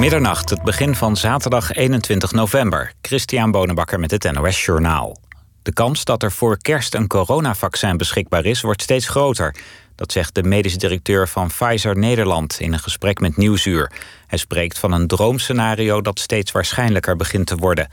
Middernacht, 0.00 0.50
het 0.50 0.62
begin 0.62 0.94
van 0.94 1.16
zaterdag 1.16 1.72
21 1.72 2.32
november. 2.32 2.92
Christian 3.02 3.50
Bonenbakker 3.50 4.00
met 4.00 4.10
het 4.10 4.32
NOS 4.32 4.64
Journaal. 4.64 5.18
De 5.62 5.72
kans 5.72 6.04
dat 6.04 6.22
er 6.22 6.32
voor 6.32 6.58
kerst 6.58 6.94
een 6.94 7.06
coronavaccin 7.06 7.96
beschikbaar 7.96 8.44
is, 8.44 8.60
wordt 8.60 8.82
steeds 8.82 9.08
groter. 9.08 9.54
Dat 9.94 10.12
zegt 10.12 10.34
de 10.34 10.42
medisch 10.42 10.78
directeur 10.78 11.28
van 11.28 11.46
Pfizer 11.46 11.98
Nederland 11.98 12.60
in 12.60 12.72
een 12.72 12.78
gesprek 12.78 13.20
met 13.20 13.36
Nieuwsuur. 13.36 13.92
Hij 14.26 14.38
spreekt 14.38 14.78
van 14.78 14.92
een 14.92 15.06
droomscenario 15.06 16.00
dat 16.00 16.18
steeds 16.18 16.52
waarschijnlijker 16.52 17.16
begint 17.16 17.46
te 17.46 17.56
worden. 17.56 17.88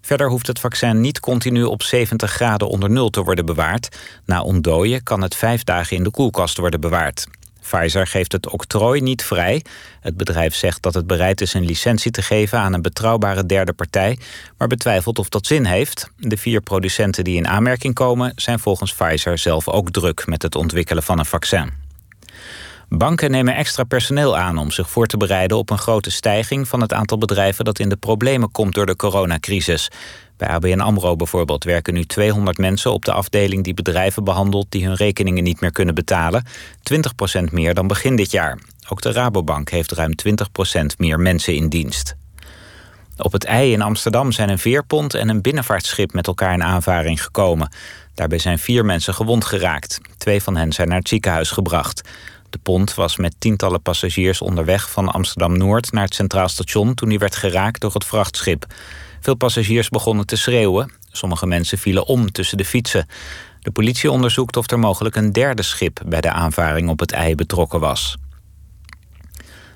Verder 0.00 0.28
hoeft 0.28 0.46
het 0.46 0.58
vaccin 0.58 1.00
niet 1.00 1.20
continu 1.20 1.64
op 1.64 1.82
70 1.82 2.30
graden 2.30 2.68
onder 2.68 2.90
nul 2.90 3.10
te 3.10 3.22
worden 3.22 3.46
bewaard. 3.46 3.96
Na 4.24 4.42
ontdooien 4.42 5.02
kan 5.02 5.22
het 5.22 5.34
vijf 5.34 5.64
dagen 5.64 5.96
in 5.96 6.02
de 6.02 6.10
koelkast 6.10 6.58
worden 6.58 6.80
bewaard. 6.80 7.26
Pfizer 7.70 8.06
geeft 8.06 8.32
het 8.32 8.48
octrooi 8.48 9.00
niet 9.00 9.24
vrij. 9.24 9.64
Het 10.00 10.16
bedrijf 10.16 10.54
zegt 10.54 10.82
dat 10.82 10.94
het 10.94 11.06
bereid 11.06 11.40
is 11.40 11.54
een 11.54 11.64
licentie 11.64 12.10
te 12.10 12.22
geven 12.22 12.58
aan 12.58 12.72
een 12.72 12.82
betrouwbare 12.82 13.46
derde 13.46 13.72
partij, 13.72 14.18
maar 14.58 14.68
betwijfelt 14.68 15.18
of 15.18 15.28
dat 15.28 15.46
zin 15.46 15.64
heeft. 15.64 16.10
De 16.16 16.36
vier 16.36 16.60
producenten 16.60 17.24
die 17.24 17.36
in 17.36 17.48
aanmerking 17.48 17.94
komen 17.94 18.32
zijn 18.36 18.58
volgens 18.58 18.94
Pfizer 18.94 19.38
zelf 19.38 19.68
ook 19.68 19.90
druk 19.90 20.26
met 20.26 20.42
het 20.42 20.54
ontwikkelen 20.54 21.02
van 21.02 21.18
een 21.18 21.26
vaccin. 21.26 21.70
Banken 22.88 23.30
nemen 23.30 23.54
extra 23.54 23.84
personeel 23.84 24.36
aan 24.36 24.58
om 24.58 24.70
zich 24.70 24.90
voor 24.90 25.06
te 25.06 25.16
bereiden 25.16 25.56
op 25.56 25.70
een 25.70 25.78
grote 25.78 26.10
stijging 26.10 26.68
van 26.68 26.80
het 26.80 26.92
aantal 26.92 27.18
bedrijven 27.18 27.64
dat 27.64 27.78
in 27.78 27.88
de 27.88 27.96
problemen 27.96 28.50
komt 28.50 28.74
door 28.74 28.86
de 28.86 28.96
coronacrisis. 28.96 29.90
Bij 30.40 30.48
ABN 30.48 30.80
AMRO 30.80 31.16
bijvoorbeeld 31.16 31.64
werken 31.64 31.94
nu 31.94 32.04
200 32.04 32.58
mensen 32.58 32.92
op 32.92 33.04
de 33.04 33.12
afdeling 33.12 33.64
die 33.64 33.74
bedrijven 33.74 34.24
behandelt 34.24 34.66
die 34.68 34.86
hun 34.86 34.94
rekeningen 34.94 35.42
niet 35.44 35.60
meer 35.60 35.72
kunnen 35.72 35.94
betalen. 35.94 36.44
20% 37.48 37.52
meer 37.52 37.74
dan 37.74 37.86
begin 37.86 38.16
dit 38.16 38.30
jaar. 38.30 38.58
Ook 38.88 39.02
de 39.02 39.12
Rabobank 39.12 39.70
heeft 39.70 39.92
ruim 39.92 40.12
20% 40.82 40.96
meer 40.98 41.20
mensen 41.20 41.54
in 41.54 41.68
dienst. 41.68 42.14
Op 43.16 43.32
het 43.32 43.44
IJ 43.44 43.72
in 43.72 43.82
Amsterdam 43.82 44.32
zijn 44.32 44.48
een 44.48 44.58
veerpont 44.58 45.14
en 45.14 45.28
een 45.28 45.42
binnenvaartschip 45.42 46.12
met 46.12 46.26
elkaar 46.26 46.52
in 46.52 46.62
aanvaring 46.62 47.22
gekomen. 47.22 47.72
Daarbij 48.14 48.38
zijn 48.38 48.58
vier 48.58 48.84
mensen 48.84 49.14
gewond 49.14 49.44
geraakt. 49.44 50.00
Twee 50.16 50.42
van 50.42 50.56
hen 50.56 50.72
zijn 50.72 50.88
naar 50.88 50.98
het 50.98 51.08
ziekenhuis 51.08 51.50
gebracht. 51.50 52.08
De 52.50 52.58
pont 52.58 52.94
was 52.94 53.16
met 53.16 53.34
tientallen 53.38 53.82
passagiers 53.82 54.40
onderweg 54.40 54.90
van 54.90 55.08
Amsterdam-Noord 55.08 55.92
naar 55.92 56.04
het 56.04 56.14
Centraal 56.14 56.48
Station 56.48 56.94
toen 56.94 57.08
hij 57.08 57.18
werd 57.18 57.36
geraakt 57.36 57.80
door 57.80 57.94
het 57.94 58.04
vrachtschip. 58.04 58.66
Veel 59.20 59.34
passagiers 59.34 59.88
begonnen 59.88 60.26
te 60.26 60.36
schreeuwen. 60.36 60.92
Sommige 61.10 61.46
mensen 61.46 61.78
vielen 61.78 62.06
om 62.06 62.32
tussen 62.32 62.56
de 62.56 62.64
fietsen. 62.64 63.06
De 63.60 63.70
politie 63.70 64.10
onderzoekt 64.10 64.56
of 64.56 64.70
er 64.70 64.78
mogelijk 64.78 65.16
een 65.16 65.32
derde 65.32 65.62
schip 65.62 66.00
bij 66.06 66.20
de 66.20 66.30
aanvaring 66.30 66.88
op 66.88 67.00
het 67.00 67.12
ei 67.12 67.34
betrokken 67.34 67.80
was. 67.80 68.16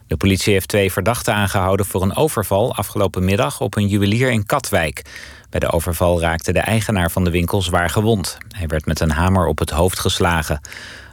De 0.07 0.17
politie 0.17 0.53
heeft 0.53 0.69
twee 0.69 0.93
verdachten 0.93 1.35
aangehouden 1.35 1.87
voor 1.87 2.03
een 2.03 2.17
overval 2.17 2.75
afgelopen 2.75 3.25
middag 3.25 3.61
op 3.61 3.77
een 3.77 3.89
juwelier 3.89 4.31
in 4.31 4.47
Katwijk. 4.47 5.03
Bij 5.51 5.61
de 5.61 5.71
overval 5.71 6.21
raakte 6.21 6.53
de 6.53 6.59
eigenaar 6.59 7.11
van 7.11 7.25
de 7.25 7.31
winkel 7.31 7.63
zwaar 7.63 7.91
gewond. 7.91 8.39
Hij 8.49 8.67
werd 8.67 8.87
met 8.87 9.01
een 9.01 9.11
hamer 9.11 9.47
op 9.47 9.59
het 9.59 9.71
hoofd 9.71 9.99
geslagen. 9.99 10.61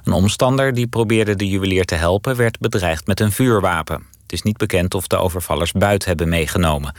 Een 0.04 0.14
omstander 0.14 0.74
die 0.74 0.88
probeerde 0.88 1.36
de 1.36 1.48
juwelier 1.48 1.86
te 1.86 1.96
helpen 1.96 2.36
werd 2.36 2.60
bedreigd 2.60 3.08
met 3.08 3.20
een 3.20 3.32
vuurwapen. 3.32 4.04
Het 4.22 4.32
is 4.32 4.42
niet 4.42 4.58
bekend 4.58 4.94
of 4.94 5.08
de 5.08 5.18
overvallers 5.18 5.72
buit 5.72 6.06
hebben 6.06 6.30
meegenomen. 6.30 6.94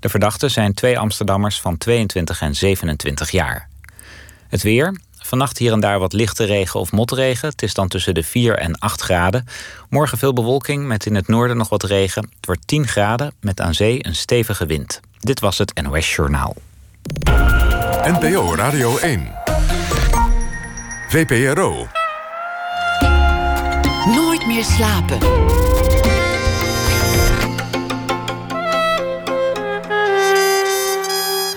De 0.00 0.08
verdachten 0.08 0.50
zijn 0.50 0.74
twee 0.74 0.98
Amsterdammers 0.98 1.60
van 1.60 1.78
22 1.78 2.40
en 2.40 2.54
27 2.54 3.30
jaar. 3.30 3.68
Het 4.48 4.62
weer. 4.62 5.00
Vannacht 5.18 5.58
hier 5.58 5.72
en 5.72 5.80
daar 5.80 5.98
wat 5.98 6.12
lichte 6.12 6.44
regen 6.44 6.80
of 6.80 6.92
motregen. 6.92 7.48
Het 7.48 7.62
is 7.62 7.74
dan 7.74 7.88
tussen 7.88 8.14
de 8.14 8.22
4 8.22 8.58
en 8.58 8.78
8 8.78 9.00
graden. 9.00 9.46
Morgen 9.88 10.18
veel 10.18 10.32
bewolking 10.32 10.86
met 10.86 11.06
in 11.06 11.14
het 11.14 11.28
noorden 11.28 11.56
nog 11.56 11.68
wat 11.68 11.82
regen. 11.82 12.22
Het 12.22 12.46
wordt 12.46 12.66
10 12.66 12.86
graden 12.86 13.32
met 13.40 13.60
aan 13.60 13.74
zee 13.74 14.06
een 14.06 14.14
stevige 14.14 14.66
wind. 14.66 15.00
Dit 15.18 15.40
was 15.40 15.58
het 15.58 15.82
NOS 15.82 16.14
Journaal. 16.14 16.56
NPO 18.02 18.54
Radio 18.54 18.96
1. 18.98 19.32
VPRO. 21.08 21.86
Nooit 24.14 24.46
meer 24.46 24.64
slapen. 24.64 25.18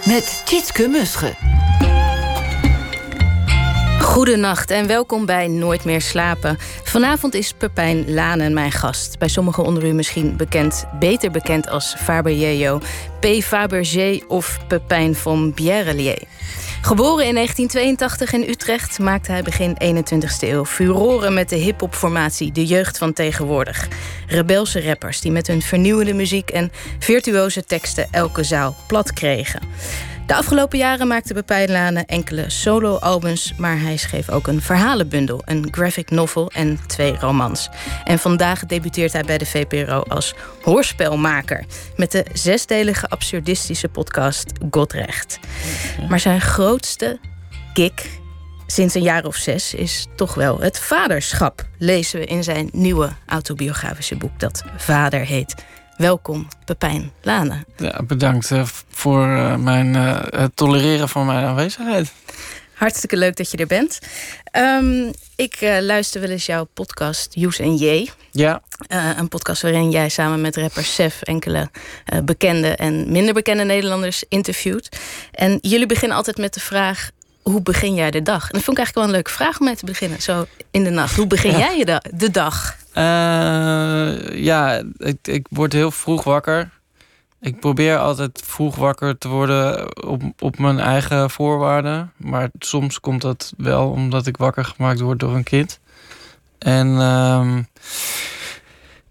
Met 0.09 0.42
Tjitske 0.46 0.88
Musche. 0.88 1.34
Goedenacht 4.02 4.72
en 4.72 4.88
welkom 4.88 5.25
bij 5.25 5.47
Nooit 5.47 5.86
meer 5.86 6.02
slapen. 6.02 6.58
Vanavond 6.84 7.34
is 7.34 7.53
Pepijn 7.53 8.14
Lanen 8.14 8.53
mijn 8.53 8.72
gast. 8.72 9.20
Bij 9.20 9.28
sommigen 9.28 9.64
onder 9.64 9.86
u 9.86 9.94
misschien 9.94 10.38
bekend, 10.38 10.86
beter 11.00 11.31
bekend 11.31 11.70
als 11.70 11.96
Faber 11.97 12.34
Jejo, 12.34 12.80
P. 13.20 13.25
Fabergé 13.44 14.20
of 14.28 14.59
Pepijn 14.68 15.16
van 15.16 15.53
Bierrelier. 15.53 16.24
Geboren 16.81 17.25
in 17.25 17.35
1982 17.35 18.34
in 18.34 18.50
Utrecht 18.50 19.00
maakte 19.00 19.31
hij 19.31 19.44
begin 19.44 19.78
21ste 19.84 20.47
eeuw 20.47 20.66
furoren 20.66 21.34
met 21.34 21.50
de 21.50 21.56
hip-hop-formatie 21.56 22.51
De 22.51 22.66
Jeugd 22.66 22.97
van 22.97 23.13
Tegenwoordig. 23.13 23.88
Rebelse 24.28 24.84
rappers 24.84 25.22
die 25.22 25.31
met 25.31 25.47
hun 25.47 25.62
vernieuwende 25.62 26.13
muziek 26.13 26.50
en 26.50 26.72
virtuoze 27.00 27.66
teksten 27.66 28.07
elke 28.12 28.44
zaal 28.44 28.75
plat 28.88 29.13
kregen. 29.13 29.62
De 30.29 30.35
afgelopen 30.35 30.78
jaren 30.78 31.07
maakte 31.07 31.34
Pepijn 31.34 32.06
enkele 32.06 32.50
solo-albums... 32.50 33.53
maar 33.57 33.79
hij 33.79 33.97
schreef 33.97 34.29
ook 34.29 34.47
een 34.47 34.62
verhalenbundel, 34.62 35.41
een 35.45 35.67
graphic 35.72 36.09
novel 36.09 36.51
en 36.51 36.79
twee 36.88 37.16
romans. 37.16 37.69
En 38.03 38.19
vandaag 38.19 38.66
debuteert 38.66 39.13
hij 39.13 39.23
bij 39.23 39.38
de 39.38 39.45
VPRO 39.45 40.01
als 40.07 40.35
hoorspelmaker... 40.62 41.66
met 41.95 42.12
de 42.12 42.25
zesdelige 42.34 43.09
absurdistische 43.09 43.88
podcast 43.88 44.51
Godrecht. 44.72 45.40
Maar 46.09 46.19
zijn 46.19 46.41
grootste 46.41 47.19
kick 47.73 48.19
sinds 48.67 48.94
een 48.94 49.01
jaar 49.01 49.25
of 49.25 49.35
zes 49.35 49.73
is 49.73 50.07
toch 50.16 50.34
wel 50.34 50.59
het 50.59 50.79
vaderschap... 50.79 51.67
lezen 51.78 52.19
we 52.19 52.25
in 52.25 52.44
zijn 52.44 52.69
nieuwe 52.72 53.09
autobiografische 53.25 54.16
boek 54.16 54.40
dat 54.40 54.63
Vader 54.78 55.25
heet... 55.25 55.56
Welkom, 56.00 56.48
Pepijn 56.66 57.12
Lane. 57.22 57.66
Ja, 57.78 58.00
bedankt 58.08 58.50
uh, 58.50 58.64
voor 58.90 59.28
uh, 59.28 59.56
mijn, 59.56 59.96
uh, 59.96 60.20
het 60.30 60.56
tolereren 60.56 61.10
van 61.10 61.26
mijn 61.26 61.46
aanwezigheid. 61.46 62.12
Hartstikke 62.74 63.18
leuk 63.18 63.36
dat 63.36 63.52
je 63.52 63.58
er 63.58 63.68
bent. 63.68 64.00
Um, 64.58 65.12
ik 65.36 65.58
luister 65.82 66.22
wel 66.22 66.30
eens 66.30 66.46
jouw 66.46 66.64
podcast 66.74 67.34
Joes 67.34 67.59
en 67.59 67.76
J. 67.76 68.09
Ja. 68.32 68.62
een 69.18 69.28
podcast 69.28 69.62
waarin 69.62 69.92
jij 69.92 70.09
samen 70.09 70.42
met 70.42 70.58
rapper 70.58 70.84
Sef 70.84 71.22
enkele 71.22 71.70
bekende 72.24 72.68
en 72.68 73.12
minder 73.12 73.34
bekende 73.34 73.64
Nederlanders 73.64 74.24
interviewt. 74.30 74.98
En 75.32 75.58
jullie 75.62 75.86
beginnen 75.86 76.18
altijd 76.18 76.38
met 76.38 76.54
de 76.54 76.59
vraag: 76.59 77.09
hoe 77.42 77.62
begin 77.62 77.94
jij 77.94 78.12
de 78.12 78.22
dag? 78.22 78.44
En 78.44 78.54
dat 78.54 78.64
vond 78.64 78.78
ik 78.78 78.84
eigenlijk 78.84 78.96
wel 78.96 79.06
een 79.06 79.12
leuke 79.12 79.32
vraag 79.32 79.59
om 79.59 79.66
mee 79.66 79.76
te 79.76 79.86
beginnen, 79.86 80.22
zo 80.22 80.46
in 80.72 80.84
de 80.84 80.90
nacht. 80.90 81.16
Hoe 81.16 81.28
begin 81.28 81.58
jij 81.58 81.78
je 81.78 82.02
de 82.16 82.32
dag? 82.32 82.78
Uh, 82.96 84.44
ja, 84.44 84.84
ik, 84.98 85.18
ik 85.28 85.48
word 85.50 85.74
heel 85.74 85.92
vroeg 85.92 86.24
wakker. 86.24 86.70
Ik 87.42 87.60
probeer 87.60 87.98
altijd 87.98 88.42
vroeg 88.46 88.76
wakker 88.76 89.18
te 89.18 89.28
worden 89.28 89.98
op, 90.08 90.22
op 90.40 90.60
mijn 90.60 90.80
eigen 90.80 91.30
voorwaarden. 91.30 92.12
Maar 92.18 92.50
soms 92.60 93.00
komt 93.00 93.22
dat 93.22 93.54
wel 93.58 93.90
omdat 93.90 94.28
ik 94.28 94.38
wakker 94.38 94.66
gemaakt 94.66 95.00
word 95.00 95.20
door 95.20 95.36
een 95.36 95.44
kind. 95.44 95.80
En 96.58 96.88
um, 96.88 97.68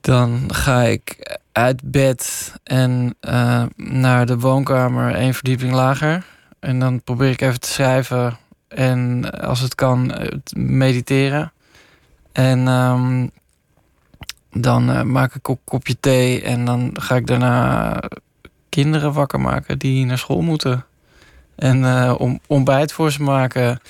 dan 0.01 0.55
ga 0.55 0.83
ik 0.83 1.37
uit 1.53 1.81
bed 1.91 2.53
en 2.65 3.15
uh, 3.21 3.63
naar 3.77 4.27
de 4.27 4.39
woonkamer 4.39 5.15
één 5.15 5.35
verdieping 5.35 5.73
lager. 5.73 6.25
En 6.61 6.79
dan 6.79 7.03
probeer 7.03 7.31
ik 7.31 7.41
even 7.41 7.61
te 7.61 7.69
schrijven 7.69 8.39
en 8.69 9.31
als 9.41 9.61
het 9.61 9.75
kan 9.75 10.13
mediteren. 10.57 11.53
En 12.33 12.69
um, 12.69 13.31
dan 14.61 14.91
uh, 14.91 15.03
maak 15.03 15.35
ik 15.35 15.49
een 15.49 15.59
kopje 15.65 15.97
thee 16.01 16.43
en 16.43 16.65
dan 16.65 16.91
ga 17.01 17.17
ik 17.17 17.27
daarna 17.27 18.01
kinderen 18.69 19.13
wakker 19.13 19.41
maken 19.41 19.79
die 19.79 20.07
naar 20.07 20.19
school 20.19 20.41
moeten. 20.41 20.85
En 21.57 21.83
uh, 21.83 22.15
om, 22.19 22.41
ontbijt 22.47 22.93
voor 22.93 23.13
ze 23.13 23.23
maken. 23.23 23.81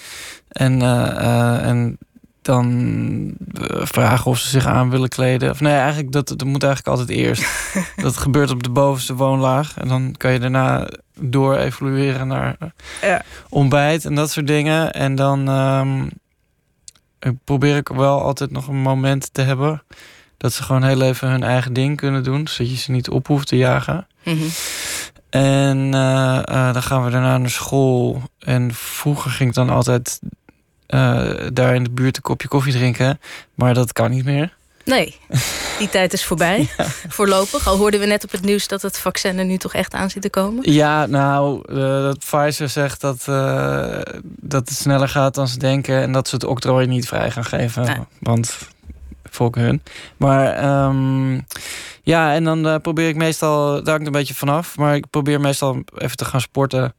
En, 0.48 0.80
uh, 0.80 1.66
en 1.66 1.98
dan 2.42 3.34
vragen 3.70 4.30
of 4.30 4.38
ze 4.38 4.48
zich 4.48 4.66
aan 4.66 4.90
willen 4.90 5.08
kleden. 5.08 5.50
Of 5.50 5.60
nee, 5.60 5.74
eigenlijk 5.74 6.12
dat, 6.12 6.28
dat 6.28 6.44
moet 6.44 6.62
eigenlijk 6.62 6.98
altijd 6.98 7.18
eerst. 7.18 7.72
dat 7.96 8.16
gebeurt 8.16 8.50
op 8.50 8.62
de 8.62 8.70
bovenste 8.70 9.14
woonlaag. 9.14 9.78
En 9.78 9.88
dan 9.88 10.14
kan 10.16 10.32
je 10.32 10.38
daarna 10.38 10.88
door 11.20 11.56
evolueren 11.56 12.26
naar 12.26 12.56
ja. 13.02 13.22
ontbijt 13.48 14.04
en 14.04 14.14
dat 14.14 14.30
soort 14.30 14.46
dingen. 14.46 14.92
En 14.92 15.14
dan 15.14 15.48
um, 15.48 16.08
probeer 17.44 17.76
ik 17.76 17.88
wel 17.88 18.22
altijd 18.22 18.50
nog 18.50 18.68
een 18.68 18.82
moment 18.82 19.34
te 19.34 19.42
hebben 19.42 19.82
dat 20.38 20.52
ze 20.52 20.62
gewoon 20.62 20.84
heel 20.84 21.02
even 21.02 21.28
hun 21.28 21.42
eigen 21.42 21.72
ding 21.72 21.96
kunnen 21.96 22.22
doen. 22.22 22.48
Zodat 22.48 22.70
je 22.72 22.78
ze 22.78 22.90
niet 22.90 23.08
op 23.08 23.26
hoeft 23.26 23.48
te 23.48 23.56
jagen. 23.56 24.06
Mhm. 24.22 24.48
En 25.30 25.76
uh, 25.78 26.42
uh, 26.50 26.72
dan 26.72 26.82
gaan 26.82 27.04
we 27.04 27.10
daarna 27.10 27.38
naar 27.38 27.50
school. 27.50 28.22
En 28.38 28.74
vroeger 28.74 29.30
ging 29.30 29.48
ik 29.48 29.54
dan 29.54 29.70
altijd 29.70 30.20
uh, 30.88 31.30
daar 31.52 31.74
in 31.74 31.84
de 31.84 31.90
buurt 31.90 32.16
een 32.16 32.22
kopje 32.22 32.48
koffie 32.48 32.72
drinken. 32.72 33.20
Maar 33.54 33.74
dat 33.74 33.92
kan 33.92 34.10
niet 34.10 34.24
meer. 34.24 34.56
Nee, 34.84 35.16
die 35.78 35.88
tijd 35.88 36.12
is 36.12 36.24
voorbij. 36.24 36.68
Voorlopig. 37.08 37.66
Al 37.66 37.76
hoorden 37.76 38.00
we 38.00 38.06
net 38.06 38.24
op 38.24 38.30
het 38.30 38.42
nieuws 38.42 38.68
dat 38.68 38.82
het 38.82 38.98
vaccin 38.98 39.38
er 39.38 39.44
nu 39.44 39.56
toch 39.56 39.74
echt 39.74 39.94
aan 39.94 40.10
zit 40.10 40.22
te 40.22 40.30
komen. 40.30 40.72
Ja, 40.72 41.06
nou, 41.06 41.62
uh, 41.72 41.76
dat 41.78 42.18
Pfizer 42.18 42.68
zegt 42.68 43.00
dat, 43.00 43.26
uh, 43.28 44.00
dat 44.24 44.68
het 44.68 44.78
sneller 44.78 45.08
gaat 45.08 45.34
dan 45.34 45.48
ze 45.48 45.58
denken. 45.58 46.00
En 46.00 46.12
dat 46.12 46.28
ze 46.28 46.34
het 46.34 46.44
octrooi 46.44 46.86
niet 46.86 47.06
vrij 47.06 47.30
gaan 47.30 47.44
geven. 47.44 48.06
Want 48.18 48.58
volgens 49.30 49.64
hun. 49.64 49.82
Maar 50.16 50.84
um, 50.86 51.46
ja, 52.02 52.34
en 52.34 52.44
dan 52.44 52.66
uh, 52.66 52.76
probeer 52.82 53.08
ik 53.08 53.16
meestal, 53.16 53.82
daar 53.82 53.94
hangt 53.94 54.06
een 54.06 54.12
beetje 54.12 54.34
vanaf. 54.34 54.76
Maar 54.76 54.94
ik 54.96 55.10
probeer 55.10 55.40
meestal 55.40 55.82
even 55.94 56.16
te 56.16 56.24
gaan 56.24 56.40
sporten. 56.40 56.94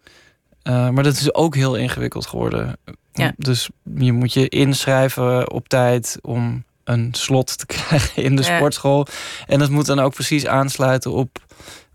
maar 0.64 1.04
dat 1.04 1.16
is 1.16 1.34
ook 1.34 1.56
heel 1.56 1.76
ingewikkeld 1.76 2.28
geworden. 2.28 2.78
Ja. 3.14 3.34
Dus 3.38 3.70
je 3.96 4.14
moet 4.14 4.34
je 4.34 4.50
inschrijven 4.50 5.52
op 5.52 5.70
tijd 5.70 6.18
om 6.22 6.64
een 6.84 7.10
slot 7.12 7.58
te 7.58 7.66
krijgen 7.76 8.24
in 8.24 8.36
de 8.36 8.44
sportschool. 8.44 9.08
En 9.48 9.60
dat 9.60 9.70
moet 9.70 9.86
dan 9.86 10.00
ook 10.00 10.14
precies 10.14 10.48
aansluiten 10.48 11.12
op 11.12 11.40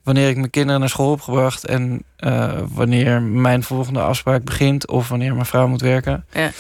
wanneer 0.03 0.29
ik 0.29 0.37
mijn 0.37 0.51
kinderen 0.51 0.81
naar 0.81 0.89
school 0.89 1.11
heb 1.11 1.21
gebracht 1.21 1.67
en 1.67 2.05
uh, 2.19 2.53
wanneer 2.69 3.23
mijn 3.23 3.63
volgende 3.63 4.01
afspraak 4.01 4.45
begint 4.45 4.89
of 4.89 5.09
wanneer 5.09 5.35
mijn 5.35 5.47
vrouw 5.47 5.67
moet 5.67 5.81
werken. 5.81 6.25
Ja. 6.33 6.51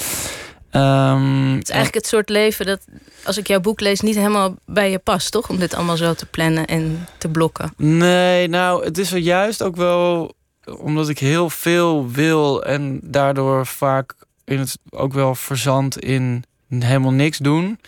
Um, 0.76 1.54
het 1.54 1.62
is 1.62 1.70
eigenlijk 1.70 1.94
het 1.94 2.06
soort 2.06 2.28
leven 2.28 2.66
dat, 2.66 2.80
als 3.24 3.36
ik 3.36 3.46
jouw 3.46 3.60
boek 3.60 3.80
lees, 3.80 4.00
niet 4.00 4.14
helemaal 4.14 4.54
bij 4.66 4.90
je 4.90 4.98
past, 4.98 5.32
toch? 5.32 5.48
Om 5.48 5.58
dit 5.58 5.74
allemaal 5.74 5.96
zo 5.96 6.14
te 6.14 6.26
plannen 6.26 6.66
en 6.66 7.06
te 7.18 7.28
blokken. 7.28 7.72
Nee, 7.76 8.48
nou, 8.48 8.84
het 8.84 8.98
is 8.98 9.12
er 9.12 9.18
juist 9.18 9.62
ook 9.62 9.76
wel 9.76 10.34
omdat 10.78 11.08
ik 11.08 11.18
heel 11.18 11.50
veel 11.50 12.10
wil 12.10 12.64
en 12.64 13.00
daardoor 13.02 13.66
vaak 13.66 14.14
in 14.44 14.58
het 14.58 14.78
ook 14.90 15.12
wel 15.12 15.34
verzand 15.34 15.98
in 15.98 16.44
helemaal 16.68 17.12
niks 17.12 17.38
doen 17.38 17.78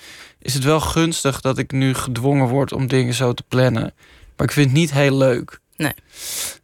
is 0.46 0.54
het 0.54 0.64
wel 0.64 0.80
gunstig 0.80 1.40
dat 1.40 1.58
ik 1.58 1.72
nu 1.72 1.94
gedwongen 1.94 2.48
word 2.48 2.72
om 2.72 2.86
dingen 2.86 3.14
zo 3.14 3.32
te 3.32 3.44
plannen. 3.48 3.94
Maar 4.36 4.46
ik 4.46 4.52
vind 4.52 4.66
het 4.66 4.78
niet 4.78 4.92
heel 4.92 5.16
leuk. 5.16 5.60
Nee. 5.76 5.94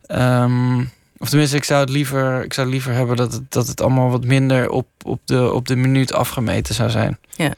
Um, 0.09 0.91
of 1.23 1.29
tenminste, 1.29 1.57
ik 1.57 1.65
zou 1.65 1.81
het 1.81 1.91
liever, 1.91 2.45
ik 2.45 2.53
zou 2.53 2.69
liever 2.69 2.93
hebben 2.93 3.17
dat 3.17 3.33
het, 3.33 3.53
dat 3.53 3.67
het 3.67 3.81
allemaal 3.81 4.11
wat 4.11 4.25
minder 4.25 4.71
op, 4.71 4.87
op, 5.05 5.21
de, 5.25 5.53
op 5.53 5.67
de 5.67 5.77
minuut 5.77 6.13
afgemeten 6.13 6.75
zou 6.75 6.91
zijn. 6.91 7.19
Ja. 7.37 7.55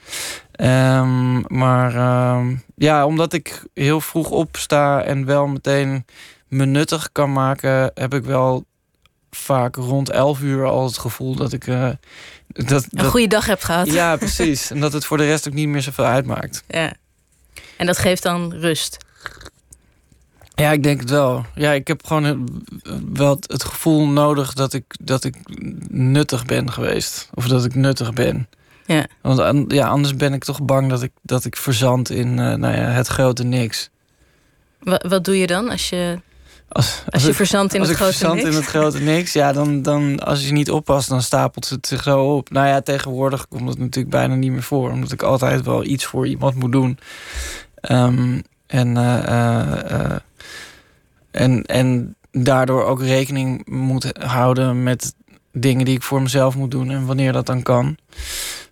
Um, 1.00 1.44
maar 1.46 1.94
um, 2.36 2.62
ja, 2.76 3.06
omdat 3.06 3.32
ik 3.32 3.64
heel 3.74 4.00
vroeg 4.00 4.30
opsta 4.30 5.02
en 5.02 5.24
wel 5.24 5.46
meteen 5.46 6.04
me 6.48 6.64
nuttig 6.64 7.12
kan 7.12 7.32
maken, 7.32 7.90
heb 7.94 8.14
ik 8.14 8.24
wel 8.24 8.64
vaak 9.30 9.76
rond 9.76 10.10
11 10.10 10.40
uur 10.40 10.64
al 10.64 10.84
het 10.84 10.98
gevoel 10.98 11.34
dat 11.34 11.52
ik 11.52 11.66
uh, 11.66 11.88
dat, 12.46 12.86
een 12.90 13.04
goede 13.04 13.26
dag 13.26 13.46
hebt 13.46 13.64
gehad. 13.64 13.86
Ja, 13.92 14.16
precies. 14.16 14.70
en 14.70 14.80
dat 14.80 14.92
het 14.92 15.04
voor 15.04 15.16
de 15.16 15.26
rest 15.26 15.48
ook 15.48 15.54
niet 15.54 15.68
meer 15.68 15.82
zoveel 15.82 16.04
uitmaakt. 16.04 16.64
Ja. 16.68 16.94
En 17.76 17.86
dat 17.86 17.98
geeft 17.98 18.22
dan 18.22 18.52
rust. 18.52 18.96
Ja, 20.54 20.72
ik 20.72 20.82
denk 20.82 21.00
het 21.00 21.10
wel. 21.10 21.44
Ja, 21.54 21.72
ik 21.72 21.88
heb 21.88 22.06
gewoon 22.06 22.48
wel 23.12 23.38
het 23.46 23.64
gevoel 23.64 24.06
nodig 24.06 24.52
dat 24.52 24.72
ik, 24.72 24.84
dat 25.00 25.24
ik 25.24 25.36
nuttig 25.88 26.44
ben 26.44 26.72
geweest. 26.72 27.28
Of 27.34 27.46
dat 27.46 27.64
ik 27.64 27.74
nuttig 27.74 28.12
ben. 28.12 28.48
Ja. 28.86 29.06
Want 29.20 29.72
ja, 29.72 29.88
anders 29.88 30.16
ben 30.16 30.32
ik 30.32 30.44
toch 30.44 30.62
bang 30.62 30.88
dat 30.90 31.02
ik, 31.02 31.12
dat 31.22 31.44
ik 31.44 31.56
verzand 31.56 32.10
in 32.10 32.28
uh, 32.28 32.36
nou 32.36 32.76
ja, 32.76 32.82
het 32.82 33.06
grote 33.06 33.44
niks. 33.44 33.90
Wat, 34.78 35.04
wat 35.08 35.24
doe 35.24 35.38
je 35.38 35.46
dan 35.46 35.70
als 35.70 35.88
je 35.88 36.18
als, 36.68 37.02
als, 37.08 37.24
je 37.24 37.34
verzandt 37.34 37.74
in 37.74 37.80
het 37.80 37.90
grote 37.90 38.12
verzand 38.12 38.34
niks? 38.34 38.48
in 38.48 38.54
het 38.54 38.64
grote 38.64 39.00
niks, 39.00 39.32
ja, 39.32 39.52
dan, 39.52 39.82
dan 39.82 40.20
als 40.24 40.46
je 40.46 40.52
niet 40.52 40.70
oppast, 40.70 41.08
dan 41.08 41.22
stapelt 41.22 41.68
het 41.68 41.86
zich 41.86 42.02
zo 42.02 42.36
op. 42.36 42.50
Nou 42.50 42.66
ja, 42.66 42.80
tegenwoordig 42.80 43.48
komt 43.48 43.68
het 43.68 43.78
natuurlijk 43.78 44.14
bijna 44.14 44.34
niet 44.34 44.50
meer 44.50 44.62
voor, 44.62 44.90
omdat 44.90 45.12
ik 45.12 45.22
altijd 45.22 45.64
wel 45.64 45.84
iets 45.84 46.04
voor 46.04 46.26
iemand 46.26 46.54
moet 46.54 46.72
doen. 46.72 46.98
Um, 47.90 48.42
en, 48.66 48.96
uh, 48.96 49.18
uh, 49.28 50.16
en, 51.34 51.62
en 51.62 52.16
daardoor 52.30 52.84
ook 52.84 53.02
rekening 53.02 53.68
moet 53.68 54.12
houden 54.18 54.82
met 54.82 55.14
dingen 55.52 55.84
die 55.84 55.94
ik 55.94 56.02
voor 56.02 56.22
mezelf 56.22 56.56
moet 56.56 56.70
doen 56.70 56.90
en 56.90 57.06
wanneer 57.06 57.32
dat 57.32 57.46
dan 57.46 57.62
kan. 57.62 57.96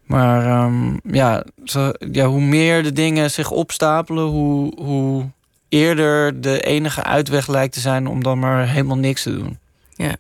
Maar 0.04 0.64
um, 0.64 1.00
ja, 1.10 1.44
zo, 1.64 1.92
ja, 2.12 2.26
hoe 2.26 2.40
meer 2.40 2.82
de 2.82 2.92
dingen 2.92 3.30
zich 3.30 3.50
opstapelen, 3.50 4.24
hoe, 4.24 4.82
hoe 4.82 5.30
eerder 5.68 6.40
de 6.40 6.60
enige 6.60 7.02
uitweg 7.02 7.46
lijkt 7.46 7.74
te 7.74 7.80
zijn 7.80 8.06
om 8.06 8.22
dan 8.22 8.38
maar 8.38 8.68
helemaal 8.68 8.96
niks 8.96 9.22
te 9.22 9.36
doen. 9.36 9.58
Ja. 9.94 10.16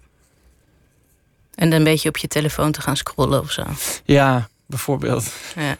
En 1.54 1.70
dan 1.70 1.78
een 1.78 1.84
beetje 1.84 2.08
op 2.08 2.16
je 2.16 2.28
telefoon 2.28 2.72
te 2.72 2.80
gaan 2.80 2.96
scrollen 2.96 3.40
of 3.40 3.50
zo. 3.50 3.64
Ja, 4.04 4.48
bijvoorbeeld. 4.66 5.32
Ja. 5.56 5.76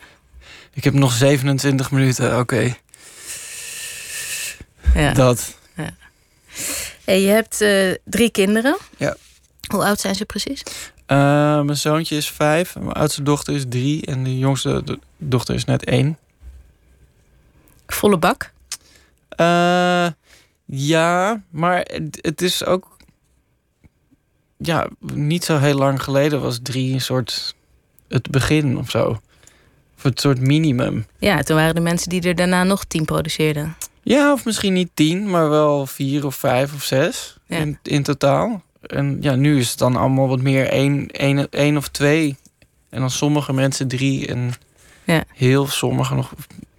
Ik 0.73 0.85
heb 0.85 0.95
nog 0.95 1.13
27 1.13 1.91
minuten, 1.91 2.31
oké. 2.31 2.39
Okay. 2.39 2.77
Ja. 4.95 5.13
Dat. 5.13 5.57
Ja. 5.77 5.95
Hey, 7.05 7.21
je 7.21 7.29
hebt 7.29 7.61
uh, 7.61 7.95
drie 8.05 8.31
kinderen. 8.31 8.77
Ja. 8.97 9.17
Hoe 9.69 9.85
oud 9.85 10.01
zijn 10.01 10.15
ze 10.15 10.25
precies? 10.25 10.63
Uh, 11.07 11.63
mijn 11.63 11.77
zoontje 11.77 12.17
is 12.17 12.31
vijf, 12.31 12.77
mijn 12.77 12.93
oudste 12.93 13.23
dochter 13.23 13.55
is 13.55 13.65
drie 13.69 14.07
en 14.07 14.25
de 14.25 14.39
jongste 14.39 14.99
dochter 15.17 15.55
is 15.55 15.65
net 15.65 15.85
één. 15.85 16.19
Volle 17.87 18.19
bak? 18.19 18.53
Uh, 19.37 20.07
ja, 20.65 21.43
maar 21.51 21.79
het, 21.79 22.19
het, 22.21 22.43
is 22.43 22.65
ook. 22.65 22.97
Ja, 24.57 24.89
niet 25.13 25.45
zo 25.45 25.59
heel 25.59 25.77
lang 25.77 26.03
geleden 26.03 26.41
was 26.41 26.59
drie 26.63 26.93
een 26.93 27.01
soort. 27.01 27.55
het 28.09 28.31
begin 28.31 28.79
of 28.79 28.91
zo. 28.91 29.21
Of 29.97 30.03
het 30.03 30.21
soort 30.21 30.41
minimum. 30.41 31.07
Ja, 31.19 31.43
toen 31.43 31.57
waren 31.57 31.75
de 31.75 31.81
mensen 31.81 32.09
die 32.09 32.23
er 32.23 32.35
daarna 32.35 32.65
nog 32.65 32.85
tien 32.85 33.05
produceerden. 33.05 33.77
Ja, 34.03 34.33
of 34.33 34.45
misschien 34.45 34.73
niet 34.73 34.91
tien, 34.95 35.31
maar 35.31 35.49
wel 35.49 35.87
vier 35.87 36.27
of 36.27 36.35
vijf 36.35 36.75
of 36.75 36.83
zes 36.83 37.37
ja. 37.47 37.57
in, 37.57 37.79
in 37.83 38.03
totaal. 38.03 38.63
En 38.81 39.19
ja, 39.21 39.35
nu 39.35 39.59
is 39.59 39.71
het 39.71 39.79
dan 39.79 39.97
allemaal 39.97 40.29
wat 40.29 40.41
meer 40.41 40.69
één, 40.69 41.09
één, 41.11 41.51
één 41.51 41.77
of 41.77 41.89
twee. 41.89 42.37
En 42.91 43.01
dan 43.01 43.11
sommige 43.11 43.53
mensen 43.53 43.89
drie 43.89 44.27
en 44.27 44.53
ja. 45.05 45.25
heel 45.35 45.67
sommige 45.67 46.15
nog 46.15 46.33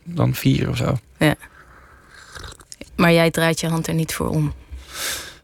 dan 0.04 0.34
vier 0.34 0.70
of 0.70 0.78
zo. 0.78 0.98
Ja. 1.18 1.36
Maar 2.96 3.14
jij 3.14 3.32
draait 3.32 3.60
je 3.60 3.68
hand 3.68 3.88
er 3.88 3.94
niet 3.94 4.14
voor 4.14 4.30
om. 4.30 4.54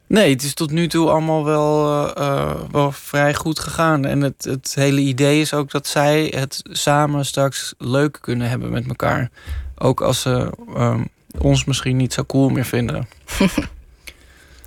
Nee, 0.08 0.30
het 0.34 0.44
is 0.44 0.54
tot 0.54 0.72
nu 0.72 0.88
toe 0.88 1.10
allemaal 1.10 1.46
wel, 1.46 2.04
uh, 2.04 2.12
uh, 2.18 2.56
wel 2.72 2.92
vrij 2.92 3.34
goed 3.34 3.60
gegaan. 3.60 4.06
En 4.06 4.22
het, 4.22 4.44
het 4.44 4.75
hele 4.75 5.00
idee 5.00 5.42
is 5.42 5.54
ook 5.54 5.72
dat 5.72 5.88
zij 5.88 6.34
het 6.36 6.62
samen 6.64 7.25
straks 7.25 7.74
leuk 7.78 8.18
kunnen 8.22 8.50
hebben 8.50 8.72
met 8.72 8.88
elkaar. 8.88 9.30
Ook 9.78 10.02
als 10.02 10.22
ze 10.22 10.52
uh, 10.75 11.02
ons 11.41 11.65
misschien 11.65 11.97
niet 11.97 12.13
zo 12.13 12.24
cool 12.24 12.50
meer 12.50 12.65
vinden. 12.65 13.07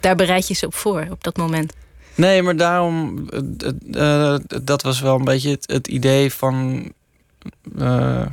Daar 0.00 0.16
bereid 0.16 0.48
je 0.48 0.55
ze 0.55 0.67
op 0.67 0.74
voor, 0.74 1.06
op 1.10 1.24
dat 1.24 1.36
moment. 1.36 1.72
Nee, 2.14 2.43
maar 2.43 2.56
daarom, 2.56 3.26
uh, 3.91 4.36
dat 4.62 4.82
was 4.82 5.00
wel 5.00 5.17
een 5.17 5.24
beetje 5.24 5.50
het, 5.50 5.64
het 5.67 5.88
idee 5.88 6.32
van. 6.32 6.84
Uh, 7.79 8.26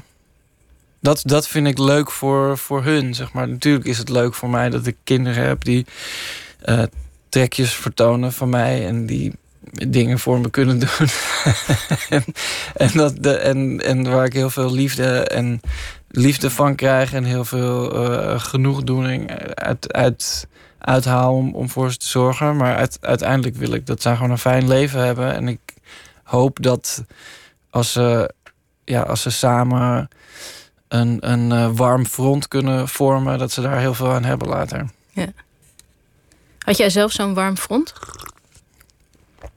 dat, 1.00 1.22
dat 1.26 1.48
vind 1.48 1.68
ik 1.68 1.78
leuk 1.78 2.12
voor, 2.12 2.58
voor 2.58 2.84
hun, 2.84 3.14
zeg 3.16 3.34
maar. 3.34 3.50
Natuurlijk 3.50 3.86
is 3.86 3.98
het 3.98 4.10
leuk 4.10 4.34
voor 4.34 4.50
mij 4.50 4.70
dat 4.70 4.86
ik 4.86 4.96
kinderen 5.04 5.44
heb 5.44 5.64
die 5.64 5.86
uh, 6.66 6.84
trekjes 7.30 7.74
vertonen 7.74 8.34
van 8.34 8.50
mij 8.50 8.88
en 8.88 9.06
die 9.06 9.34
dingen 9.88 10.20
voor 10.20 10.40
me 10.40 10.50
kunnen 10.50 10.80
doen. 10.86 11.08
en, 12.10 12.24
en, 12.76 12.92
dat 12.94 13.24
de, 13.24 13.38
en, 13.38 13.82
en 13.86 14.12
waar 14.12 14.26
ik 14.26 14.34
heel 14.34 14.50
veel 14.50 14.72
liefde 14.72 15.20
en 15.20 15.62
liefde 16.10 16.50
van 16.50 16.76
krijg 16.76 17.14
en 17.14 17.24
heel 17.24 17.46
veel 17.46 18.10
uh, 18.12 18.40
genoegdoening 18.40 19.32
uit, 19.54 19.94
uit, 19.94 20.48
uithaal 20.80 21.36
om, 21.36 21.54
om 21.54 21.70
voor 21.70 21.92
ze 21.92 21.98
te 21.98 22.08
zorgen. 22.08 22.56
Maar 22.56 22.76
uit, 22.76 22.98
uiteindelijk 23.02 23.56
wil 23.56 23.74
ik 23.74 23.86
dat 23.86 24.02
zij 24.02 24.16
gewoon 24.16 24.32
een 24.32 24.38
fijn 24.38 24.68
leven 24.68 25.06
hebben. 25.06 25.34
En 25.34 25.48
ik 25.48 25.60
hoop 26.24 26.58
dat 26.62 27.04
als 27.70 27.92
ze, 27.92 28.34
ja, 28.84 29.02
als 29.02 29.22
ze 29.22 29.30
samen 29.30 30.10
een, 30.88 31.18
een 31.32 31.52
uh, 31.52 31.70
warm 31.74 32.06
front 32.06 32.48
kunnen 32.48 32.88
vormen, 32.88 33.38
dat 33.38 33.52
ze 33.52 33.62
daar 33.62 33.80
heel 33.80 33.94
veel 33.94 34.12
aan 34.12 34.24
hebben 34.24 34.48
later. 34.48 34.90
Ja. 35.12 35.28
Had 36.60 36.78
jij 36.78 36.90
zelf 36.90 37.12
zo'n 37.12 37.34
warm 37.34 37.58
front? 37.58 37.94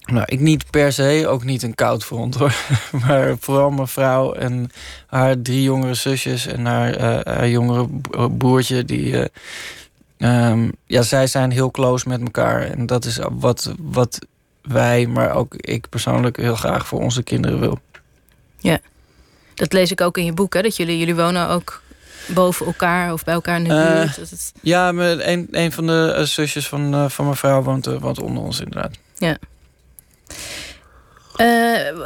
Nou, 0.03 0.25
ik 0.27 0.41
niet 0.41 0.71
per 0.71 0.93
se, 0.93 1.25
ook 1.29 1.45
niet 1.45 1.63
een 1.63 1.75
koud 1.75 2.05
front 2.05 2.35
hoor. 2.35 2.55
Maar 3.07 3.37
vooral 3.41 3.71
mijn 3.71 3.89
vrouw 3.89 4.33
en 4.33 4.71
haar 5.07 5.43
drie 5.43 5.63
jongere 5.63 5.95
zusjes 5.95 6.47
en 6.47 6.65
haar, 6.65 7.01
uh, 7.01 7.35
haar 7.35 7.49
jongere 7.49 7.89
broertje. 8.37 8.85
Die, 8.85 9.29
uh, 10.19 10.49
um, 10.51 10.73
ja, 10.87 11.03
zij 11.03 11.27
zijn 11.27 11.51
heel 11.51 11.71
close 11.71 12.09
met 12.09 12.21
elkaar. 12.21 12.63
En 12.63 12.87
dat 12.87 13.05
is 13.05 13.19
wat, 13.31 13.75
wat 13.79 14.19
wij, 14.63 15.07
maar 15.07 15.35
ook 15.35 15.55
ik 15.55 15.89
persoonlijk 15.89 16.37
heel 16.37 16.57
graag 16.57 16.87
voor 16.87 17.01
onze 17.01 17.23
kinderen 17.23 17.61
wil. 17.61 17.79
Ja, 18.59 18.79
dat 19.55 19.73
lees 19.73 19.91
ik 19.91 20.01
ook 20.01 20.19
in 20.19 20.25
je 20.25 20.33
boek, 20.33 20.55
hè? 20.55 20.63
Dat 20.63 20.77
jullie, 20.77 20.99
jullie 20.99 21.17
wonen 21.17 21.49
ook 21.49 21.83
boven 22.27 22.67
elkaar 22.67 23.13
of 23.13 23.25
bij 23.25 23.35
elkaar 23.35 23.57
in 23.57 23.65
de 23.65 23.69
buurt. 23.69 24.19
Uh, 24.19 24.31
het... 24.31 24.53
Ja, 24.61 24.89
een, 24.89 25.49
een 25.51 25.73
van 25.73 25.87
de 25.87 26.21
zusjes 26.25 26.69
van, 26.69 27.11
van 27.11 27.25
mijn 27.25 27.37
vrouw 27.37 27.63
woont, 27.63 27.87
woont 27.87 28.21
onder 28.21 28.43
ons 28.43 28.61
inderdaad. 28.61 28.99
Ja. 29.17 29.39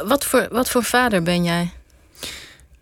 Wat, 0.05 0.25
voor, 0.25 0.47
wat 0.51 0.69
voor 0.69 0.83
vader 0.83 1.23
ben 1.23 1.43
jij? 1.43 1.71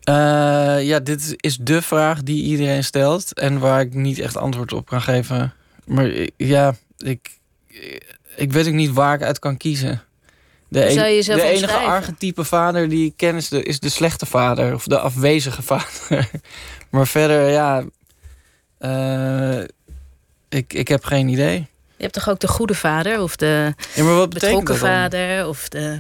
Uh, 0.10 0.84
ja, 0.84 1.00
dit 1.00 1.34
is 1.38 1.58
de 1.58 1.82
vraag 1.82 2.24
die 2.24 2.44
iedereen 2.44 2.84
stelt 2.84 3.34
en 3.34 3.60
waar 3.60 3.82
ik 3.82 3.94
niet 3.94 4.20
echt 4.20 4.38
antwoord 4.38 4.74
op 4.74 4.86
kan 4.86 5.02
geven. 5.02 5.54
Maar 5.86 6.12
ja, 6.38 6.76
ik, 6.98 7.40
ik 8.36 8.52
weet 8.52 8.68
ook 8.68 8.74
niet 8.74 8.94
waar 8.94 9.16
ik 9.16 9.24
uit 9.24 9.40
kan 9.40 9.58
kiezen. 9.58 10.02
De, 10.68 10.90
een, 10.90 11.22
de 11.36 11.42
enige 11.42 11.78
archetype 11.78 12.44
vader 12.44 12.90
die 12.90 13.06
ik 13.06 13.14
ken 13.16 13.36
is 13.36 13.50
de, 13.50 13.64
is 13.64 13.80
de 13.80 13.90
slechte 13.90 14.26
vader 14.26 14.74
of 14.74 14.86
de 14.86 15.00
afwezige 15.00 15.62
vader. 15.72 16.30
maar 16.90 17.08
verder, 17.08 17.50
ja, 17.50 17.84
uh, 18.80 19.64
ik, 20.50 20.74
ik 20.74 20.88
heb 20.88 21.04
geen 21.04 21.28
idee. 21.28 21.68
Je 22.06 22.12
hebt 22.12 22.26
toch 22.26 22.34
ook 22.34 22.40
de 22.40 22.48
goede 22.48 22.76
vader 22.76 23.22
of 23.22 23.36
de 23.36 23.74
ja, 23.94 24.04
maar 24.04 24.16
wat 24.16 24.30
betrokken 24.30 24.78
vader 24.78 25.48
of 25.48 25.70
de. 25.70 26.00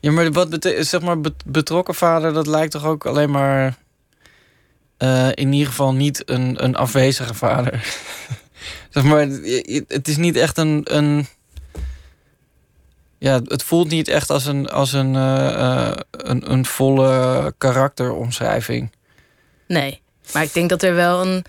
Ja, 0.00 0.10
maar 0.12 0.32
wat 0.32 0.50
betekent 0.50 0.86
zeg 0.86 1.00
maar 1.00 1.20
betrokken 1.46 1.94
vader? 1.94 2.32
Dat 2.32 2.46
lijkt 2.46 2.72
toch 2.72 2.84
ook 2.84 3.06
alleen 3.06 3.30
maar 3.30 3.76
uh, 4.98 5.28
in 5.34 5.52
ieder 5.52 5.68
geval 5.68 5.94
niet 5.94 6.30
een, 6.30 6.64
een 6.64 6.76
afwezige 6.76 7.34
vader. 7.34 7.98
zeg 8.90 9.02
maar, 9.02 9.20
het 9.88 10.08
is 10.08 10.16
niet 10.16 10.36
echt 10.36 10.58
een, 10.58 10.80
een 10.84 11.26
ja, 13.18 13.40
het 13.44 13.62
voelt 13.62 13.88
niet 13.88 14.08
echt 14.08 14.30
als 14.30 14.46
een, 14.46 14.68
als 14.68 14.92
een, 14.92 15.14
uh, 15.14 15.90
een, 16.10 16.52
een 16.52 16.64
volle 16.64 17.54
karakteromschrijving. 17.58 18.92
Nee, 19.66 20.00
maar 20.32 20.42
ik 20.42 20.54
denk 20.54 20.68
dat 20.68 20.82
er 20.82 20.94
wel 20.94 21.26
een, 21.26 21.44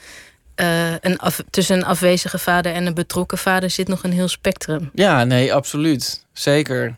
uh, 0.61 0.91
een 1.01 1.17
af, 1.17 1.43
tussen 1.49 1.77
een 1.77 1.85
afwezige 1.85 2.39
vader 2.39 2.73
en 2.73 2.85
een 2.85 2.93
betrokken 2.93 3.37
vader 3.37 3.69
zit 3.69 3.87
nog 3.87 4.03
een 4.03 4.11
heel 4.11 4.27
spectrum. 4.27 4.89
Ja, 4.93 5.23
nee, 5.23 5.53
absoluut. 5.53 6.25
Zeker. 6.33 6.97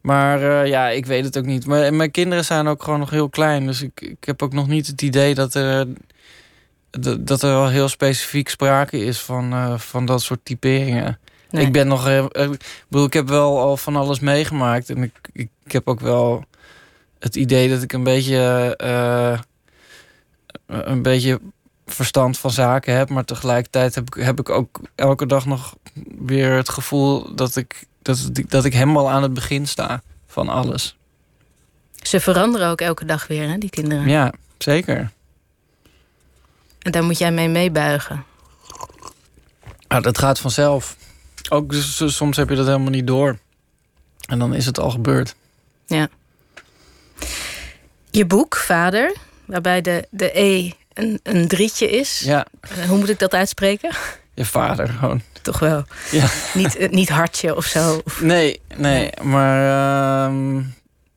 Maar 0.00 0.66
ja, 0.66 0.88
ik 0.88 1.06
weet 1.06 1.24
het 1.24 1.38
ook 1.38 1.44
niet. 1.44 1.66
Maar 1.66 1.94
mijn 1.94 2.10
kinderen 2.10 2.44
zijn 2.44 2.66
ook 2.66 2.82
gewoon 2.82 2.98
nog 2.98 3.10
heel 3.10 3.28
klein. 3.28 3.66
Dus 3.66 3.82
ik, 3.82 4.00
ik 4.00 4.24
heb 4.24 4.42
ook 4.42 4.52
nog 4.52 4.68
niet 4.68 4.86
het 4.86 5.02
idee 5.02 5.34
dat 5.34 5.54
er, 5.54 5.86
dat 7.20 7.42
er 7.42 7.48
wel 7.48 7.68
heel 7.68 7.88
specifiek 7.88 8.48
sprake 8.48 8.98
is 8.98 9.20
van, 9.20 9.80
van 9.80 10.06
dat 10.06 10.22
soort 10.22 10.40
typeringen. 10.42 11.18
Ik 11.50 11.72
ben 11.72 11.86
nog. 11.86 12.08
Ik 12.08 12.58
bedoel, 12.88 13.06
ik 13.06 13.12
heb 13.12 13.28
wel 13.28 13.58
al 13.60 13.76
van 13.76 13.96
alles 13.96 14.20
meegemaakt. 14.20 14.90
En 14.90 15.02
ik, 15.02 15.12
ik, 15.32 15.48
ik 15.64 15.72
heb 15.72 15.88
ook 15.88 16.00
wel 16.00 16.44
het 17.18 17.36
idee 17.36 17.68
dat 17.68 17.82
ik 17.82 17.92
een 17.92 18.04
beetje. 18.04 18.74
Uh, 18.84 19.38
een 20.66 21.02
beetje 21.02 21.40
verstand 21.92 22.38
van 22.38 22.50
zaken 22.50 22.96
heb. 22.96 23.08
Maar 23.08 23.24
tegelijkertijd 23.24 23.94
heb 23.94 24.14
ik, 24.14 24.22
heb 24.22 24.40
ik 24.40 24.50
ook 24.50 24.80
elke 24.94 25.26
dag 25.26 25.46
nog 25.46 25.76
weer 26.18 26.52
het 26.52 26.68
gevoel 26.68 27.34
dat 27.34 27.56
ik, 27.56 27.86
dat, 28.02 28.30
dat 28.48 28.64
ik 28.64 28.72
helemaal 28.72 29.10
aan 29.10 29.22
het 29.22 29.34
begin 29.34 29.66
sta 29.66 30.02
van 30.26 30.48
alles. 30.48 30.96
Ze 31.94 32.20
veranderen 32.20 32.68
ook 32.68 32.80
elke 32.80 33.04
dag 33.04 33.26
weer, 33.26 33.48
hè, 33.48 33.58
die 33.58 33.70
kinderen? 33.70 34.08
Ja, 34.08 34.32
zeker. 34.58 35.10
En 36.78 36.92
daar 36.92 37.04
moet 37.04 37.18
jij 37.18 37.32
mee 37.32 37.48
meebuigen. 37.48 38.24
Nou, 39.88 40.02
dat 40.02 40.18
gaat 40.18 40.38
vanzelf. 40.38 40.96
Ook 41.48 41.70
dus, 41.70 42.16
soms 42.16 42.36
heb 42.36 42.48
je 42.48 42.56
dat 42.56 42.66
helemaal 42.66 42.90
niet 42.90 43.06
door. 43.06 43.38
En 44.26 44.38
dan 44.38 44.54
is 44.54 44.66
het 44.66 44.78
al 44.78 44.90
gebeurd. 44.90 45.34
Ja. 45.86 46.08
Je 48.10 48.26
boek, 48.26 48.56
Vader, 48.56 49.16
waarbij 49.44 49.80
de, 49.80 50.06
de 50.10 50.40
E 50.40 50.72
een, 50.98 51.20
een 51.22 51.48
drietje 51.48 51.90
is. 51.90 52.20
Ja. 52.20 52.46
Eh, 52.60 52.88
hoe 52.88 52.98
moet 52.98 53.08
ik 53.08 53.18
dat 53.18 53.34
uitspreken? 53.34 53.90
Je 54.34 54.44
vader 54.44 54.88
gewoon. 54.88 55.22
Toch 55.42 55.58
wel. 55.58 55.84
Ja. 56.10 56.26
Niet, 56.54 56.76
eh, 56.76 56.90
niet 56.90 57.08
hartje 57.08 57.56
of 57.56 57.64
zo. 57.64 58.02
Nee, 58.20 58.60
nee. 58.76 59.10
Maar 59.22 59.60
ehm, 60.26 60.56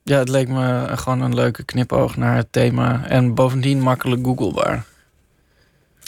ja, 0.04 0.18
het 0.18 0.30
leek 0.30 0.48
me 0.48 0.88
gewoon 0.96 1.22
een 1.22 1.36
leuke 1.36 1.64
knipoog 1.64 2.18
naar 2.18 2.36
het 2.36 2.48
thema. 2.52 3.06
En 3.08 3.34
bovendien 3.34 3.80
makkelijk 3.82 4.26
googlebaar. 4.26 4.86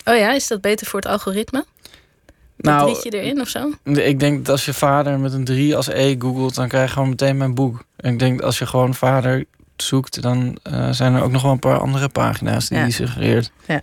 Oh 0.06 0.18
ja, 0.18 0.34
is 0.34 0.48
dat 0.48 0.62
beter 0.62 0.88
voor 0.88 1.00
het 1.00 1.10
algoritme? 1.10 1.66
nou, 2.58 2.92
drietje 2.92 3.22
erin 3.22 3.42
of 3.42 3.48
zo? 3.48 3.72
Ik 3.84 4.20
denk 4.20 4.38
dat 4.38 4.50
als 4.50 4.66
je 4.66 4.74
vader 4.74 5.20
met 5.20 5.34
een 5.34 5.44
3 5.44 5.76
als 5.76 5.88
E 5.88 6.16
googelt, 6.20 6.56
dan 6.56 6.68
krijg 6.68 6.88
je 6.88 6.94
gewoon 6.94 7.10
meteen 7.10 7.38
mijn 7.38 7.54
boek. 7.54 7.84
En 7.96 8.14
ik 8.14 8.20
denk 8.20 8.38
dat 8.38 8.46
als 8.46 8.58
je 8.60 8.66
gewoon 8.66 8.94
vader 8.94 9.46
zoekt, 9.76 10.22
dan 10.22 10.58
uh, 10.68 10.92
zijn 10.92 11.14
er 11.14 11.24
ook 11.24 11.32
nog 11.32 11.42
wel 11.42 11.52
een 11.52 11.60
paar 11.60 11.80
andere 11.80 12.10
pagina's 12.10 12.68
die 12.68 12.78
ja. 12.78 12.84
die 12.84 12.94
suggereert. 12.94 13.52
Ja. 13.68 13.82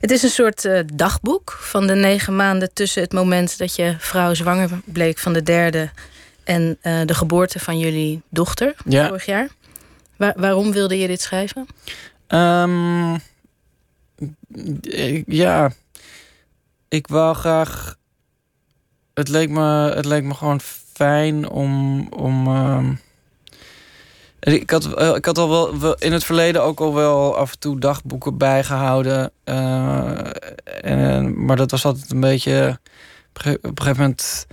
Het 0.00 0.10
is 0.10 0.22
een 0.22 0.28
soort 0.28 0.64
uh, 0.64 0.80
dagboek 0.94 1.58
van 1.60 1.86
de 1.86 1.94
negen 1.94 2.36
maanden 2.36 2.72
tussen 2.72 3.02
het 3.02 3.12
moment 3.12 3.58
dat 3.58 3.76
je 3.76 3.94
vrouw 3.98 4.34
zwanger 4.34 4.70
bleek 4.84 5.18
van 5.18 5.32
de 5.32 5.42
derde 5.42 5.90
en 6.44 6.78
uh, 6.82 7.00
de 7.04 7.14
geboorte 7.14 7.58
van 7.58 7.78
jullie 7.78 8.22
dochter 8.28 8.74
ja. 8.84 9.06
vorig 9.08 9.26
jaar. 9.26 9.48
Waar, 10.16 10.34
waarom 10.36 10.72
wilde 10.72 10.98
je 10.98 11.06
dit 11.06 11.20
schrijven? 11.20 11.66
Um, 12.28 13.20
ja, 15.26 15.72
ik 16.88 17.06
wou 17.06 17.34
graag. 17.34 17.96
Het 19.14 19.28
leek 19.28 19.48
me, 19.48 19.92
het 19.94 20.04
leek 20.04 20.22
me 20.22 20.34
gewoon 20.34 20.60
fijn 20.92 21.48
om. 21.48 22.00
om 22.08 22.46
uh, 22.46 22.88
ik, 24.40 24.70
had, 24.70 24.94
eh, 24.94 25.14
ik 25.14 25.24
had 25.24 25.38
al 25.38 25.78
wel 25.80 25.94
in 25.94 26.12
het 26.12 26.24
verleden 26.24 26.62
ook 26.62 26.80
al 26.80 26.94
wel 26.94 27.36
af 27.36 27.52
en 27.52 27.58
toe 27.58 27.78
dagboeken 27.80 28.36
bijgehouden. 28.36 29.30
Uh, 29.44 30.18
en, 30.82 31.44
maar 31.44 31.56
dat 31.56 31.70
was 31.70 31.84
altijd 31.84 32.10
een 32.10 32.20
beetje. 32.20 32.78
Op 33.38 33.46
een 33.46 33.58
gegeven 33.74 33.96
moment 33.96 34.46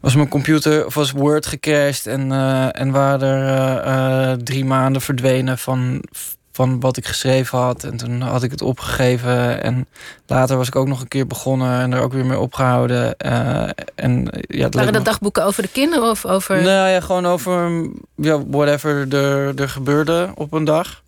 was 0.00 0.14
mijn 0.14 0.28
computer 0.28 0.86
of 0.86 0.94
was 0.94 1.10
Word 1.10 1.46
gecrashed 1.46 2.06
en, 2.06 2.30
uh, 2.30 2.80
en 2.80 2.90
waren 2.90 3.20
er 3.84 4.44
drie 4.44 4.64
maanden 4.64 5.02
verdwenen 5.02 5.58
van, 5.58 6.04
van 6.58 6.80
wat 6.80 6.96
ik 6.96 7.06
geschreven 7.06 7.58
had. 7.58 7.84
En 7.84 7.96
toen 7.96 8.20
had 8.20 8.42
ik 8.42 8.50
het 8.50 8.62
opgegeven. 8.62 9.62
En 9.62 9.86
later 10.26 10.56
was 10.56 10.68
ik 10.68 10.76
ook 10.76 10.88
nog 10.88 11.00
een 11.00 11.08
keer 11.08 11.26
begonnen 11.26 11.80
en 11.80 11.92
er 11.92 12.00
ook 12.00 12.12
weer 12.12 12.26
mee 12.26 12.38
opgehouden. 12.38 13.14
Uh, 13.26 13.68
en, 13.94 14.28
ja, 14.32 14.64
het 14.64 14.74
Waren 14.74 14.92
dat 14.92 15.04
dagboeken 15.04 15.44
over 15.44 15.62
de 15.62 15.68
kinderen 15.68 16.10
of 16.10 16.26
over. 16.26 16.62
Nou 16.62 16.88
ja, 16.88 17.00
gewoon 17.00 17.26
over 17.26 17.88
ja, 18.14 18.46
whatever 18.46 19.14
er, 19.14 19.60
er 19.60 19.68
gebeurde 19.68 20.30
op 20.34 20.52
een 20.52 20.64
dag. 20.64 21.02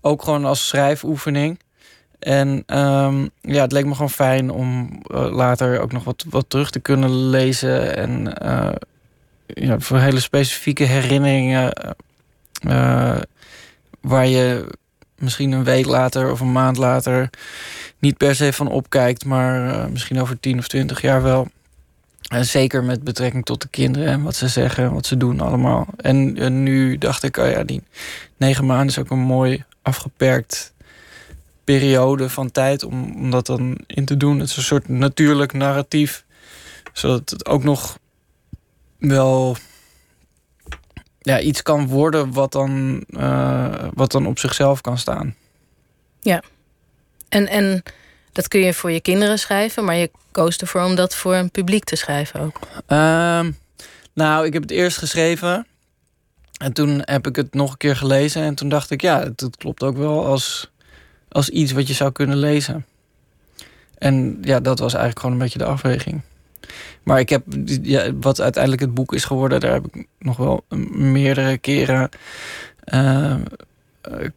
Ook 0.00 0.22
gewoon 0.22 0.44
als 0.44 0.68
schrijfoefening. 0.68 1.60
En 2.18 2.48
um, 2.66 3.30
ja, 3.40 3.62
het 3.62 3.72
leek 3.72 3.84
me 3.84 3.94
gewoon 3.94 4.10
fijn 4.10 4.50
om 4.50 5.00
uh, 5.14 5.30
later 5.30 5.80
ook 5.80 5.92
nog 5.92 6.04
wat, 6.04 6.24
wat 6.30 6.44
terug 6.48 6.70
te 6.70 6.80
kunnen 6.80 7.28
lezen. 7.28 7.96
En 7.96 8.34
uh, 8.42 8.68
ja, 9.46 9.80
voor 9.80 9.98
hele 9.98 10.20
specifieke 10.20 10.84
herinneringen. 10.84 11.72
waar 14.00 14.26
je 14.26 14.80
misschien 15.22 15.52
een 15.52 15.64
week 15.64 15.86
later 15.86 16.30
of 16.30 16.40
een 16.40 16.52
maand 16.52 16.76
later 16.76 17.30
niet 17.98 18.16
per 18.16 18.34
se 18.34 18.52
van 18.52 18.68
opkijkt, 18.68 19.24
maar 19.24 19.66
uh, 19.66 19.86
misschien 19.86 20.20
over 20.20 20.40
tien 20.40 20.58
of 20.58 20.68
twintig 20.68 21.00
jaar 21.00 21.22
wel. 21.22 21.48
En 22.28 22.46
zeker 22.46 22.84
met 22.84 23.04
betrekking 23.04 23.44
tot 23.44 23.62
de 23.62 23.68
kinderen 23.68 24.08
en 24.08 24.22
wat 24.22 24.36
ze 24.36 24.48
zeggen, 24.48 24.92
wat 24.92 25.06
ze 25.06 25.16
doen 25.16 25.40
allemaal. 25.40 25.86
En, 25.96 26.38
en 26.38 26.62
nu 26.62 26.98
dacht 26.98 27.22
ik, 27.22 27.36
oh 27.36 27.50
ja, 27.50 27.62
die 27.64 27.82
negen 28.36 28.66
maanden 28.66 28.86
is 28.86 28.98
ook 28.98 29.10
een 29.10 29.18
mooi 29.18 29.64
afgeperkt 29.82 30.72
periode 31.64 32.28
van 32.28 32.50
tijd 32.50 32.84
om, 32.84 33.14
om 33.14 33.30
dat 33.30 33.46
dan 33.46 33.78
in 33.86 34.04
te 34.04 34.16
doen. 34.16 34.38
Het 34.38 34.48
is 34.48 34.56
een 34.56 34.62
soort 34.62 34.88
natuurlijk 34.88 35.52
narratief, 35.52 36.24
zodat 36.92 37.30
het 37.30 37.46
ook 37.46 37.64
nog 37.64 37.98
wel 38.98 39.56
ja, 41.22 41.40
iets 41.40 41.62
kan 41.62 41.86
worden 41.86 42.32
wat 42.32 42.52
dan, 42.52 43.04
uh, 43.08 43.84
wat 43.94 44.12
dan 44.12 44.26
op 44.26 44.38
zichzelf 44.38 44.80
kan 44.80 44.98
staan. 44.98 45.34
Ja, 46.20 46.42
en, 47.28 47.48
en 47.48 47.82
dat 48.32 48.48
kun 48.48 48.60
je 48.60 48.74
voor 48.74 48.90
je 48.90 49.00
kinderen 49.00 49.38
schrijven, 49.38 49.84
maar 49.84 49.96
je 49.96 50.10
koos 50.30 50.56
ervoor 50.56 50.82
om 50.82 50.94
dat 50.94 51.14
voor 51.14 51.34
een 51.34 51.50
publiek 51.50 51.84
te 51.84 51.96
schrijven 51.96 52.40
ook. 52.40 52.58
Uh, 52.88 53.40
nou, 54.12 54.46
ik 54.46 54.52
heb 54.52 54.62
het 54.62 54.70
eerst 54.70 54.98
geschreven 54.98 55.66
en 56.58 56.72
toen 56.72 57.02
heb 57.04 57.26
ik 57.26 57.36
het 57.36 57.54
nog 57.54 57.70
een 57.70 57.76
keer 57.76 57.96
gelezen 57.96 58.42
en 58.42 58.54
toen 58.54 58.68
dacht 58.68 58.90
ik, 58.90 59.00
ja, 59.00 59.20
het, 59.20 59.56
klopt 59.56 59.82
ook 59.82 59.96
wel 59.96 60.26
als, 60.26 60.70
als 61.28 61.48
iets 61.48 61.72
wat 61.72 61.88
je 61.88 61.94
zou 61.94 62.12
kunnen 62.12 62.36
lezen. 62.36 62.86
En 63.98 64.38
ja, 64.40 64.60
dat 64.60 64.78
was 64.78 64.92
eigenlijk 64.92 65.20
gewoon 65.20 65.34
een 65.34 65.42
beetje 65.42 65.58
de 65.58 65.64
afweging. 65.64 66.20
Maar 67.02 67.18
ik 67.18 67.28
heb, 67.28 67.42
ja, 67.82 68.12
wat 68.20 68.40
uiteindelijk 68.40 68.82
het 68.82 68.94
boek 68.94 69.14
is 69.14 69.24
geworden, 69.24 69.60
daar 69.60 69.72
heb 69.72 69.86
ik 69.86 70.06
nog 70.18 70.36
wel 70.36 70.64
meerdere 70.90 71.58
keren 71.58 72.08
uh, 72.84 73.34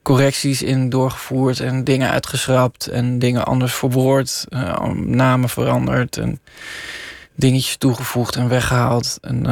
correcties 0.02 0.62
in 0.62 0.90
doorgevoerd 0.90 1.60
en 1.60 1.84
dingen 1.84 2.10
uitgeschrapt 2.10 2.88
en 2.88 3.20
dingen 3.20 3.46
anders 3.46 3.74
verwoord, 3.74 4.46
uh, 4.50 4.90
namen 4.94 5.50
veranderd 5.50 6.18
en 6.18 6.40
dingetjes 7.36 7.78
toegevoegd 7.78 8.36
en 8.36 8.50
weggehaald. 8.50 9.18
En 9.22 9.46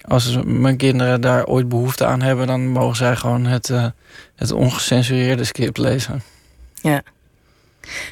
als 0.00 0.38
mijn 0.44 0.76
kinderen 0.76 1.20
daar 1.20 1.46
ooit 1.46 1.68
behoefte 1.68 2.06
aan 2.06 2.22
hebben, 2.22 2.46
dan 2.46 2.66
mogen 2.66 2.96
zij 2.96 3.16
gewoon 3.16 3.46
het, 3.46 3.72
het 4.34 4.52
ongecensureerde 4.52 5.44
script 5.44 5.78
lezen. 5.78 6.22
Ja. 6.82 7.02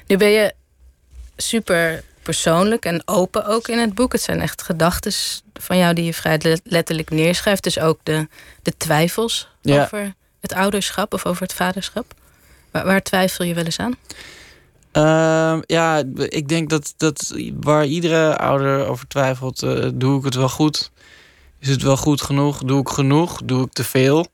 Nu 0.06 0.16
ben 0.16 0.30
je 0.30 0.54
super 1.36 2.02
persoonlijk 2.26 2.84
en 2.84 3.02
open 3.04 3.46
ook 3.46 3.68
in 3.68 3.78
het 3.78 3.94
boek. 3.94 4.12
Het 4.12 4.22
zijn 4.22 4.40
echt 4.40 4.62
gedachten 4.62 5.12
van 5.54 5.78
jou 5.78 5.94
die 5.94 6.04
je 6.04 6.14
vrij 6.14 6.60
letterlijk 6.64 7.10
neerschrijft. 7.10 7.62
Dus 7.62 7.78
ook 7.78 7.98
de, 8.02 8.28
de 8.62 8.76
twijfels 8.76 9.48
over 9.62 10.14
het 10.40 10.52
ouderschap 10.52 11.14
of 11.14 11.26
over 11.26 11.42
het 11.42 11.52
vaderschap? 11.52 12.14
Waar, 12.70 12.84
waar 12.84 13.02
twijfel 13.02 13.44
je 13.44 13.54
wel 13.54 13.64
eens 13.64 13.78
aan? 13.78 13.94
Ehm, 14.92 15.60
ja, 15.66 16.02
ik 16.16 16.48
denk 16.48 16.70
dat, 16.70 16.94
dat 16.96 17.34
waar 17.60 17.86
iedere 17.86 18.36
ouder 18.38 18.86
over 18.86 19.08
twijfelt, 19.08 19.62
uh, 19.62 19.88
doe 19.94 20.18
ik 20.18 20.24
het 20.24 20.34
wel 20.34 20.48
goed? 20.48 20.90
Is 21.58 21.68
het 21.68 21.82
wel 21.82 21.96
goed 21.96 22.22
genoeg? 22.22 22.58
Doe 22.58 22.80
ik 22.80 22.88
genoeg? 22.88 23.40
Doe 23.44 23.64
ik 23.64 23.72
te 23.72 23.84
veel? 23.84 24.26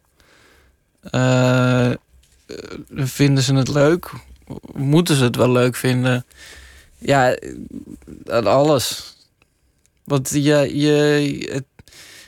Uh, 1.10 1.90
vinden 2.94 3.42
ze 3.42 3.54
het 3.54 3.68
leuk? 3.68 4.10
Moeten 4.74 5.16
ze 5.16 5.24
het 5.24 5.36
wel 5.36 5.50
leuk 5.50 5.76
vinden? 5.76 6.24
Ja, 7.02 7.36
alles. 8.44 9.16
Want 10.04 10.30
je, 10.30 10.78
je, 10.78 11.48
het, 11.52 11.64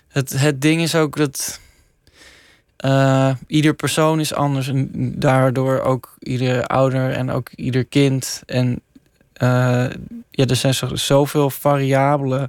het, 0.08 0.40
het 0.40 0.60
ding 0.62 0.82
is 0.82 0.94
ook 0.94 1.16
dat 1.16 1.60
uh, 2.84 3.34
ieder 3.46 3.74
persoon 3.74 4.20
is 4.20 4.34
anders 4.34 4.68
en 4.68 4.90
daardoor 5.18 5.80
ook 5.80 6.16
ieder 6.18 6.66
ouder 6.66 7.12
en 7.12 7.30
ook 7.30 7.50
ieder 7.54 7.84
kind. 7.84 8.42
En 8.46 8.80
uh, 9.42 9.86
ja, 10.30 10.46
er 10.46 10.56
zijn 10.56 10.74
zoveel 10.98 11.50
variabelen 11.50 12.48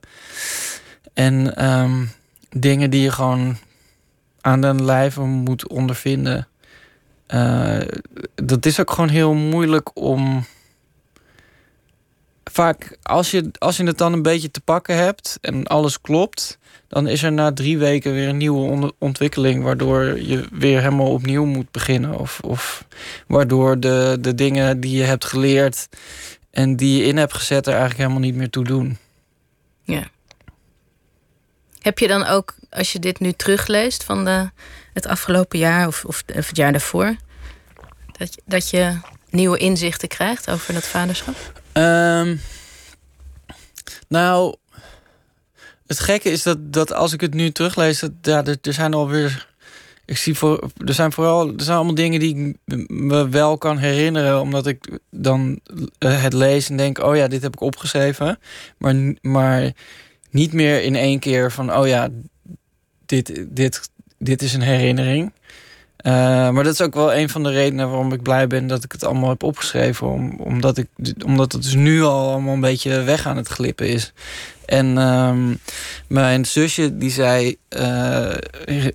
en 1.13 1.65
um, 1.65 2.11
dingen 2.49 2.89
die 2.89 3.01
je 3.01 3.11
gewoon 3.11 3.57
aan 4.41 4.61
den 4.61 4.85
lijve 4.85 5.21
moet 5.21 5.67
ondervinden. 5.67 6.47
Uh, 7.27 7.81
dat 8.35 8.65
is 8.65 8.79
ook 8.79 8.91
gewoon 8.91 9.09
heel 9.09 9.33
moeilijk 9.33 9.89
om. 9.93 10.45
Vaak 12.51 12.97
als 13.01 13.31
je, 13.31 13.51
als 13.57 13.77
je 13.77 13.83
het 13.83 13.97
dan 13.97 14.13
een 14.13 14.21
beetje 14.21 14.51
te 14.51 14.61
pakken 14.61 14.95
hebt 14.97 15.37
en 15.41 15.67
alles 15.67 16.01
klopt, 16.01 16.57
dan 16.87 17.07
is 17.07 17.23
er 17.23 17.31
na 17.31 17.53
drie 17.53 17.77
weken 17.77 18.13
weer 18.13 18.27
een 18.27 18.37
nieuwe 18.37 18.93
ontwikkeling, 18.99 19.63
waardoor 19.63 20.21
je 20.21 20.47
weer 20.51 20.79
helemaal 20.79 21.11
opnieuw 21.11 21.45
moet 21.45 21.71
beginnen. 21.71 22.19
Of, 22.19 22.39
of 22.39 22.85
waardoor 23.27 23.79
de, 23.79 24.17
de 24.21 24.35
dingen 24.35 24.79
die 24.79 24.97
je 24.97 25.03
hebt 25.03 25.25
geleerd 25.25 25.87
en 26.51 26.75
die 26.75 26.97
je 26.97 27.03
in 27.03 27.17
hebt 27.17 27.33
gezet 27.33 27.65
er 27.65 27.73
eigenlijk 27.73 28.01
helemaal 28.01 28.27
niet 28.27 28.35
meer 28.35 28.49
toe 28.49 28.63
doen. 28.63 28.97
Ja. 29.83 30.03
Heb 31.79 31.99
je 31.99 32.07
dan 32.07 32.25
ook, 32.25 32.55
als 32.69 32.91
je 32.91 32.99
dit 32.99 33.19
nu 33.19 33.31
terugleest 33.31 34.03
van 34.03 34.25
de, 34.25 34.49
het 34.93 35.07
afgelopen 35.07 35.59
jaar 35.59 35.87
of, 35.87 36.05
of, 36.05 36.23
het 36.25 36.57
jaar 36.57 36.71
daarvoor, 36.71 37.15
dat, 38.17 38.37
dat 38.45 38.69
je 38.69 38.99
nieuwe 39.29 39.57
inzichten 39.57 40.07
krijgt 40.07 40.49
over 40.49 40.73
dat 40.73 40.87
vaderschap? 40.87 41.63
Um, 41.77 42.41
nou, 44.07 44.55
het 45.87 45.99
gekke 45.99 46.29
is 46.29 46.43
dat, 46.43 46.73
dat 46.73 46.93
als 46.93 47.13
ik 47.13 47.21
het 47.21 47.33
nu 47.33 47.51
teruglees, 47.51 47.99
dat, 47.99 48.11
ja, 48.21 48.45
er, 48.45 48.57
er 48.61 48.73
zijn 48.73 48.93
alweer. 48.93 49.53
Ik 50.05 50.17
zie 50.17 50.35
voor, 50.35 50.69
er 50.85 50.93
zijn 50.93 51.11
vooral 51.11 51.47
er 51.47 51.63
zijn 51.63 51.75
allemaal 51.75 51.95
dingen 51.95 52.19
die 52.19 52.35
ik 52.35 52.57
me 52.87 53.29
wel 53.29 53.57
kan 53.57 53.77
herinneren, 53.77 54.41
omdat 54.41 54.67
ik 54.67 54.99
dan 55.09 55.59
eh, 55.97 56.23
het 56.23 56.33
lees 56.33 56.69
en 56.69 56.77
denk: 56.77 56.97
oh 56.99 57.15
ja, 57.15 57.27
dit 57.27 57.41
heb 57.41 57.53
ik 57.53 57.61
opgeschreven. 57.61 58.39
Maar, 58.77 58.95
maar 59.21 59.71
niet 60.29 60.53
meer 60.53 60.83
in 60.83 60.95
één 60.95 61.19
keer 61.19 61.51
van: 61.51 61.75
oh 61.75 61.87
ja, 61.87 62.09
dit, 63.05 63.45
dit, 63.47 63.89
dit 64.17 64.41
is 64.41 64.53
een 64.53 64.61
herinnering. 64.61 65.33
Uh, 66.05 66.11
maar 66.49 66.63
dat 66.63 66.73
is 66.73 66.81
ook 66.81 66.93
wel 66.93 67.15
een 67.15 67.29
van 67.29 67.43
de 67.43 67.49
redenen 67.49 67.89
waarom 67.89 68.13
ik 68.13 68.21
blij 68.21 68.47
ben 68.47 68.67
dat 68.67 68.83
ik 68.83 68.91
het 68.91 69.03
allemaal 69.03 69.29
heb 69.29 69.43
opgeschreven. 69.43 70.07
Om, 70.07 70.39
omdat, 70.39 70.77
ik, 70.77 70.87
omdat 71.25 71.51
het 71.51 71.63
dus 71.63 71.73
nu 71.73 72.03
al 72.03 72.29
allemaal 72.29 72.53
een 72.53 72.59
beetje 72.59 73.01
weg 73.01 73.27
aan 73.27 73.37
het 73.37 73.47
glippen 73.47 73.87
is. 73.87 74.13
En 74.65 74.97
um, 74.97 75.59
mijn 76.07 76.45
zusje 76.45 76.97
die 76.97 77.09
zei 77.09 77.57
uh, 77.69 78.33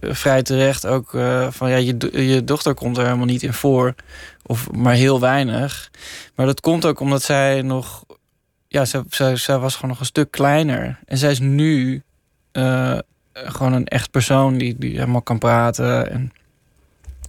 vrij 0.00 0.42
terecht 0.42 0.86
ook 0.86 1.12
uh, 1.12 1.46
van 1.50 1.70
ja, 1.70 1.76
je, 1.76 2.26
je 2.26 2.44
dochter 2.44 2.74
komt 2.74 2.96
er 2.96 3.04
helemaal 3.04 3.26
niet 3.26 3.42
in 3.42 3.52
voor. 3.52 3.94
Of 4.42 4.70
maar 4.70 4.94
heel 4.94 5.20
weinig. 5.20 5.90
Maar 6.34 6.46
dat 6.46 6.60
komt 6.60 6.84
ook 6.84 7.00
omdat 7.00 7.22
zij 7.22 7.62
nog. 7.62 8.04
Ja, 8.68 8.84
zij, 8.84 9.36
zij, 9.36 9.58
was 9.58 9.74
gewoon 9.74 9.90
nog 9.90 10.00
een 10.00 10.06
stuk 10.06 10.30
kleiner. 10.30 10.98
En 11.06 11.18
zij 11.18 11.30
is 11.30 11.38
nu 11.38 12.02
gewoon 13.32 13.72
een 13.72 13.86
echt 13.86 14.10
persoon 14.10 14.58
die, 14.58 14.76
die 14.78 14.92
helemaal 14.92 15.22
kan 15.22 15.38
praten. 15.38 16.10
En 16.10 16.32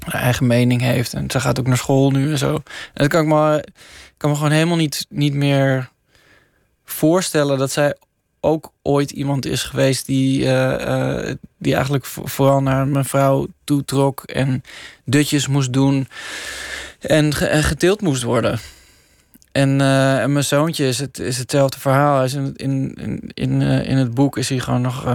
eigen 0.07 0.47
mening 0.47 0.81
heeft. 0.81 1.13
En 1.13 1.31
ze 1.31 1.39
gaat 1.39 1.59
ook 1.59 1.67
naar 1.67 1.77
school 1.77 2.11
nu 2.11 2.31
en 2.31 2.37
zo. 2.37 2.53
En 2.53 2.63
dat 2.93 3.07
kan 3.07 3.21
ik 3.21 3.27
me, 3.27 3.63
kan 4.17 4.29
me 4.29 4.35
gewoon 4.35 4.51
helemaal 4.51 4.77
niet, 4.77 5.05
niet 5.09 5.33
meer 5.33 5.89
voorstellen 6.85 7.57
dat 7.57 7.71
zij 7.71 7.95
ook 8.39 8.71
ooit 8.81 9.11
iemand 9.11 9.45
is 9.45 9.63
geweest 9.63 10.05
die, 10.05 10.41
uh, 10.41 10.75
uh, 10.79 11.33
die 11.57 11.73
eigenlijk 11.73 12.05
vooral 12.05 12.61
naar 12.61 12.87
mijn 12.87 13.05
vrouw 13.05 13.47
toetrok 13.63 14.23
en 14.23 14.63
dutjes 15.05 15.47
moest 15.47 15.73
doen 15.73 16.07
en, 16.99 17.33
en 17.33 17.63
geteeld 17.63 18.01
moest 18.01 18.23
worden. 18.23 18.59
En, 19.51 19.79
uh, 19.79 20.21
en, 20.21 20.31
mijn 20.31 20.45
zoontje 20.45 20.87
is, 20.87 20.99
het, 20.99 21.19
is 21.19 21.37
hetzelfde 21.37 21.79
verhaal. 21.79 22.15
Hij 22.15 22.25
is 22.25 22.33
in, 22.33 22.53
in, 22.55 23.31
in, 23.33 23.61
in 23.61 23.97
het 23.97 24.13
boek 24.13 24.37
is 24.37 24.49
hij 24.49 24.59
gewoon 24.59 24.81
nog 24.81 25.07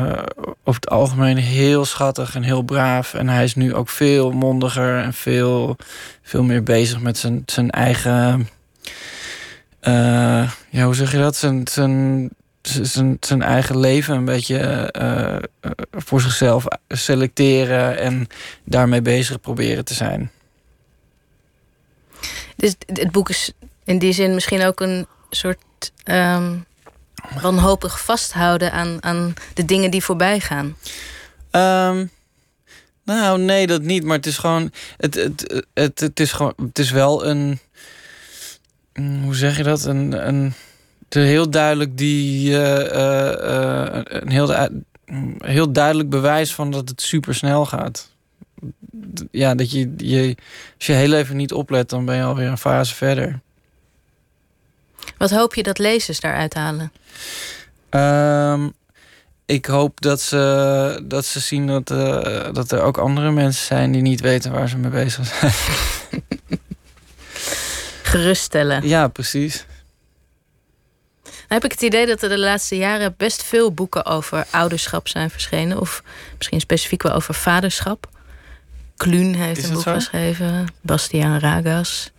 over 0.65 0.81
het 0.81 0.89
algemeen 0.89 1.37
heel 1.37 1.85
schattig 1.85 2.35
en 2.35 2.43
heel 2.43 2.63
braaf. 2.63 3.15
En 3.15 3.29
hij 3.29 3.45
is 3.45 3.55
nu 3.55 3.75
ook 3.75 3.89
veel 3.89 4.31
mondiger 4.31 5.03
en 5.03 5.13
veel, 5.13 5.77
veel 6.23 6.43
meer 6.43 6.63
bezig 6.63 7.01
met 7.01 7.19
zijn, 7.19 7.43
zijn 7.47 7.71
eigen. 7.71 8.49
ja, 10.71 10.85
hoe 10.85 10.95
zeg 10.95 11.13
je 11.13 11.19
dat? 11.19 11.37
Zijn, 11.37 11.69
zijn 11.69 12.31
zijn, 12.69 13.17
zijn 13.21 13.43
eigen 13.43 13.79
leven 13.79 14.17
een 14.17 14.25
beetje 14.25 14.93
uh, 14.99 15.37
voor 15.91 16.21
zichzelf 16.21 16.65
selecteren 16.89 17.99
en 17.99 18.27
daarmee 18.65 19.03
bezig 19.03 19.41
proberen 19.41 19.85
te 19.85 19.95
zijn. 19.95 20.31
Dus 22.57 22.75
het 22.87 23.11
boek 23.11 23.29
is 23.29 23.53
in 23.87 23.99
die 23.99 24.13
zin 24.13 24.35
misschien 24.35 24.65
ook 24.65 24.81
een 24.81 25.07
soort 25.31 25.93
um, 26.05 26.65
wanhopig 27.41 28.01
vasthouden 28.05 28.73
aan, 28.73 29.03
aan 29.03 29.35
de 29.55 29.65
dingen 29.65 29.91
die 29.91 30.05
voorbij 30.05 30.41
gaan. 30.41 30.77
Um, 31.51 32.11
nou, 33.05 33.39
nee, 33.41 33.67
dat 33.67 33.83
niet. 33.83 34.05
Maar 34.05 34.17
het 34.17 34.27
is 34.27 34.39
gewoon. 34.39 34.73
Het, 34.97 35.15
het, 35.15 35.65
het, 35.75 36.01
het, 36.01 36.21
is 36.21 36.33
gewoon. 36.33 36.53
Het 36.57 36.79
is 36.79 36.91
wel 36.91 37.27
een. 37.27 37.59
Mm, 38.93 39.23
hoe 39.23 39.35
zeg 39.35 39.57
je 39.57 39.63
dat? 39.63 39.85
Een. 39.85 40.27
een 40.29 40.55
heel 41.09 41.51
duidelijk 41.51 41.99
die, 41.99 42.51
uh, 42.51 42.79
uh, 42.79 44.01
een 44.03 44.31
heel, 44.31 44.69
heel 45.39 45.73
duidelijk 45.73 46.09
bewijs 46.09 46.55
van 46.55 46.71
dat 46.71 46.89
het 46.89 47.03
super 47.03 47.35
snel 47.35 47.67
gaat. 47.67 48.11
Ja, 49.31 49.55
dat 49.55 49.71
je, 49.71 49.95
je, 49.97 50.37
als 50.77 50.87
je 50.87 50.93
heel 50.93 51.13
even 51.13 51.37
niet 51.37 51.53
oplet, 51.53 51.89
dan 51.89 52.05
ben 52.05 52.17
je 52.17 52.23
alweer 52.23 52.49
een 52.49 52.59
fase 52.59 52.95
verder. 52.95 53.41
Wat 55.17 55.31
hoop 55.31 55.55
je 55.55 55.63
dat 55.63 55.79
lezers 55.79 56.21
daaruit 56.21 56.55
halen? 56.55 56.93
Um, 57.91 58.73
ik 59.47 59.67
hoop 59.67 60.01
dat 60.01 60.21
ze, 60.21 61.03
dat 61.05 61.25
ze 61.25 61.41
zien 61.41 61.67
dat, 61.67 61.91
uh, 61.91 62.53
dat 62.53 62.73
er 62.73 62.83
ook 62.83 62.99
andere 62.99 63.31
mensen 63.31 63.67
zijn 63.67 63.93
die 63.93 64.03
niet 64.03 64.21
weten 64.21 64.53
waar 64.53 64.69
ze 64.69 64.77
mee 64.77 64.91
bezig 64.91 65.27
zijn. 65.27 65.53
Geruststellen. 68.03 68.89
Ja, 68.89 69.09
precies 69.09 69.67
heb 71.49 71.65
ik 71.65 71.71
het 71.71 71.83
idee 71.83 72.07
dat 72.07 72.23
er 72.23 72.29
de 72.29 72.39
laatste 72.39 72.77
jaren 72.77 73.15
best 73.17 73.43
veel 73.43 73.73
boeken 73.73 74.05
over 74.05 74.47
ouderschap 74.51 75.09
zijn 75.09 75.31
verschenen. 75.31 75.81
Of 75.81 76.03
misschien 76.37 76.61
specifiek 76.61 77.03
wel 77.03 77.13
over 77.13 77.35
vaderschap. 77.35 78.09
Kluun 78.97 79.35
heeft 79.35 79.65
een 79.65 79.73
boek 79.73 79.83
geschreven. 79.83 80.67
Bastiaan 80.81 81.39
Ragas. 81.39 82.11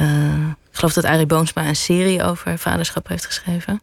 Uh, 0.00 0.48
ik 0.70 0.76
geloof 0.76 0.92
dat 0.92 1.04
Arie 1.04 1.26
Boomsma 1.26 1.66
een 1.66 1.76
serie 1.76 2.22
over 2.22 2.58
vaderschap 2.58 3.08
heeft 3.08 3.26
geschreven. 3.26 3.80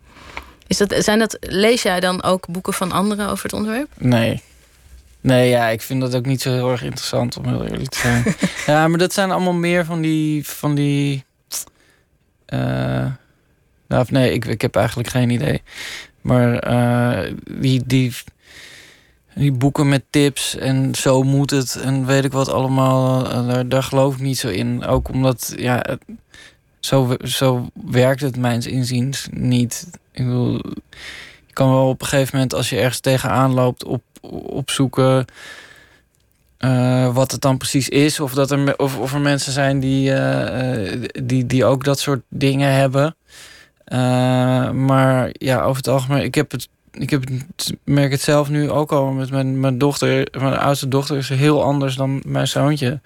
Is 0.68 0.78
dat, 0.78 0.96
zijn 0.98 1.20
dat, 1.20 1.38
lees 1.40 1.82
jij 1.82 2.00
dan 2.00 2.24
ook 2.24 2.48
boeken 2.48 2.74
van 2.74 2.92
anderen 2.92 3.30
over 3.30 3.44
het 3.44 3.54
onderwerp? 3.54 3.90
Nee. 3.98 4.42
Nee, 5.22 5.50
ja, 5.50 5.68
ik 5.68 5.82
vind 5.82 6.02
dat 6.02 6.16
ook 6.16 6.26
niet 6.26 6.42
zo 6.42 6.52
heel 6.52 6.72
erg 6.72 6.84
interessant 6.84 7.38
om 7.38 7.46
heel 7.46 7.64
eerlijk 7.64 7.90
te 7.90 8.00
zijn. 8.00 8.24
ja, 8.76 8.88
maar 8.88 8.98
dat 8.98 9.14
zijn 9.14 9.32
allemaal 9.32 9.54
meer 9.54 9.86
van 9.86 10.02
die. 10.02 10.48
Van 10.48 10.76
die 10.76 11.26
uh, 12.50 12.60
nou, 13.88 14.02
of 14.02 14.12
nee, 14.12 14.34
ik, 14.34 14.46
ik 14.46 14.62
heb 14.62 14.76
eigenlijk 14.76 15.10
geen 15.10 15.30
idee. 15.30 15.62
Maar 16.22 16.72
uh, 16.72 17.34
die, 17.52 17.84
die, 17.86 18.14
die 19.36 19.52
boeken 19.52 19.90
met 19.90 20.04
tips 20.10 20.56
en 20.56 20.96
zo 20.96 21.24
moet 21.24 21.50
het 21.50 21.76
en 21.76 22.06
weet 22.06 22.26
ik 22.26 22.32
wat 22.32 22.50
allemaal, 22.50 23.26
uh, 23.26 23.48
daar, 23.48 23.68
daar, 23.68 23.84
geloof 23.84 24.14
ik 24.14 24.22
niet 24.22 24.38
zo 24.38 24.48
in. 24.48 24.86
Ook 24.86 25.10
omdat, 25.10 25.54
ja, 25.58 25.98
zo, 26.80 27.16
zo 27.24 27.70
werkt 27.74 28.22
het 28.22 28.38
mijns 28.38 28.68
inziens 28.68 29.28
niet. 29.32 29.88
Ik 30.12 30.26
bedoel, 30.26 30.54
je 31.46 31.54
kan 31.54 31.70
wel 31.70 31.90
op 31.90 32.02
een 32.02 32.08
gegeven 32.08 32.36
moment, 32.36 32.54
als 32.54 32.70
je 32.70 32.78
ergens 32.78 33.00
tegenaan 33.00 33.54
loopt, 33.54 33.84
op, 33.84 34.04
opzoeken 34.46 35.26
uh, 36.60 37.14
wat 37.14 37.32
het 37.32 37.42
dan 37.42 37.58
precies 37.58 37.90
is. 37.90 38.20
Of, 38.20 38.34
dat 38.34 38.52
er, 38.52 38.78
of, 38.78 38.98
of 38.98 39.14
er 39.14 39.22
mensen 39.22 39.52
zijn 39.52 39.80
die, 39.80 40.14
die, 41.24 41.46
die 41.46 41.66
ook 41.66 41.84
dat 41.84 42.00
soort 42.00 42.22
dingen 42.30 42.74
hebben. 42.74 43.16
Maar 44.86 45.30
ja, 45.32 45.62
over 45.62 45.78
het 45.78 45.88
algemeen, 45.88 46.24
ik 46.24 46.36
heb 46.36 46.52
het 46.52 46.68
ik 46.98 47.10
heb, 47.10 47.24
merk 47.84 48.12
het 48.12 48.22
zelf 48.22 48.50
nu 48.50 48.70
ook 48.70 48.92
al 48.92 49.12
met 49.12 49.30
mijn, 49.30 49.60
mijn 49.60 49.78
dochter. 49.78 50.28
Mijn 50.40 50.58
oudste 50.58 50.88
dochter 50.88 51.18
is 51.18 51.30
heel 51.30 51.64
anders 51.64 51.96
dan 51.96 52.22
mijn 52.26 52.48
zoontje. 52.48 53.00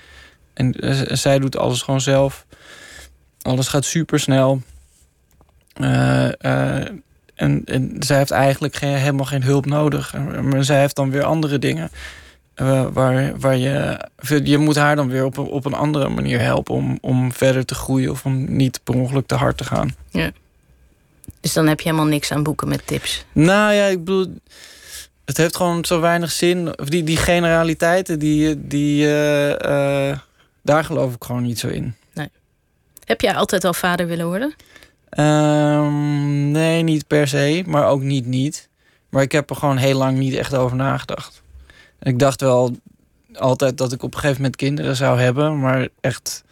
En 0.54 0.75
zij 1.17 1.39
doet 1.39 1.58
alles 1.58 1.82
gewoon 1.82 2.02
zelf. 2.02 2.45
Alles 3.41 3.67
gaat 3.67 3.86
super 3.86 4.19
snel. 4.19 4.62
en, 5.73 7.04
zij 7.99 8.17
heeft 8.17 8.32
eigenlijk 8.32 8.75
geen, 8.75 8.95
helemaal 8.95 9.25
geen 9.25 9.43
hulp 9.43 9.65
nodig. 9.65 10.13
Maar 10.41 10.63
zij 10.63 10.80
heeft 10.80 10.95
dan 10.95 11.12
weer 11.12 11.23
andere 11.23 11.60
dingen. 11.60 11.89
Uh, 12.62 12.86
waar, 12.93 13.39
waar 13.39 13.58
je, 13.58 13.99
je 14.43 14.58
moet 14.58 14.75
haar 14.75 14.95
dan 14.95 15.10
weer 15.10 15.25
op 15.25 15.38
op 15.38 15.65
een 15.65 15.73
andere 15.73 16.10
manier 16.10 16.39
helpen 16.39 16.75
om, 16.75 16.97
om 17.02 17.34
verder 17.34 17.65
te 17.65 17.75
groeien 17.75 18.12
of 18.12 18.25
om 18.25 18.56
niet 18.56 18.80
per 18.84 18.95
ongeluk 18.95 19.28
te 19.28 19.36
hard 19.36 19.58
te 19.58 19.63
gaan. 19.63 19.95
Ja. 20.10 20.32
Dus 21.39 21.54
dan 21.54 21.68
heb 21.68 21.80
je 21.80 21.89
helemaal 21.89 22.10
niks 22.10 22.32
aan 22.32 22.44
boeken 22.44 22.68
met 22.68 22.88
tips. 22.88 23.26
Nou 23.32 23.74
ja, 23.74 23.86
ik 23.86 23.98
bedoel, 23.98 24.34
het 25.26 25.38
heeft 25.38 25.56
gewoon 25.56 25.86
zo 25.86 26.00
weinig 26.00 26.32
zin. 26.32 26.80
Of 26.80 26.89
die, 26.89 27.04
die 27.04 27.18
generaliteiten, 27.18 28.20
die, 28.20 28.68
die, 28.68 29.06
uh, 29.06 29.50
uh, 29.50 30.18
daar 30.62 30.84
geloof 30.84 31.13
ik 31.13 31.24
gewoon 31.24 31.44
niet 31.44 31.60
zo 31.60 31.68
in. 31.68 31.96
Nee. 32.13 32.30
Heb 33.04 33.22
jij 33.22 33.36
altijd 33.36 33.63
al 33.63 33.74
vader 33.74 34.08
willen 34.08 34.26
worden? 34.26 34.56
Um, 35.18 36.52
nee, 36.52 36.84
niet 36.84 37.08
per 37.08 37.28
se, 37.28 37.63
maar 37.65 37.88
ook 37.88 38.02
niet 38.02 38.26
niet. 38.26 38.70
Maar 39.10 39.22
ik 39.22 39.32
heb 39.32 39.50
er 39.50 39.56
gewoon 39.56 39.78
heel 39.78 39.98
lang 39.98 40.18
niet 40.18 40.34
echt 40.34 40.56
over 40.56 40.78
nagedacht. 40.78 41.42
Ik 42.02 42.20
dacht 42.20 42.42
wel 42.42 42.76
altijd 43.34 43.78
dat 43.78 43.92
ik 43.92 44.04
op 44.04 44.13
een 44.13 44.20
gegeven 44.20 44.42
moment 44.42 44.56
kinderen 44.56 44.96
zou 44.96 45.20
hebben, 45.20 45.60
maar 45.60 45.88
echt 46.02 46.44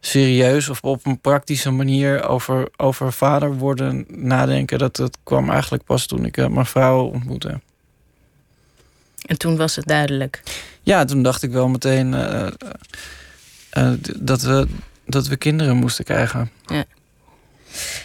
serieus 0.00 0.68
of 0.68 0.80
op 0.82 1.06
een 1.06 1.20
praktische 1.20 1.70
manier 1.70 2.28
over, 2.28 2.68
over 2.76 3.12
vader 3.12 3.54
worden 3.54 4.04
nadenken, 4.08 4.78
dat, 4.78 4.96
dat 4.96 5.18
kwam 5.22 5.50
eigenlijk 5.50 5.84
pas 5.84 6.06
toen 6.06 6.24
ik 6.24 6.36
uh, 6.36 6.46
mijn 6.46 6.66
vrouw 6.66 7.04
ontmoette. 7.04 7.60
En 9.26 9.38
toen 9.38 9.56
was 9.56 9.76
het 9.76 9.86
duidelijk? 9.86 10.42
Ja, 10.82 11.04
toen 11.04 11.22
dacht 11.22 11.42
ik 11.42 11.50
wel 11.50 11.68
meteen 11.68 12.12
uh, 12.12 12.46
uh, 13.78 13.92
dat, 14.18 14.42
we, 14.42 14.66
dat 15.06 15.26
we 15.26 15.36
kinderen 15.36 15.76
moesten 15.76 16.04
krijgen. 16.04 16.50
Ja. 16.66 16.84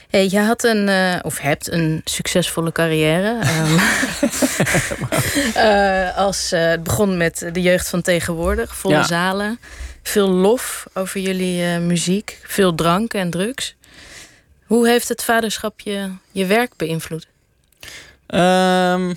Hey, 0.09 0.27
je 0.29 0.39
had 0.39 0.63
een, 0.63 0.87
uh, 0.87 1.15
of 1.21 1.37
hebt 1.37 1.71
een 1.71 2.01
succesvolle 2.03 2.71
carrière. 2.71 3.39
Um, 3.61 3.79
uh, 5.55 6.17
als, 6.25 6.53
uh, 6.53 6.69
het 6.69 6.83
begon 6.83 7.17
met 7.17 7.49
de 7.51 7.61
jeugd 7.61 7.89
van 7.89 8.01
tegenwoordig, 8.01 8.75
volle 8.75 8.95
ja. 8.95 9.03
zalen. 9.03 9.59
Veel 10.05 10.29
lof 10.29 10.87
over 10.93 11.19
jullie 11.19 11.79
muziek, 11.79 12.39
veel 12.43 12.75
drank 12.75 13.13
en 13.13 13.29
drugs. 13.29 13.75
Hoe 14.65 14.87
heeft 14.87 15.09
het 15.09 15.23
vaderschap 15.23 15.79
je, 15.79 16.11
je 16.31 16.45
werk 16.45 16.75
beïnvloed? 16.75 17.27
Um, 18.27 19.15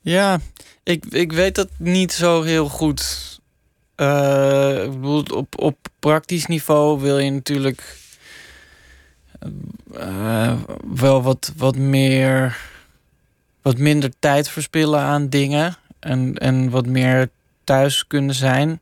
ja, 0.00 0.38
ik, 0.82 1.04
ik 1.06 1.32
weet 1.32 1.54
dat 1.54 1.68
niet 1.76 2.12
zo 2.12 2.42
heel 2.42 2.68
goed. 2.68 3.00
ik 3.96 4.90
bedoel, 4.90 5.22
op, 5.22 5.60
op 5.60 5.76
praktisch 5.98 6.46
niveau 6.46 7.00
wil 7.00 7.18
je 7.18 7.30
natuurlijk 7.30 7.96
uh, 9.96 10.52
wel 10.94 11.22
wat, 11.22 11.52
wat 11.56 11.76
meer. 11.76 12.58
wat 13.62 13.78
minder 13.78 14.10
tijd 14.18 14.48
verspillen 14.48 15.00
aan 15.00 15.28
dingen. 15.28 15.76
En, 15.98 16.38
en 16.38 16.70
wat 16.70 16.86
meer 16.86 17.30
thuis 17.64 18.06
kunnen 18.06 18.34
zijn. 18.34 18.80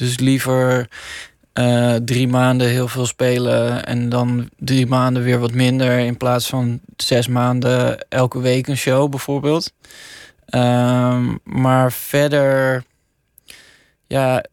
Dus 0.00 0.18
liever 0.18 0.88
uh, 1.54 1.94
drie 1.94 2.28
maanden 2.28 2.68
heel 2.68 2.88
veel 2.88 3.06
spelen 3.06 3.86
en 3.86 4.08
dan 4.08 4.48
drie 4.56 4.86
maanden 4.86 5.22
weer 5.22 5.38
wat 5.38 5.52
minder. 5.52 5.98
In 5.98 6.16
plaats 6.16 6.46
van 6.46 6.80
zes 6.96 7.28
maanden 7.28 8.08
elke 8.08 8.40
week 8.40 8.66
een 8.66 8.76
show 8.76 9.10
bijvoorbeeld. 9.10 9.72
Um, 10.54 11.38
maar 11.42 11.92
verder, 11.92 12.84
ja, 14.06 14.44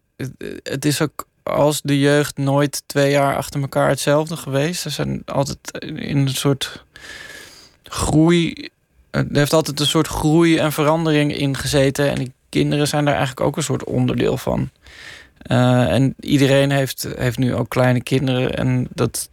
het, 0.64 0.86
is 0.86 1.02
ook 1.02 1.28
als 1.44 1.82
de 1.82 2.00
jeugd 2.00 2.38
nooit 2.38 2.84
twee 2.86 3.12
jaar 3.12 3.36
achter 3.36 3.62
elkaar 3.62 3.90
hetzelfde 3.90 4.38
geweest. 4.38 4.86
Er 4.86 4.92
zijn 4.92 5.22
altijd 5.26 5.72
in 5.96 6.18
een 6.18 6.30
soort 6.30 6.84
groei. 7.84 8.70
Er 9.12 9.26
heeft 9.32 9.54
altijd 9.54 9.80
een 9.80 9.86
soort 9.86 10.08
groei 10.08 10.58
en 10.58 10.72
verandering 10.72 11.36
in 11.38 11.58
gezeten. 11.58 12.10
En 12.10 12.16
die 12.16 12.32
kinderen 12.50 12.88
zijn 12.88 13.06
daar 13.06 13.16
eigenlijk 13.16 13.48
ook 13.48 13.58
een 13.58 13.64
soort 13.64 13.84
onderdeel 13.84 14.38
van. 14.38 14.70
Uh, 15.52 15.92
en 15.92 16.16
iedereen 16.20 16.72
heeft, 16.72 17.08
heeft 17.18 17.38
nu 17.38 17.56
ook 17.56 17.70
kleine 17.70 18.04
kinderen. 18.04 18.56
En 18.56 18.88
dat. 18.94 19.30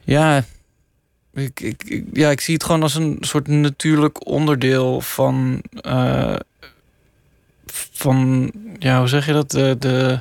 Ja. 0.00 0.44
Ik, 1.34 1.60
ik, 1.60 2.04
ja, 2.12 2.30
ik 2.30 2.40
zie 2.40 2.54
het 2.54 2.64
gewoon 2.64 2.82
als 2.82 2.94
een 2.94 3.16
soort 3.20 3.46
natuurlijk 3.46 4.26
onderdeel 4.26 5.00
van. 5.00 5.62
Uh, 5.86 6.36
van. 7.92 8.50
Ja, 8.78 8.98
hoe 8.98 9.08
zeg 9.08 9.26
je 9.26 9.32
dat? 9.32 9.50
De. 9.50 9.76
de 9.78 10.20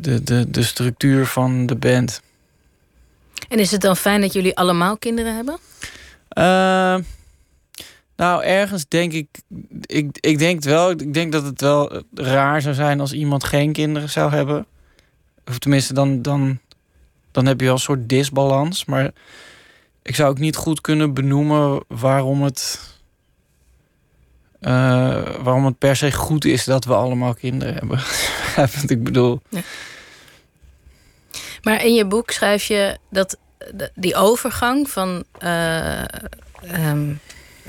de, 0.00 0.22
de, 0.22 0.50
de 0.50 0.62
structuur 0.62 1.26
van 1.26 1.66
de 1.66 1.74
band. 1.74 2.22
En 3.48 3.58
is 3.58 3.70
het 3.70 3.80
dan 3.80 3.96
fijn 3.96 4.20
dat 4.20 4.32
jullie 4.32 4.56
allemaal 4.56 4.98
kinderen 4.98 5.34
hebben? 5.34 5.58
Uh, 6.38 6.98
nou, 8.18 8.44
ergens 8.44 8.88
denk 8.88 9.12
ik, 9.12 9.28
ik. 9.80 10.18
Ik 10.20 10.38
denk 10.38 10.62
wel. 10.62 10.90
Ik 10.90 11.14
denk 11.14 11.32
dat 11.32 11.44
het 11.44 11.60
wel 11.60 12.02
raar 12.14 12.62
zou 12.62 12.74
zijn 12.74 13.00
als 13.00 13.12
iemand 13.12 13.44
geen 13.44 13.72
kinderen 13.72 14.10
zou 14.10 14.30
hebben. 14.30 14.66
Of 15.46 15.58
tenminste, 15.58 15.94
dan, 15.94 16.22
dan, 16.22 16.58
dan 17.30 17.46
heb 17.46 17.58
je 17.58 17.64
wel 17.64 17.74
een 17.74 17.80
soort 17.80 18.08
disbalans. 18.08 18.84
Maar 18.84 19.10
ik 20.02 20.14
zou 20.14 20.30
ook 20.30 20.38
niet 20.38 20.56
goed 20.56 20.80
kunnen 20.80 21.14
benoemen 21.14 21.84
waarom 21.88 22.42
het. 22.42 22.80
Uh, 24.60 24.70
waarom 25.42 25.64
het 25.64 25.78
per 25.78 25.96
se 25.96 26.12
goed 26.12 26.44
is 26.44 26.64
dat 26.64 26.84
we 26.84 26.94
allemaal 26.94 27.34
kinderen 27.34 27.74
hebben. 27.74 27.98
Wat 28.80 28.90
ik 28.90 29.04
bedoel. 29.04 29.40
Ja. 29.48 29.60
Maar 31.62 31.84
in 31.84 31.94
je 31.94 32.06
boek 32.06 32.30
schrijf 32.30 32.64
je 32.64 32.98
dat 33.10 33.38
die 33.94 34.14
overgang 34.14 34.90
van. 34.90 35.24
Uh, 35.42 36.04
um, 36.74 37.20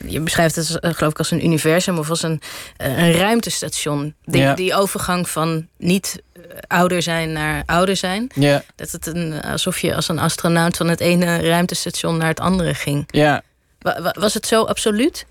je 0.05 0.19
beschrijft 0.19 0.55
het 0.55 0.69
uh, 0.69 0.91
geloof 0.93 1.11
ik 1.11 1.17
als 1.17 1.31
een 1.31 1.45
universum 1.45 1.97
of 1.97 2.09
als 2.09 2.23
een, 2.23 2.41
uh, 2.81 2.97
een 2.97 3.11
ruimtestation. 3.11 4.15
Die, 4.23 4.41
ja. 4.41 4.53
die 4.53 4.75
overgang 4.75 5.29
van 5.29 5.67
niet 5.77 6.21
ouder 6.67 7.01
zijn 7.01 7.31
naar 7.31 7.63
ouder 7.65 7.95
zijn. 7.95 8.29
Ja. 8.35 8.63
Dat 8.75 8.91
het 8.91 9.07
een, 9.07 9.41
alsof 9.41 9.79
je 9.79 9.95
als 9.95 10.07
een 10.07 10.19
astronaut 10.19 10.77
van 10.77 10.87
het 10.87 10.99
ene 10.99 11.37
ruimtestation 11.37 12.17
naar 12.17 12.27
het 12.27 12.39
andere 12.39 12.73
ging. 12.73 13.03
Ja. 13.07 13.41
wa 13.79 14.13
was 14.19 14.33
het 14.33 14.45
zo 14.45 14.63
absoluut? 14.63 15.25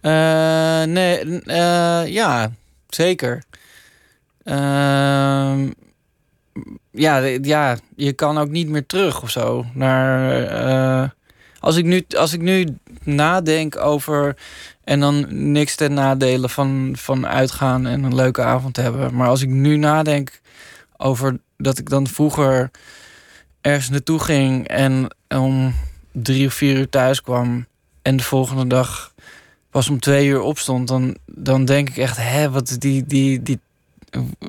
nee, 0.00 1.40
ja, 2.12 2.50
zeker. 2.88 3.42
Ehm, 4.44 5.70
ja, 6.90 7.16
ja, 7.42 7.78
je 7.96 8.12
kan 8.12 8.38
ook 8.38 8.48
niet 8.48 8.68
meer 8.68 8.86
terug 8.86 9.22
of 9.22 9.30
zo. 9.30 9.66
Naar, 9.74 11.14
als, 11.60 11.76
ik 11.76 11.84
nu, 11.84 12.04
als 12.16 12.32
ik 12.32 12.40
nu 12.40 12.78
nadenk 13.04 13.76
over. 13.76 14.36
En 14.84 15.00
dan 15.00 15.26
niks 15.52 15.74
ten 15.74 15.94
nadele 15.94 16.48
van, 16.48 16.92
van 16.96 17.26
uitgaan 17.26 17.86
en 17.86 18.02
een 18.02 18.14
leuke 18.14 18.42
avond 18.42 18.76
hebben. 18.76 19.14
Maar 19.14 19.28
als 19.28 19.42
ik 19.42 19.48
nu 19.48 19.76
nadenk 19.76 20.40
over 20.96 21.38
dat 21.56 21.78
ik 21.78 21.88
dan 21.88 22.06
vroeger 22.06 22.70
ergens 23.60 23.88
naartoe 23.88 24.18
ging 24.18 24.68
en 24.68 25.14
om 25.28 25.74
drie 26.12 26.46
of 26.46 26.54
vier 26.54 26.76
uur 26.76 26.88
thuis 26.88 27.22
kwam. 27.22 27.66
En 28.02 28.16
de 28.16 28.22
volgende 28.22 28.66
dag 28.66 29.14
pas 29.70 29.88
om 29.88 30.00
twee 30.00 30.26
uur 30.26 30.40
opstond. 30.40 30.88
Dan, 30.88 31.16
dan 31.26 31.64
denk 31.64 31.88
ik 31.88 31.96
echt, 31.96 32.16
hè, 32.16 32.50
wat 32.50 32.76
die, 32.78 33.06
die, 33.06 33.42
die 33.42 33.60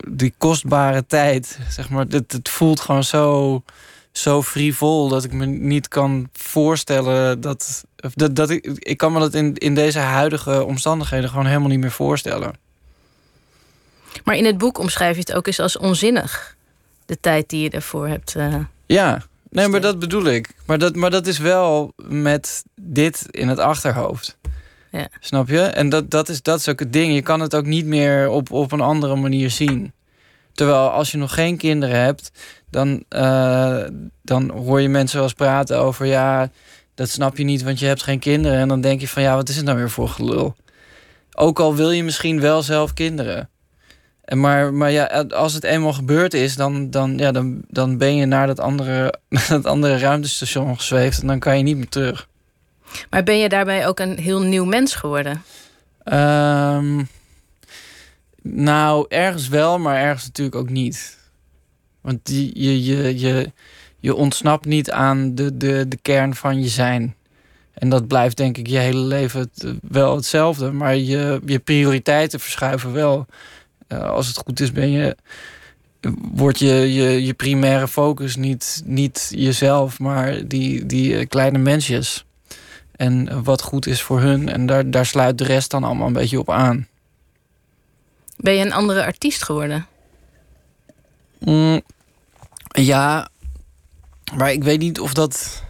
die 0.10 0.34
kostbare 0.38 1.06
tijd, 1.06 1.60
zeg 1.70 1.90
maar, 1.90 2.06
het, 2.10 2.32
het 2.32 2.50
voelt 2.50 2.80
gewoon 2.80 3.04
zo, 3.04 3.64
zo 4.12 4.42
frivol 4.42 5.08
dat 5.08 5.24
ik 5.24 5.34
me 5.34 5.46
niet 5.46 5.88
kan 5.88 6.30
voorstellen 6.34 7.42
dat. 7.42 7.84
dat, 8.14 8.36
dat 8.36 8.50
ik, 8.50 8.66
ik 8.66 8.98
kan 8.98 9.14
me 9.14 9.20
dat 9.20 9.34
in, 9.34 9.56
in 9.56 9.76
deze 9.76 10.00
huidige 10.00 10.66
omstandigheden 10.66 11.30
gewoon 11.30 11.46
helemaal 11.46 11.70
niet 11.70 11.80
meer 11.80 11.92
voorstellen. 11.92 12.54
Maar 14.24 14.36
in 14.36 14.46
het 14.46 14.58
boek 14.58 14.78
omschrijf 14.78 15.14
je 15.14 15.20
het 15.20 15.34
ook 15.34 15.48
eens 15.48 15.60
als 15.60 15.78
onzinnig. 15.78 16.56
De 17.06 17.20
tijd 17.20 17.50
die 17.50 17.62
je 17.62 17.70
ervoor 17.70 18.08
hebt. 18.08 18.36
Uh, 18.36 18.56
ja, 18.86 19.22
nee, 19.50 19.68
maar 19.68 19.82
dat 19.82 20.00
bedoel 20.00 20.26
ik. 20.26 20.50
Maar 20.66 20.78
dat, 20.78 20.96
maar 20.96 21.10
dat 21.10 21.28
is 21.28 21.38
wel 21.38 21.94
met 22.08 22.64
dit 22.76 23.26
in 23.30 23.48
het 23.48 23.60
achterhoofd. 23.60 24.38
Ja. 24.92 25.08
Snap 25.20 25.48
je? 25.48 25.62
En 25.62 25.90
dat, 25.90 26.12
dat, 26.12 26.30
is, 26.30 26.42
dat 26.42 26.60
is 26.60 26.70
ook 26.70 26.80
het 26.80 26.94
ding. 26.94 27.14
Je 27.14 27.22
kan 27.22 27.40
het 27.40 27.56
ook 27.56 27.66
niet 27.66 27.86
meer 27.86 28.30
op, 28.30 28.52
op 28.52 28.72
een 28.72 28.82
andere 28.82 29.16
manier 29.16 29.50
zien. 29.50 29.94
Terwijl 30.54 30.90
als 30.90 31.12
je 31.12 31.18
nog 31.18 31.34
geen 31.34 31.58
kinderen 31.58 32.00
hebt, 32.00 32.32
dan, 32.70 33.04
uh, 33.10 33.84
dan 34.22 34.50
hoor 34.50 34.82
je 34.82 34.90
mensen 34.90 35.16
wel 35.16 35.26
eens 35.26 35.34
praten 35.34 35.78
over 35.78 36.06
ja, 36.06 36.50
dat 36.96 37.10
snap 37.10 37.38
je 37.38 37.44
niet, 37.44 37.64
want 37.64 37.80
je 37.80 37.86
hebt 37.86 38.04
geen 38.04 38.20
kinderen. 38.20 38.58
En 38.58 38.68
dan 38.68 38.82
denk 38.82 39.02
je 39.02 39.08
van 39.08 39.22
ja, 39.22 39.36
wat 39.36 39.50
is 39.50 39.56
het 39.56 39.66
nou 39.66 39.78
weer 39.78 39.90
voor 39.90 40.10
gelul? 40.10 40.56
Ook 41.34 41.60
al 41.60 41.76
wil 41.76 41.92
je 41.92 42.04
misschien 42.04 42.42
wel 42.42 42.62
zelf 42.62 42.94
kinderen. 42.94 43.50
En 44.22 44.40
maar, 44.40 44.74
maar 44.74 44.92
ja, 44.92 45.06
als 45.30 45.54
het 45.54 45.64
eenmaal 45.64 45.94
gebeurd 45.94 46.34
is, 46.34 46.56
dan, 46.56 46.90
dan, 46.90 47.18
ja, 47.18 47.32
dan, 47.32 47.62
dan 47.68 47.98
ben 47.98 48.16
je 48.16 48.26
naar 48.26 48.48
dat 48.48 48.60
andere, 48.60 49.14
dat 49.50 49.66
andere 49.66 49.98
ruimtestation 49.98 50.78
gezweefd 50.78 51.22
en 51.22 51.28
dan 51.28 51.40
kan 51.40 51.58
je 51.58 51.64
niet 51.64 51.78
meer 51.78 51.90
terug. 51.90 52.28
Maar 53.10 53.24
ben 53.24 53.38
je 53.38 53.50
daarbij 53.50 53.88
ook 53.88 54.00
een 54.00 54.18
heel 54.18 54.42
nieuw 54.42 54.66
mens 54.66 54.96
geworden? 54.96 55.44
Ehm, 56.04 57.04
nou, 58.42 59.06
ergens 59.10 59.48
wel, 59.48 59.80
maar 59.80 59.98
ergens 59.98 60.26
natuurlijk 60.26 60.56
ook 60.56 60.70
niet. 60.70 61.18
Want 62.02 62.20
die, 62.24 62.52
je, 62.54 62.84
je, 62.84 63.20
je, 63.20 63.52
je 64.00 64.16
ontsnapt 64.16 64.66
niet 64.66 64.92
aan 64.92 65.36
de, 65.36 65.58
de, 65.58 65.86
de 65.88 65.98
kern 66.02 66.36
van 66.36 66.62
je 66.62 66.68
zijn. 66.68 67.16
En 67.74 67.90
dat 67.90 68.08
blijft 68.08 68.38
denk 68.38 68.58
ik 68.58 68.68
je 68.68 68.78
hele 68.78 69.00
leven 69.00 69.52
wel 69.82 70.16
hetzelfde. 70.16 70.72
Maar 70.72 70.96
je, 70.96 71.42
je 71.46 71.60
prioriteiten 71.60 72.40
verschuiven 72.40 72.94
wel. 72.94 73.26
Uh, 73.88 74.10
als 74.10 74.28
het 74.28 74.38
goed 74.38 74.60
is, 74.60 74.72
ben 74.72 74.90
je, 74.90 75.16
wordt 76.32 76.60
je, 76.60 76.94
je, 76.94 77.26
je 77.26 77.34
primaire 77.34 77.88
focus 77.88 78.36
niet, 78.36 78.82
niet 78.86 79.32
jezelf, 79.36 80.00
maar 80.00 80.48
die, 80.48 80.86
die 80.86 81.18
eh, 81.18 81.28
kleine 81.28 81.58
mensjes. 81.58 82.26
En 82.96 83.44
wat 83.44 83.62
goed 83.62 83.88
is 83.88 84.02
voor 84.02 84.22
hun. 84.22 84.50
En 84.50 84.66
daar, 84.66 84.92
daar 84.92 85.06
sluit 85.06 85.38
de 85.38 85.44
rest 85.44 85.72
dan 85.72 85.84
allemaal 85.84 86.08
een 86.08 86.14
beetje 86.14 86.40
op 86.40 86.50
aan. 86.50 86.88
Ben 88.42 88.54
je 88.54 88.66
een 88.66 88.74
andere 88.74 89.06
artiest 89.06 89.44
geworden? 89.44 89.86
Mm, 91.40 91.82
ja, 92.68 93.30
maar 94.36 94.52
ik 94.52 94.64
weet 94.64 94.80
niet 94.80 95.00
of 95.00 95.14
dat. 95.14 95.64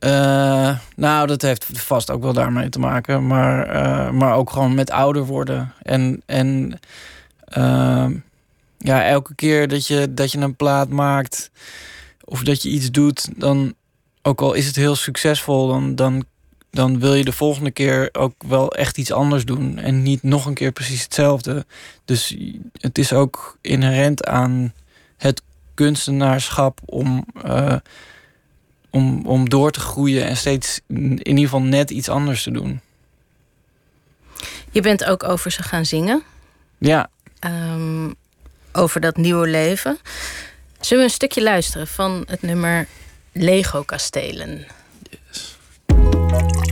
Uh, 0.00 0.78
nou, 0.96 1.26
dat 1.26 1.42
heeft 1.42 1.66
vast 1.72 2.10
ook 2.10 2.22
wel 2.22 2.32
daarmee 2.32 2.68
te 2.68 2.78
maken. 2.78 3.26
Maar, 3.26 3.74
uh, 3.74 4.10
maar 4.10 4.34
ook 4.34 4.50
gewoon 4.50 4.74
met 4.74 4.90
ouder 4.90 5.24
worden. 5.24 5.72
En, 5.82 6.22
en 6.26 6.78
uh, 7.56 8.06
ja, 8.78 9.04
elke 9.04 9.34
keer 9.34 9.68
dat 9.68 9.86
je, 9.86 10.14
dat 10.14 10.32
je 10.32 10.38
een 10.38 10.56
plaat 10.56 10.88
maakt 10.88 11.50
of 12.24 12.42
dat 12.42 12.62
je 12.62 12.68
iets 12.68 12.90
doet, 12.90 13.40
dan, 13.40 13.74
ook 14.22 14.40
al 14.40 14.52
is 14.52 14.66
het 14.66 14.76
heel 14.76 14.96
succesvol, 14.96 15.68
dan, 15.68 15.94
dan, 15.94 16.24
dan 16.70 17.00
wil 17.00 17.14
je 17.14 17.24
de 17.24 17.32
volgende 17.32 17.70
keer 17.70 18.08
ook 18.12 18.34
wel 18.46 18.74
echt 18.74 18.98
iets 18.98 19.12
anders 19.12 19.44
doen. 19.44 19.78
En 19.78 20.02
niet 20.02 20.22
nog 20.22 20.46
een 20.46 20.54
keer 20.54 20.72
precies 20.72 21.02
hetzelfde. 21.02 21.66
Dus 22.04 22.36
het 22.72 22.98
is 22.98 23.12
ook 23.12 23.58
inherent 23.60 24.26
aan 24.26 24.72
het 25.16 25.42
kunstenaarschap 25.74 26.80
om, 26.84 27.24
uh, 27.46 27.76
om, 28.90 29.26
om 29.26 29.48
door 29.48 29.70
te 29.70 29.80
groeien 29.80 30.26
en 30.26 30.36
steeds 30.36 30.80
in 30.86 31.26
ieder 31.26 31.44
geval 31.44 31.62
net 31.62 31.90
iets 31.90 32.08
anders 32.08 32.42
te 32.42 32.50
doen. 32.50 32.80
Je 34.70 34.80
bent 34.80 35.04
ook 35.04 35.24
over 35.24 35.50
ze 35.50 35.62
gaan 35.62 35.86
zingen. 35.86 36.22
Ja. 36.78 37.10
Um, 37.44 38.14
over 38.72 39.00
dat 39.00 39.16
nieuwe 39.16 39.48
leven. 39.48 39.98
Zullen 40.80 41.04
we 41.04 41.10
een 41.10 41.14
stukje 41.14 41.42
luisteren 41.42 41.86
van 41.86 42.24
het 42.26 42.42
nummer 42.42 42.86
Lego 43.32 43.82
Kastelen? 43.82 44.66
Música 46.30 46.70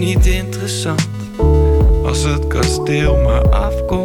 niet 0.00 0.26
interessant. 0.26 1.08
Als 2.04 2.22
het 2.24 2.46
kasteel 2.46 3.16
maar 3.16 3.48
afkomt 3.48 3.99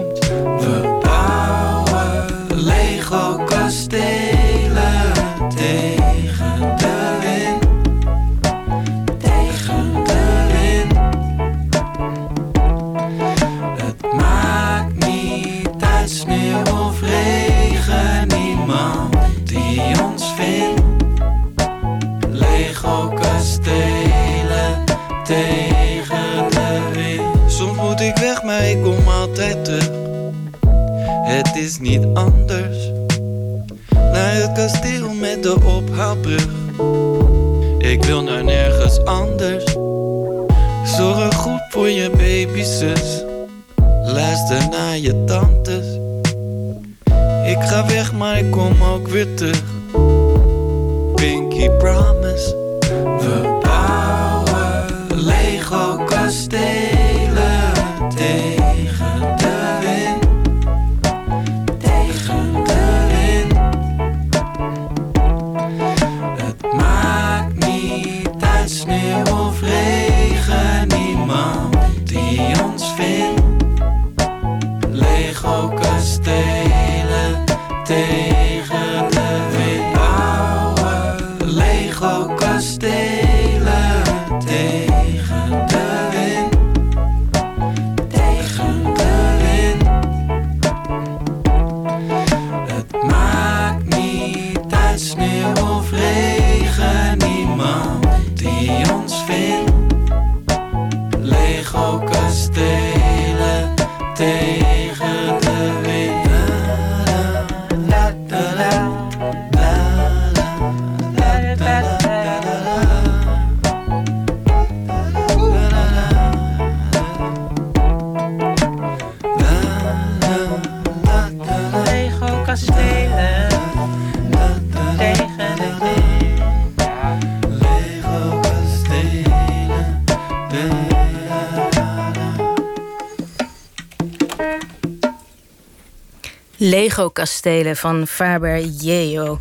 Lego-kastelen 136.99 137.75
van 137.77 138.07
Faber 138.07 138.59
Jeo. 138.65 139.37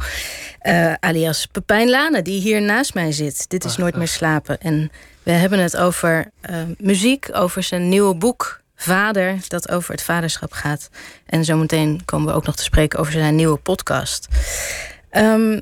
Uh, 0.62 0.92
alias 1.00 1.46
Pepijn 1.46 1.90
Lane, 1.90 2.22
die 2.22 2.40
hier 2.40 2.62
naast 2.62 2.94
mij 2.94 3.12
zit. 3.12 3.48
Dit 3.50 3.64
is 3.64 3.76
Nooit 3.76 3.96
meer 3.96 4.08
slapen. 4.08 4.60
En 4.60 4.90
we 5.22 5.30
hebben 5.30 5.58
het 5.58 5.76
over 5.76 6.30
uh, 6.50 6.56
muziek, 6.78 7.28
over 7.32 7.62
zijn 7.62 7.88
nieuwe 7.88 8.14
boek 8.14 8.60
Vader, 8.76 9.36
dat 9.48 9.70
over 9.70 9.90
het 9.92 10.02
vaderschap 10.02 10.52
gaat. 10.52 10.88
En 11.26 11.44
zometeen 11.44 12.00
komen 12.04 12.26
we 12.28 12.34
ook 12.34 12.46
nog 12.46 12.56
te 12.56 12.62
spreken 12.62 12.98
over 12.98 13.12
zijn 13.12 13.34
nieuwe 13.34 13.56
podcast. 13.58 14.28
Um, 15.10 15.60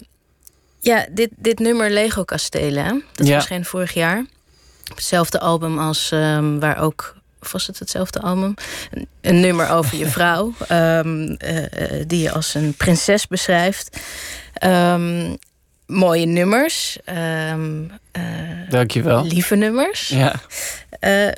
Ja, 0.81 1.07
dit, 1.11 1.31
dit 1.37 1.59
nummer 1.59 1.91
Lego 1.91 2.25
Kastelen, 2.25 3.05
dat 3.15 3.27
Ja. 3.27 3.33
verscheen 3.33 3.65
vorig 3.65 3.95
jaar. 3.95 4.25
Hetzelfde 4.95 5.41
album 5.41 5.79
als 5.79 6.11
ehm, 6.13 6.59
waar 6.59 6.79
ook, 6.79 7.15
of 7.43 7.53
was 7.53 7.67
het 7.67 7.79
hetzelfde 7.79 8.21
album? 8.21 8.55
Een, 8.91 9.07
een 9.21 9.41
nummer 9.41 9.71
over 9.71 9.99
je 9.99 10.07
vrouw, 10.07 10.53
ehm, 10.69 11.35
eh, 11.39 11.99
eh, 11.99 12.05
die 12.07 12.21
je 12.21 12.33
als 12.33 12.55
een 12.55 12.75
prinses 12.75 13.27
beschrijft. 13.27 14.01
Ehm, 14.53 15.35
mooie 15.87 16.27
nummers, 16.27 16.99
ehm, 17.05 17.83
eh, 18.13 18.23
Dankjewel. 18.69 19.27
lieve 19.27 19.57
nummers. 19.57 20.09
Ja. 20.09 20.35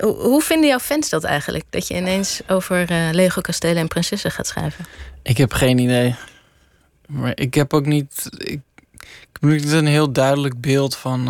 Hoe, 0.01 0.15
hoe 0.15 0.43
vinden 0.43 0.69
jouw 0.69 0.79
fans 0.79 1.09
dat 1.09 1.25
eigenlijk? 1.25 1.65
Dat 1.71 1.87
je 1.89 1.95
ineens 1.95 2.41
over 2.47 2.87
Lego 3.13 3.41
Kastelen 3.41 3.77
en 3.77 3.89
prinsessen 3.89 4.31
gaat 4.31 4.47
schrijven? 4.47 4.85
Ik 5.23 5.37
heb 5.37 5.53
geen 5.53 5.79
idee. 5.79 6.15
Maar 7.07 7.33
ik 7.35 7.55
heb 7.55 7.75
ook 7.75 7.87
niet. 7.87 8.29
Ik, 8.39 8.61
ik 9.01 9.39
heb 9.41 9.51
niet 9.51 9.73
een 9.73 9.87
heel 9.87 10.13
duidelijk 10.13 10.61
beeld 10.61 10.97
van. 10.97 11.29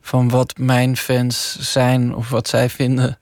Van 0.00 0.28
wat 0.28 0.58
mijn 0.58 0.96
fans 0.96 1.56
zijn 1.60 2.14
of 2.14 2.30
wat 2.30 2.48
zij 2.48 2.70
vinden. 2.70 3.18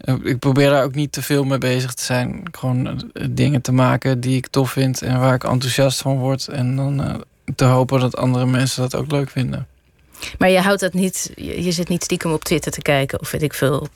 Eh, 0.00 0.14
Ik 0.22 0.38
probeer 0.38 0.70
daar 0.70 0.84
ook 0.84 0.94
niet 0.94 1.12
te 1.12 1.22
veel 1.22 1.44
mee 1.44 1.58
bezig 1.58 1.94
te 1.94 2.04
zijn. 2.04 2.42
Gewoon 2.50 2.86
eh, 2.86 3.26
dingen 3.30 3.60
te 3.60 3.72
maken 3.72 4.20
die 4.20 4.36
ik 4.36 4.46
tof 4.46 4.70
vind 4.70 5.02
en 5.02 5.20
waar 5.20 5.34
ik 5.34 5.44
enthousiast 5.44 6.00
van 6.00 6.18
word. 6.18 6.48
En 6.48 6.76
dan 6.76 7.02
eh, 7.02 7.14
te 7.54 7.64
hopen 7.64 8.00
dat 8.00 8.16
andere 8.16 8.46
mensen 8.46 8.82
dat 8.82 8.94
ook 8.94 9.10
leuk 9.10 9.30
vinden. 9.30 9.66
Maar 10.38 10.50
je 10.50 10.60
houdt 10.60 10.80
dat 10.80 10.92
niet, 10.92 11.32
je, 11.36 11.72
zit 11.72 11.88
niet 11.88 12.02
stiekem 12.02 12.32
op 12.32 12.44
Twitter 12.44 12.72
te 12.72 12.82
kijken 12.82 13.20
of 13.20 13.30
weet 13.30 13.42
ik 13.42 13.54
veel. 13.54 13.78
Op, 13.78 13.90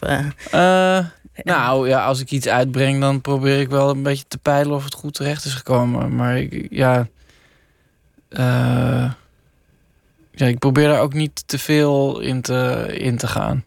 nou 1.42 1.88
ja, 1.88 2.04
als 2.04 2.20
ik 2.20 2.30
iets 2.30 2.48
uitbreng, 2.48 3.00
dan 3.00 3.20
probeer 3.20 3.60
ik 3.60 3.68
wel 3.68 3.90
een 3.90 4.02
beetje 4.02 4.24
te 4.28 4.38
peilen 4.38 4.74
of 4.74 4.84
het 4.84 4.94
goed 4.94 5.14
terecht 5.14 5.44
is 5.44 5.54
gekomen. 5.54 6.14
Maar 6.14 6.38
ik, 6.38 6.66
ja, 6.70 7.06
ja, 10.34 10.46
ik 10.46 10.58
probeer 10.58 10.88
daar 10.88 11.00
ook 11.00 11.12
niet 11.14 11.42
te 11.46 11.58
veel 11.58 12.20
in 12.20 12.40
te, 12.40 12.86
in 12.92 13.16
te 13.16 13.26
gaan. 13.26 13.64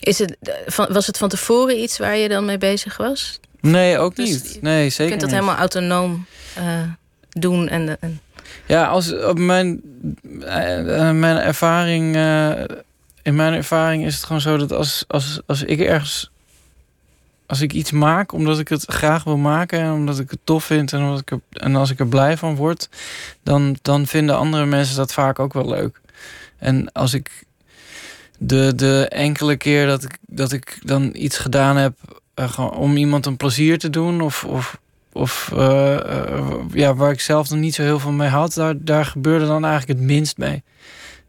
Is 0.00 0.18
het, 0.18 0.36
eh, 0.40 0.86
was 0.88 1.06
het 1.06 1.18
van 1.18 1.28
tevoren 1.28 1.78
iets 1.82 1.98
waar 1.98 2.16
je 2.16 2.28
dan 2.28 2.44
mee 2.44 2.58
bezig 2.58 2.96
was? 2.96 3.40
Nee, 3.60 3.98
ook 3.98 4.16
Dus 4.16 4.28
niet. 4.28 4.58
Nee, 4.62 4.84
Je 4.84 4.90
zeker 4.90 5.06
kunt 5.08 5.20
dat 5.20 5.30
niet. 5.30 5.38
helemaal 5.38 5.58
autonoom 5.60 6.26
eh, 6.54 6.82
doen. 7.30 7.68
En, 7.68 7.96
en, 8.00 8.20
Ja, 8.66 8.86
als 8.86 9.12
op 9.14 9.38
mijn, 9.38 9.80
eh, 10.40 11.10
mijn 11.10 11.36
ervaring. 11.36 12.04
in 13.22 13.34
mijn 13.34 13.54
ervaring 13.54 14.04
is 14.06 14.14
het 14.14 14.24
gewoon 14.24 14.40
zo 14.40 14.56
dat 14.56 14.72
als, 14.72 15.04
als, 15.08 15.40
als 15.46 15.62
ik 15.62 15.80
ergens. 15.80 16.30
Als 17.52 17.60
ik 17.60 17.72
iets 17.72 17.90
maak 17.90 18.32
omdat 18.32 18.58
ik 18.58 18.68
het 18.68 18.84
graag 18.86 19.24
wil 19.24 19.36
maken 19.36 19.80
en 19.80 19.92
omdat 19.92 20.18
ik 20.18 20.30
het 20.30 20.38
tof 20.44 20.64
vind 20.64 20.92
en, 20.92 21.02
omdat 21.02 21.20
ik 21.20 21.38
en 21.50 21.76
als 21.76 21.90
ik 21.90 22.00
er 22.00 22.06
blij 22.06 22.36
van 22.36 22.56
word, 22.56 22.88
dan, 23.42 23.76
dan 23.82 24.06
vinden 24.06 24.36
andere 24.36 24.66
mensen 24.66 24.96
dat 24.96 25.12
vaak 25.12 25.38
ook 25.38 25.52
wel 25.52 25.68
leuk. 25.68 26.00
En 26.58 26.92
als 26.92 27.14
ik 27.14 27.44
de, 28.38 28.74
de 28.74 29.08
enkele 29.08 29.56
keer 29.56 29.86
dat 29.86 30.04
ik, 30.04 30.18
dat 30.26 30.52
ik 30.52 30.78
dan 30.82 31.10
iets 31.12 31.38
gedaan 31.38 31.76
heb 31.76 31.94
eh, 32.34 32.68
om 32.78 32.96
iemand 32.96 33.26
een 33.26 33.36
plezier 33.36 33.78
te 33.78 33.90
doen 33.90 34.20
of, 34.20 34.44
of, 34.44 34.78
of 35.12 35.50
eh, 35.54 35.94
eh, 35.94 36.56
ja, 36.72 36.94
waar 36.94 37.12
ik 37.12 37.20
zelf 37.20 37.50
nog 37.50 37.58
niet 37.58 37.74
zo 37.74 37.82
heel 37.82 37.98
veel 37.98 38.12
mee 38.12 38.28
had, 38.28 38.54
daar, 38.54 38.74
daar 38.84 39.04
gebeurde 39.04 39.46
dan 39.46 39.64
eigenlijk 39.64 39.98
het 39.98 40.08
minst 40.08 40.38
mee. 40.38 40.62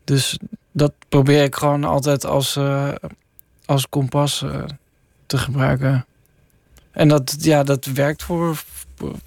Dus 0.03 0.37
dat 0.71 0.93
probeer 1.09 1.43
ik 1.43 1.55
gewoon 1.55 1.83
altijd 1.83 2.25
als, 2.25 2.59
als 3.65 3.89
kompas 3.89 4.45
te 5.25 5.37
gebruiken. 5.37 6.05
En 6.93 7.07
dat, 7.07 7.35
ja, 7.39 7.63
dat 7.63 7.85
werkt 7.85 8.23
voor, 8.23 8.63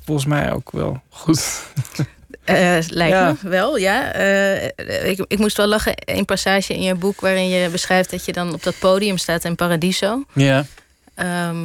volgens 0.04 0.26
mij 0.26 0.52
ook 0.52 0.70
wel 0.70 1.00
goed. 1.08 1.62
eh, 2.44 2.78
lijkt 2.88 3.16
Ja. 3.16 3.36
me 3.42 3.48
wel, 3.48 3.76
ja. 3.76 4.12
Eh, 4.12 5.10
ik, 5.10 5.24
ik 5.28 5.38
moest 5.38 5.56
wel 5.56 5.66
lachen. 5.66 5.92
Een 5.96 6.24
passage 6.24 6.74
in 6.74 6.82
je 6.82 6.94
boek 6.94 7.20
waarin 7.20 7.48
je 7.48 7.68
beschrijft 7.68 8.10
dat 8.10 8.24
je 8.24 8.32
dan 8.32 8.54
op 8.54 8.62
dat 8.62 8.78
podium 8.78 9.18
staat 9.18 9.44
in 9.44 9.54
Paradiso. 9.56 10.24
Ja, 10.32 10.64
Ehm, 11.14 11.56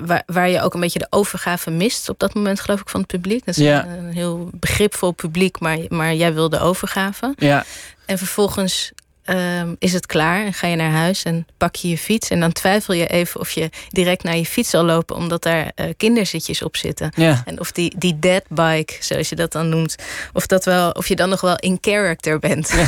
waar, 0.00 0.22
waar 0.26 0.48
je 0.48 0.60
ook 0.62 0.74
een 0.74 0.80
beetje 0.80 0.98
de 0.98 1.06
overgave 1.10 1.70
mist 1.70 2.08
op 2.08 2.18
dat 2.18 2.34
moment, 2.34 2.60
geloof 2.60 2.80
ik, 2.80 2.88
van 2.88 3.00
het 3.00 3.08
publiek. 3.08 3.44
Dat 3.44 3.56
is 3.56 3.64
Ja. 3.64 3.84
een, 3.86 4.04
een 4.04 4.12
heel 4.12 4.50
begripvol 4.52 5.10
publiek, 5.12 5.60
maar, 5.60 5.78
maar 5.88 6.14
jij 6.14 6.34
wil 6.34 6.48
de 6.48 6.58
overgave. 6.60 7.34
ja, 7.36 7.64
En 8.06 8.18
vervolgens 8.18 8.92
ehm, 9.30 9.74
is 9.78 9.92
het 9.92 10.06
klaar 10.06 10.44
en 10.44 10.52
ga 10.52 10.66
je 10.66 10.76
naar 10.76 10.90
huis 10.90 11.22
en 11.22 11.46
pak 11.56 11.74
je 11.74 11.88
je 11.88 11.98
fiets. 11.98 12.30
En 12.30 12.40
dan 12.40 12.52
twijfel 12.52 12.94
je 12.94 13.06
even 13.06 13.40
of 13.40 13.50
je 13.50 13.70
direct 13.88 14.22
naar 14.22 14.36
je 14.36 14.46
fiets 14.46 14.70
zal 14.70 14.84
lopen, 14.84 15.16
omdat 15.16 15.42
daar 15.42 15.72
eh, 15.74 15.86
kinderzitjes 15.96 16.62
op 16.62 16.76
zitten. 16.76 17.12
ja. 17.16 17.42
En 17.44 17.60
of 17.60 17.72
die, 17.72 17.94
die 17.98 18.18
dead 18.18 18.42
bike, 18.48 18.94
zoals 19.00 19.28
je 19.28 19.36
dat 19.36 19.52
dan 19.52 19.68
noemt, 19.68 19.96
of, 20.32 20.46
dat 20.46 20.64
wel, 20.64 20.90
of 20.90 21.08
je 21.08 21.16
dan 21.16 21.28
nog 21.28 21.40
wel 21.40 21.56
in 21.56 21.78
character 21.80 22.38
bent. 22.38 22.70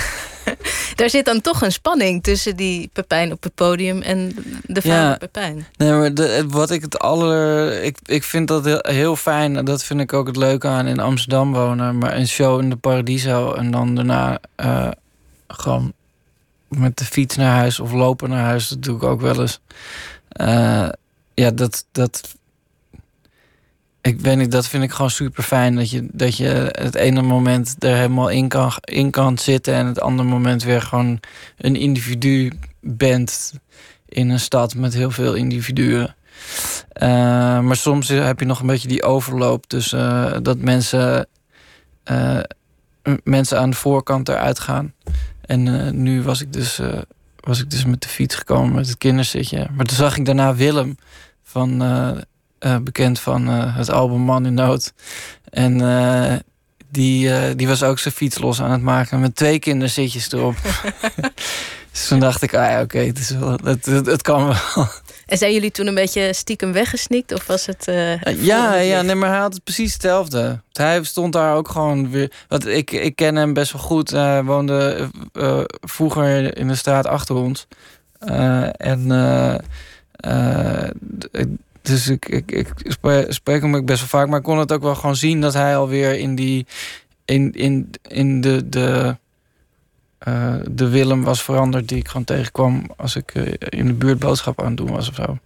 Daar 0.95 1.11
zit 1.11 1.25
dan 1.25 1.41
toch 1.41 1.63
een 1.63 1.73
spanning 1.73 2.23
tussen 2.23 2.57
die 2.57 2.91
Pepijn 2.93 3.33
op 3.33 3.43
het 3.43 3.55
podium 3.55 4.03
en 4.03 4.35
de 4.63 4.83
vader 4.83 4.95
Ja. 4.95 5.17
Pepijn. 5.17 5.67
Nee, 5.77 5.93
maar 5.93 6.15
de, 6.15 6.45
wat 6.49 6.71
ik 6.71 6.83
het 6.83 6.99
aller. 6.99 7.83
Ik, 7.83 7.97
ik 8.05 8.23
vind 8.23 8.49
dat 8.49 8.65
heel, 8.65 8.79
heel 8.83 9.17
fijn. 9.17 9.57
En 9.57 9.65
dat 9.65 9.85
vind 9.85 10.01
ik 10.01 10.13
ook 10.13 10.27
het 10.27 10.37
leuke 10.37 10.69
aan 10.69 10.87
in 10.87 11.01
Amsterdam 11.01 11.53
wonen. 11.53 11.99
Maar 11.99 12.17
een 12.17 12.29
show 12.29 12.61
in 12.61 12.71
de 12.71 12.77
Paradiso. 12.77 13.53
En 13.53 13.71
dan 13.71 13.95
daarna 13.95 14.39
eh, 14.57 14.89
gewoon 15.49 15.93
met 16.79 16.97
de 16.97 17.05
fiets 17.05 17.37
naar 17.37 17.57
huis 17.57 17.81
of 17.81 17.93
lopen 17.93 18.29
naar 18.29 18.45
huis. 18.45 18.69
Dat 18.69 18.83
doe 18.83 18.97
ik 18.97 19.03
ook 19.03 19.21
wel 19.21 19.41
eens. 19.41 19.61
Eh, 20.29 20.89
ja, 21.35 21.51
dat. 21.51 21.87
dat 21.93 22.35
ik 24.01 24.21
weet 24.21 24.37
niet, 24.37 24.53
dat 24.53 24.69
vind 24.69 24.83
ik 24.83 24.93
gewoon 24.93 25.11
super 25.11 25.43
fijn. 25.43 25.75
Dat 25.75 25.91
je, 25.91 26.09
dat 26.13 26.37
je 26.37 26.69
het 26.73 26.95
ene 26.95 27.23
moment 27.23 27.77
er 27.79 27.97
helemaal 27.97 28.29
in 28.29 28.49
kan, 28.49 28.73
in 28.81 29.11
kan 29.11 29.39
zitten. 29.39 29.75
En 29.75 29.87
het 29.87 30.01
andere 30.01 30.29
moment 30.29 30.63
weer 30.63 30.83
gewoon 30.83 31.21
een 31.57 31.77
individu 31.77 32.53
bent 32.81 33.53
in 34.09 34.31
een 34.31 34.41
stad 34.41 34.75
met 34.75 34.95
heel 34.95 35.11
veel 35.11 35.35
individuen. 35.35 36.15
Eh, 36.93 37.09
maar 37.61 37.77
soms 37.77 38.09
heb 38.09 38.41
je 38.41 38.47
nog 38.47 38.61
een 38.61 38.67
beetje 38.67 38.89
die 38.89 39.03
overloop 39.03 39.67
tussen 39.67 40.35
eh, 40.35 40.39
dat 40.43 40.59
mensen, 40.59 41.27
mensen 43.25 43.59
aan 43.59 43.71
de 43.71 43.77
voorkant 43.77 44.29
eruit 44.29 44.59
gaan. 44.59 44.95
En 45.53 45.87
eh, 45.87 45.93
nu 45.93 46.23
was 46.23 46.41
ik, 46.41 46.53
dus, 46.53 46.79
eh, 46.79 46.99
was 47.41 47.61
ik 47.61 47.71
dus 47.71 47.85
met 47.85 48.03
de 48.03 48.09
fiets 48.09 48.35
gekomen 48.35 48.75
met 48.75 48.87
het 48.89 48.99
kinderzitje. 48.99 49.67
Maar 49.77 49.87
toen 49.87 49.97
zag 49.97 50.17
ik 50.17 50.25
daarna 50.25 50.55
Willem, 50.55 50.97
van, 51.43 51.83
eh, 52.59 52.77
bekend 52.79 53.21
van 53.21 53.47
het 53.49 53.91
album 53.91 54.21
Man 54.21 54.47
in 54.47 54.55
Nood. 54.55 54.93
En 55.51 56.45
die, 56.91 57.55
die 57.55 57.69
was 57.69 57.83
ook 57.83 57.99
zijn 57.99 58.15
fiets 58.15 58.39
los 58.39 58.61
aan 58.61 58.71
het 58.71 58.83
maken 58.83 59.21
met 59.21 59.37
twee 59.37 59.59
kinderzitjes 59.59 60.33
erop. 60.33 60.57
dus 61.93 62.09
toen 62.09 62.21
dacht 62.21 62.43
ik, 62.43 62.55
ah 62.55 62.71
ja, 62.71 62.81
oké, 62.81 62.99
het, 62.99 63.39
wel- 63.39 63.59
het, 63.65 63.87
het, 63.87 64.07
het 64.07 64.23
kan 64.23 64.47
wel. 64.47 64.87
En 65.27 65.39
zijn 65.39 65.53
jullie 65.53 65.71
toen 65.71 65.87
een 65.87 65.95
beetje 65.95 66.33
stiekem 66.33 66.73
weggesnikt? 66.73 67.33
Of 67.33 67.47
was 67.47 67.67
het. 67.67 67.89
eh, 67.89 68.21
Ja, 68.45 68.75
ja, 68.75 69.03
nee, 69.03 69.15
maar 69.15 69.31
hij 69.31 69.39
had 69.39 69.53
het 69.55 69.65
precies 69.65 69.93
hetzelfde. 69.93 70.61
Hij 70.73 71.05
stond 71.05 71.33
daar 71.33 71.55
ook 71.57 71.69
gewoon 71.69 72.11
weer. 72.11 72.33
Want 72.49 72.67
ik, 72.67 72.91
ik 72.91 73.17
ken 73.17 73.37
hem 73.37 73.53
best 73.53 73.73
wel 73.73 73.83
goed. 73.83 74.11
Hij 74.11 74.45
woonde 74.45 75.09
eh, 75.33 75.59
eh, 75.59 75.65
vroeger 75.81 76.57
in 76.57 76.69
de 76.69 76.75
straat 76.75 77.07
achter 77.07 77.35
ons. 77.35 77.67
En 78.77 79.07
dus 81.83 82.09
ik, 82.09 82.29
ik, 82.29 82.51
ik 82.51 82.69
spreek, 82.83 83.33
spreek 83.33 83.63
hem 83.63 83.77
ook 83.77 83.85
best 83.87 83.99
wel 84.01 84.09
vaak. 84.09 84.29
Maar 84.29 84.39
ik 84.39 84.45
kon 84.45 84.59
het 84.59 84.73
ook 84.73 84.83
wel 84.83 84.95
gewoon 84.95 85.17
zien 85.17 85.41
dat 85.41 85.55
hij 85.55 85.77
alweer 85.77 86.19
in 86.19 86.35
die. 86.35 86.67
In, 87.25 87.53
in, 87.53 87.91
in 88.09 88.41
de. 88.41 88.69
de 88.69 89.17
eh, 90.25 90.55
de 90.71 90.89
Willem 90.89 91.25
was 91.25 91.43
veranderd 91.43 91.89
die 91.89 91.99
ik 91.99 92.09
gewoon 92.09 92.25
tegenkwam 92.25 92.91
als 92.97 93.17
ik 93.17 93.35
eh, 93.35 93.53
in 93.59 93.87
de 93.87 93.93
buurt 93.93 94.19
boodschappen 94.19 94.65
aan 94.65 94.71
het 94.71 94.79
doen 94.79 94.91
was 94.91 95.09
of 95.09 95.15
zo. 95.15 95.39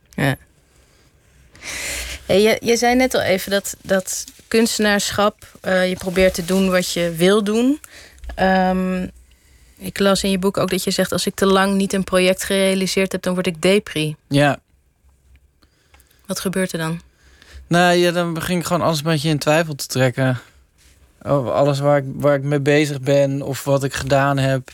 Hey, 2.26 2.42
je, 2.42 2.58
je 2.60 2.76
zei 2.76 2.94
net 2.94 3.14
al 3.14 3.20
even 3.20 3.50
dat, 3.50 3.76
dat 3.82 4.24
kunstenaarschap, 4.48 5.58
eh, 5.60 5.88
je 5.88 5.96
probeert 5.96 6.34
te 6.34 6.44
doen 6.44 6.70
wat 6.70 6.92
je 6.92 7.12
wil 7.16 7.44
doen. 7.44 7.80
Ehm, 8.34 9.06
ik 9.76 9.98
las 9.98 10.22
in 10.22 10.30
je 10.30 10.38
boek 10.38 10.56
ook 10.56 10.70
dat 10.70 10.84
je 10.84 10.90
zegt: 10.90 11.12
als 11.12 11.26
ik 11.26 11.34
te 11.34 11.46
lang 11.46 11.74
niet 11.74 11.92
een 11.92 12.04
project 12.04 12.44
gerealiseerd 12.44 13.12
heb, 13.12 13.22
dan 13.22 13.34
word 13.34 13.46
ik 13.46 13.62
depri. 13.62 14.16
Ja, 14.28 14.58
Wat 16.26 16.40
gebeurt 16.40 16.72
er 16.72 16.78
dan? 16.78 17.00
Nou 17.66 17.94
ja, 17.94 18.10
dan 18.10 18.34
begin 18.34 18.58
ik 18.58 18.64
gewoon 18.64 18.82
alles 18.82 18.98
een 18.98 19.04
beetje 19.04 19.28
in 19.28 19.38
twijfel 19.38 19.74
te 19.74 19.86
trekken. 19.86 20.38
Over 21.26 21.52
alles 21.52 21.78
waar 21.78 21.96
ik, 21.96 22.04
waar 22.14 22.34
ik 22.34 22.42
mee 22.42 22.60
bezig 22.60 23.00
ben 23.00 23.42
of 23.42 23.64
wat 23.64 23.84
ik 23.84 23.94
gedaan 23.94 24.38
heb. 24.38 24.70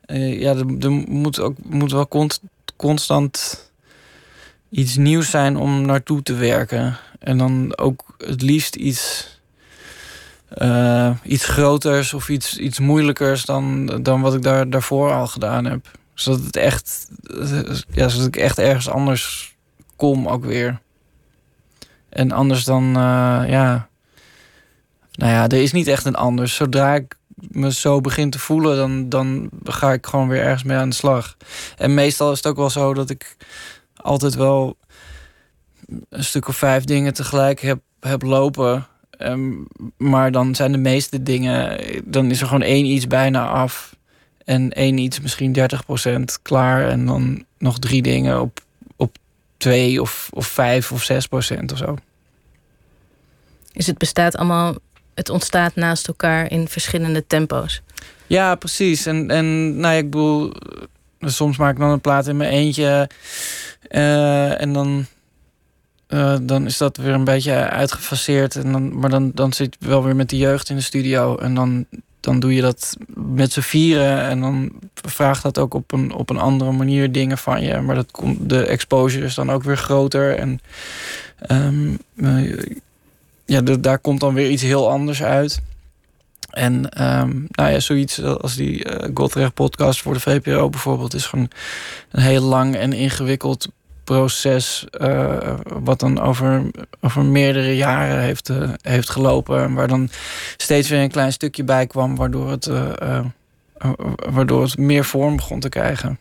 Eh, 0.00 0.40
ja, 0.40 0.54
er, 0.54 0.90
moet, 0.90 1.40
ook, 1.40 1.56
moet 1.64 1.92
wel 1.92 2.08
const- 2.08 2.42
constant 2.76 3.62
iets 4.70 4.96
nieuws 4.96 5.30
zijn 5.30 5.56
om 5.56 5.86
naartoe 5.86 6.22
te 6.22 6.34
werken. 6.34 6.96
En 7.18 7.38
dan 7.38 7.76
ook 7.78 8.14
het 8.18 8.42
liefst 8.42 8.74
iets, 8.74 9.28
eh, 10.48 11.10
iets 11.22 11.44
groters 11.44 12.14
of 12.14 12.28
iets, 12.28 12.58
iets 12.58 12.78
moeilijkers 12.78 13.44
dan, 13.44 13.86
dan 14.02 14.20
wat 14.20 14.34
ik 14.34 14.42
daar, 14.42 14.70
daarvoor 14.70 15.12
al 15.12 15.26
gedaan 15.26 15.64
heb. 15.64 15.90
Zodat, 16.14 16.44
het 16.44 16.56
echt, 16.56 17.08
ja, 17.90 18.08
zodat 18.08 18.26
ik 18.26 18.36
echt 18.36 18.58
ergens 18.58 18.88
anders 18.88 19.54
kom 19.96 20.28
ook 20.28 20.44
weer. 20.44 20.80
En 22.08 22.32
anders 22.32 22.64
dan, 22.64 22.86
eh, 22.96 23.42
ja. 23.46 23.88
Nou 25.14 25.32
ja, 25.32 25.48
er 25.48 25.62
is 25.62 25.72
niet 25.72 25.86
echt 25.86 26.04
een 26.04 26.14
anders. 26.14 26.54
Zodra 26.54 26.94
ik 26.94 27.16
me 27.36 27.72
zo 27.72 28.00
begin 28.00 28.30
te 28.30 28.38
voelen, 28.38 28.76
dan, 28.76 29.08
dan 29.08 29.50
ga 29.64 29.92
ik 29.92 30.06
gewoon 30.06 30.28
weer 30.28 30.42
ergens 30.42 30.62
mee 30.62 30.76
aan 30.76 30.88
de 30.88 30.94
slag. 30.94 31.36
En 31.76 31.94
meestal 31.94 32.30
is 32.30 32.36
het 32.36 32.46
ook 32.46 32.56
wel 32.56 32.70
zo 32.70 32.94
dat 32.94 33.10
ik 33.10 33.36
altijd 33.96 34.34
wel 34.34 34.76
een 36.08 36.24
stuk 36.24 36.48
of 36.48 36.56
vijf 36.56 36.84
dingen 36.84 37.14
tegelijk 37.14 37.60
heb, 37.60 37.80
heb 38.00 38.22
lopen. 38.22 38.86
Ehm, 39.10 39.52
maar 39.96 40.32
dan 40.32 40.54
zijn 40.54 40.72
de 40.72 40.78
meeste 40.78 41.22
dingen, 41.22 41.80
dan 42.04 42.30
is 42.30 42.40
er 42.40 42.46
gewoon 42.46 42.62
één 42.62 42.84
iets 42.84 43.06
bijna 43.06 43.48
af. 43.48 43.96
En 44.44 44.72
één 44.72 44.98
iets 44.98 45.20
misschien 45.20 45.52
30% 45.52 46.42
klaar. 46.42 46.88
En 46.88 47.06
dan 47.06 47.44
nog 47.58 47.78
drie 47.78 48.02
dingen 48.02 48.40
op, 48.40 48.60
op 48.96 49.16
twee 49.56 50.00
of, 50.00 50.30
of 50.32 50.46
vijf 50.46 50.92
of 50.92 51.02
zes 51.02 51.26
procent 51.26 51.72
of 51.72 51.78
zo. 51.78 51.96
Dus 53.72 53.86
het 53.86 53.98
bestaat 53.98 54.36
allemaal, 54.36 54.74
het 55.14 55.30
ontstaat 55.30 55.74
naast 55.74 56.08
elkaar 56.08 56.50
in 56.50 56.68
verschillende 56.68 57.26
tempo's. 57.26 57.82
Ja, 58.26 58.54
precies. 58.54 59.06
En, 59.06 59.30
en 59.30 59.76
nou 59.76 59.94
ja, 59.94 60.00
ik 60.00 60.10
bedoel, 60.10 60.52
soms 61.20 61.56
maak 61.56 61.72
ik 61.72 61.78
dan 61.78 61.90
een 61.90 62.00
plaat 62.00 62.26
in 62.26 62.36
mijn 62.36 62.50
eentje. 62.50 63.08
Uh, 63.90 64.60
en 64.60 64.72
dan, 64.72 65.06
uh, 66.08 66.36
dan 66.42 66.66
is 66.66 66.76
dat 66.76 66.96
weer 66.96 67.12
een 67.12 67.24
beetje 67.24 67.52
uitgefaseerd. 67.52 68.56
En 68.56 68.72
dan, 68.72 68.98
maar 68.98 69.10
dan, 69.10 69.30
dan 69.34 69.52
zit 69.52 69.76
je 69.80 69.88
wel 69.88 70.04
weer 70.04 70.16
met 70.16 70.30
de 70.30 70.36
jeugd 70.36 70.68
in 70.68 70.76
de 70.76 70.82
studio. 70.82 71.36
En 71.36 71.54
dan, 71.54 71.86
dan 72.20 72.40
doe 72.40 72.54
je 72.54 72.60
dat 72.60 72.96
met 73.14 73.52
z'n 73.52 73.60
vieren. 73.60 74.20
En 74.20 74.40
dan 74.40 74.72
vraagt 74.94 75.42
dat 75.42 75.58
ook 75.58 75.74
op 75.74 75.92
een, 75.92 76.12
op 76.12 76.30
een 76.30 76.38
andere 76.38 76.72
manier 76.72 77.12
dingen 77.12 77.38
van 77.38 77.62
je. 77.62 77.80
Maar 77.80 77.94
dat 77.94 78.10
komt, 78.10 78.48
de 78.48 78.66
exposure 78.66 79.24
is 79.24 79.34
dan 79.34 79.50
ook 79.50 79.62
weer 79.62 79.76
groter. 79.78 80.36
En 80.36 80.60
um, 81.50 81.98
ja, 83.46 83.60
daar 83.60 83.98
komt 83.98 84.20
dan 84.20 84.34
weer 84.34 84.50
iets 84.50 84.62
heel 84.62 84.90
anders 84.90 85.22
uit. 85.22 85.62
En 86.50 86.74
um, 86.74 87.46
nou 87.50 87.70
ja, 87.70 87.80
zoiets 87.80 88.22
als 88.22 88.54
die 88.56 88.90
uh, 88.90 89.08
Godrecht 89.14 89.54
podcast 89.54 90.02
voor 90.02 90.14
de 90.14 90.20
VPRO 90.20 90.70
bijvoorbeeld... 90.70 91.14
is 91.14 91.26
gewoon 91.26 91.48
een 92.10 92.22
heel 92.22 92.42
lang 92.42 92.76
en 92.76 92.92
ingewikkeld 92.92 93.68
proces... 94.04 94.86
Uh, 95.00 95.54
wat 95.66 96.00
dan 96.00 96.20
over, 96.20 96.62
over 97.00 97.24
meerdere 97.24 97.76
jaren 97.76 98.20
heeft, 98.20 98.48
uh, 98.48 98.70
heeft 98.80 99.10
gelopen... 99.10 99.74
waar 99.74 99.88
dan 99.88 100.08
steeds 100.56 100.88
weer 100.88 101.00
een 101.00 101.10
klein 101.10 101.32
stukje 101.32 101.64
bij 101.64 101.86
kwam... 101.86 102.16
waardoor 102.16 102.50
het, 102.50 102.70
waardoor 104.32 104.62
het 104.62 104.78
meer 104.78 105.04
vorm 105.04 105.36
begon 105.36 105.60
te 105.60 105.68
krijgen. 105.68 106.18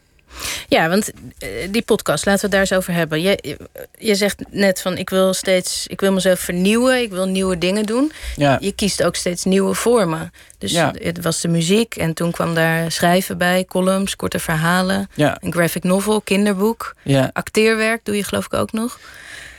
Ja, 0.67 0.89
want 0.89 1.11
eh, 1.37 1.49
die 1.69 1.81
podcast, 1.81 2.25
laten 2.25 2.41
we 2.41 2.45
het 2.45 2.51
daar 2.51 2.59
eens 2.59 2.79
over 2.79 2.93
hebben. 2.93 3.21
Je, 3.21 3.57
je 3.97 4.15
zegt 4.15 4.43
net 4.49 4.81
van 4.81 4.97
ik 4.97 5.09
wil 5.09 5.33
steeds, 5.33 5.87
ik 5.87 6.01
wil 6.01 6.11
mezelf 6.11 6.39
vernieuwen, 6.39 7.01
ik 7.01 7.09
wil 7.09 7.25
nieuwe 7.25 7.57
dingen 7.57 7.85
doen. 7.85 8.11
Ja. 8.35 8.57
Je 8.61 8.71
kiest 8.71 9.03
ook 9.03 9.15
steeds 9.15 9.43
nieuwe 9.43 9.73
vormen. 9.73 10.31
Dus 10.57 10.71
ja. 10.71 10.93
het 10.97 11.21
was 11.21 11.41
de 11.41 11.47
muziek 11.47 11.95
en 11.95 12.13
toen 12.13 12.31
kwam 12.31 12.53
daar 12.53 12.91
schrijven 12.91 13.37
bij, 13.37 13.65
columns, 13.65 14.15
korte 14.15 14.39
verhalen, 14.39 15.09
ja. 15.13 15.37
een 15.41 15.51
graphic 15.51 15.83
novel, 15.83 16.21
kinderboek, 16.21 16.95
ja. 17.01 17.29
acteerwerk 17.33 18.05
doe 18.05 18.15
je 18.15 18.23
geloof 18.23 18.45
ik 18.45 18.53
ook 18.53 18.71
nog. 18.71 18.99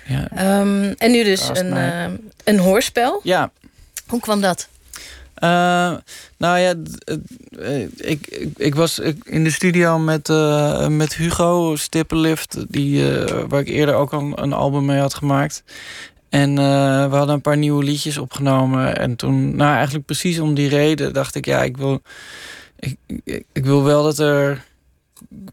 Ja. 0.06 0.60
Um, 0.60 0.94
en 0.98 1.10
nu 1.10 1.24
dus 1.24 1.48
een, 1.52 1.76
uh, 1.76 2.04
een 2.44 2.58
hoorspel. 2.58 3.20
Ja. 3.22 3.50
Hoe 4.06 4.20
kwam 4.20 4.40
dat? 4.40 4.68
Uh, 5.42 5.94
nou 6.38 6.58
ja, 6.58 6.74
ik, 7.96 8.26
ik, 8.26 8.52
ik 8.56 8.74
was 8.74 8.98
in 9.24 9.44
de 9.44 9.50
studio 9.50 9.98
met, 9.98 10.28
uh, 10.28 10.88
met 10.88 11.14
Hugo 11.14 11.76
Stippenlift, 11.76 12.64
die, 12.68 13.04
waar 13.48 13.60
ik 13.60 13.68
eerder 13.68 13.94
ook 13.94 14.12
al 14.12 14.32
een 14.38 14.52
album 14.52 14.84
mee 14.84 14.98
had 14.98 15.14
gemaakt. 15.14 15.64
En 16.28 16.54
we 17.10 17.16
hadden 17.16 17.34
een 17.34 17.40
paar 17.40 17.56
nieuwe 17.56 17.84
liedjes 17.84 18.18
opgenomen. 18.18 18.96
En 18.96 19.16
toen, 19.16 19.56
nou 19.56 19.74
eigenlijk 19.74 20.06
precies 20.06 20.38
om 20.38 20.54
die 20.54 20.68
reden, 20.68 21.12
dacht 21.12 21.34
ik, 21.34 21.44
ja, 21.44 21.62
ik 21.62 21.76
wil, 21.76 22.02
ik, 22.78 22.96
ik, 23.24 23.44
ik 23.52 23.64
wil 23.64 23.82
wel 23.82 24.02
dat 24.02 24.18
er. 24.18 24.64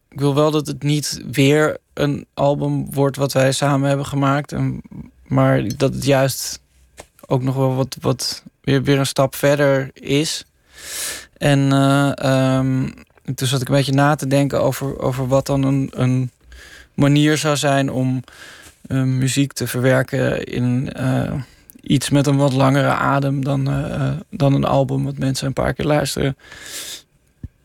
Ik 0.10 0.20
wil 0.20 0.36
wel 0.36 0.52
dat 0.52 0.68
het 0.68 0.84
niet 0.84 1.22
weer 1.32 1.78
een 1.94 2.26
album 2.34 2.94
wordt 2.94 3.18
wat 3.18 3.34
wij 3.34 3.52
samen 3.52 3.88
hebben 3.88 4.06
gemaakt. 4.06 4.52
En, 4.52 4.82
maar 5.28 5.78
dat 5.78 5.94
het 5.94 6.06
juist 6.06 6.60
ook 7.28 7.44
nog 7.44 7.56
wel 7.56 7.76
wat, 7.76 7.98
wat 8.02 8.44
weer, 8.62 8.84
weer 8.84 9.00
een 9.00 9.06
stap 9.06 9.36
verder 9.36 9.90
is. 9.94 10.46
En 11.38 11.60
uh, 11.60 12.12
um, 12.58 12.94
toen 13.36 13.48
zat 13.48 13.62
ik 13.62 13.68
een 13.68 13.76
beetje 13.76 13.94
na 13.94 14.16
te 14.16 14.28
denken 14.28 14.62
over, 14.62 15.00
over 15.00 15.28
wat 15.28 15.46
dan 15.46 15.64
een, 15.64 15.90
een 15.94 16.32
manier 16.94 17.38
zou 17.38 17.58
zijn 17.58 17.92
om 17.92 18.24
uh, 18.88 19.04
muziek 19.04 19.54
te 19.54 19.68
verwerken 19.68 20.44
in 20.44 20.94
uh, 21.00 21.34
iets 21.82 22.10
met 22.10 22.28
een 22.28 22.38
wat 22.38 22.54
langere 22.54 22.90
adem 22.90 23.44
dan, 23.44 23.64
dan 24.30 24.54
een 24.54 24.66
album 24.66 25.04
wat 25.04 25.18
mensen 25.18 25.48
een 25.48 25.54
paar 25.54 25.74
keer 25.74 25.86
luisteren. 25.86 26.38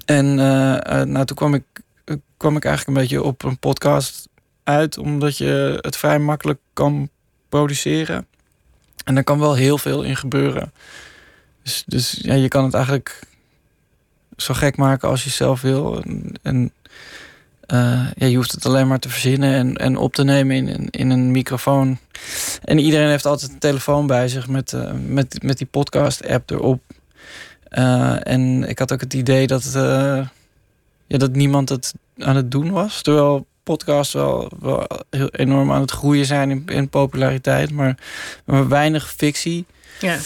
En 0.05 0.35
nou, 0.35 1.25
toen 1.25 1.37
kwam 1.37 1.55
ik, 1.55 1.65
kwam 2.37 2.57
ik 2.57 2.65
eigenlijk 2.65 2.97
een 2.97 3.03
beetje 3.03 3.23
op 3.23 3.45
een 3.45 3.59
podcast 3.59 4.29
uit, 4.65 4.99
omdat 4.99 5.37
je 5.37 5.79
het 5.81 5.97
vrij 5.97 6.19
makkelijk 6.19 6.59
kan 6.73 7.09
produceren. 7.49 8.27
En 9.07 9.17
er 9.17 9.25
kan 9.25 9.39
wel 9.39 9.55
heel 9.55 9.79
veel 9.79 10.03
in 10.03 10.17
gebeuren. 10.17 10.73
Dus, 11.63 11.83
dus 11.87 12.19
ja, 12.23 12.35
je 12.35 12.49
kan 12.49 12.65
het 12.65 12.75
eigenlijk 12.75 13.21
zo 14.37 14.55
gek 14.55 14.77
maken 14.77 15.09
als 15.09 15.25
je 15.25 15.31
zelf 15.31 15.61
wil. 15.61 16.03
En, 16.03 16.35
en 16.43 16.73
uh, 17.67 18.07
ja, 18.17 18.27
je 18.27 18.37
hoeft 18.37 18.53
het 18.53 18.67
alleen 18.67 18.89
maar 18.89 18.99
te 18.99 19.09
verzinnen 19.09 19.55
en, 19.55 19.77
en 19.77 19.97
op 19.97 20.15
te 20.15 20.25
nemen 20.25 20.57
in, 20.57 20.91
in, 20.91 21.11
een 21.11 21.31
microfoon. 21.31 21.99
En 22.65 22.79
iedereen 22.79 23.09
heeft 23.09 23.27
altijd 23.27 23.51
een 23.51 23.59
telefoon 23.59 24.07
bij 24.07 24.29
zich 24.29 24.49
met, 24.49 24.73
uh, 24.73 24.91
met, 25.07 25.43
met 25.43 25.59
die 25.59 25.67
podcast-app 25.67 26.51
erop. 26.51 26.83
Uh, 27.71 28.27
en 28.27 28.69
ik 28.69 28.79
had 28.79 28.93
ook 28.93 29.01
het 29.01 29.15
idee 29.15 29.47
dat, 29.47 29.71
ja, 31.07 31.19
dat 31.19 31.33
niemand 31.33 31.69
het 31.69 31.95
aan 32.19 32.37
het 32.37 32.51
doen 32.51 32.71
was. 32.71 33.03
Terwijl 33.03 33.47
podcasts 33.71 34.13
wel, 34.15 34.51
wel 34.61 34.87
heel 35.11 35.29
enorm 35.29 35.73
aan 35.73 35.81
het 35.81 35.91
groeien 35.91 36.27
zijn 36.27 36.51
in, 36.51 36.63
in 36.67 36.89
populariteit, 36.89 37.71
maar, 37.71 37.97
maar 38.45 38.69
weinig 38.69 39.13
fictie. 39.17 39.67
Ja, 40.01 40.17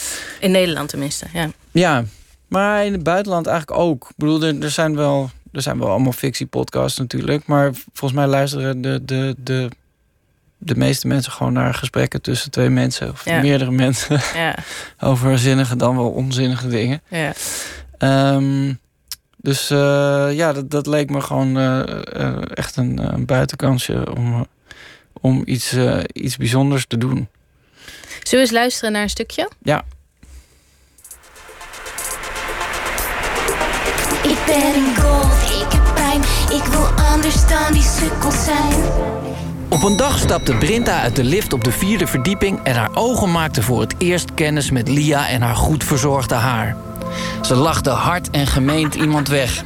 in 0.40 0.50
Nederland 0.50 0.88
tenminste, 0.88 1.26
ja. 1.32 1.50
Ja, 1.70 2.04
maar 2.48 2.84
in 2.84 2.92
het 2.92 3.02
buitenland 3.02 3.46
eigenlijk 3.46 3.80
ook. 3.80 4.04
Ik 4.08 4.16
bedoel, 4.16 4.42
er, 4.42 4.62
er 4.62 4.70
zijn 4.70 4.96
wel, 4.96 5.30
er 5.52 5.62
zijn 5.62 5.78
wel 5.78 5.88
allemaal 5.88 6.12
fictiepodcasts 6.12 6.98
natuurlijk, 6.98 7.46
maar 7.46 7.70
volgens 7.92 8.20
mij 8.20 8.26
luisteren 8.28 8.80
de, 8.80 9.04
de, 9.04 9.34
de, 9.38 9.68
de 10.58 10.74
meeste 10.76 11.06
mensen 11.06 11.32
gewoon 11.32 11.52
naar 11.52 11.74
gesprekken 11.74 12.22
tussen 12.22 12.50
twee 12.50 12.68
mensen 12.68 13.10
of 13.10 13.24
Ja. 13.24 13.40
meerdere 13.40 13.70
mensen 13.70 14.20
ja. 14.34 14.54
over 15.08 15.38
zinnige 15.38 15.76
dan 15.76 15.96
wel 15.96 16.10
onzinnige 16.10 16.68
dingen. 16.68 17.02
ja. 17.08 17.32
Ehm, 17.98 18.72
dus 19.42 19.70
eh, 19.70 20.28
ja, 20.32 20.52
dat, 20.52 20.70
dat 20.70 20.86
leek 20.86 21.10
me 21.10 21.20
gewoon 21.20 21.56
eh, 21.56 21.80
eh, 22.20 22.42
echt 22.54 22.76
een, 22.76 23.14
een 23.14 23.26
buitenkansje 23.26 24.14
om, 24.14 24.46
om 25.20 25.42
iets, 25.44 25.72
eh, 25.72 25.98
iets 26.12 26.36
bijzonders 26.36 26.86
te 26.86 26.98
doen. 26.98 27.28
Zullen 28.22 28.30
we 28.30 28.38
eens 28.38 28.50
luisteren 28.50 28.92
naar 28.92 29.02
een 29.02 29.10
stukje? 29.10 29.50
Ja. 29.62 29.84
Ik 34.22 34.38
ben 34.46 34.74
een 34.74 34.96
gold, 34.96 35.62
ik 35.62 35.72
heb 35.72 35.94
pijn. 35.94 36.20
Ik 36.60 36.64
wil 36.64 36.86
anders 36.86 37.48
dan 37.48 37.72
die 37.72 37.82
sukkels 37.82 38.44
zijn. 38.44 38.74
Op 39.68 39.82
een 39.82 39.96
dag 39.96 40.18
stapte 40.18 40.54
Brinta 40.54 41.00
uit 41.00 41.16
de 41.16 41.24
lift 41.24 41.52
op 41.52 41.64
de 41.64 41.72
vierde 41.72 42.06
verdieping 42.06 42.60
en 42.62 42.74
haar 42.74 42.96
ogen 42.96 43.30
maakten 43.30 43.62
voor 43.62 43.80
het 43.80 43.94
eerst 43.98 44.34
kennis 44.34 44.70
met 44.70 44.88
Lia 44.88 45.28
en 45.28 45.42
haar 45.42 45.56
goed 45.56 45.84
verzorgde 45.84 46.34
haar. 46.34 46.76
Ze 47.40 47.54
lachte 47.54 47.90
hard 47.90 48.30
en 48.30 48.46
gemeend 48.46 48.94
iemand 48.94 49.28
weg. 49.28 49.62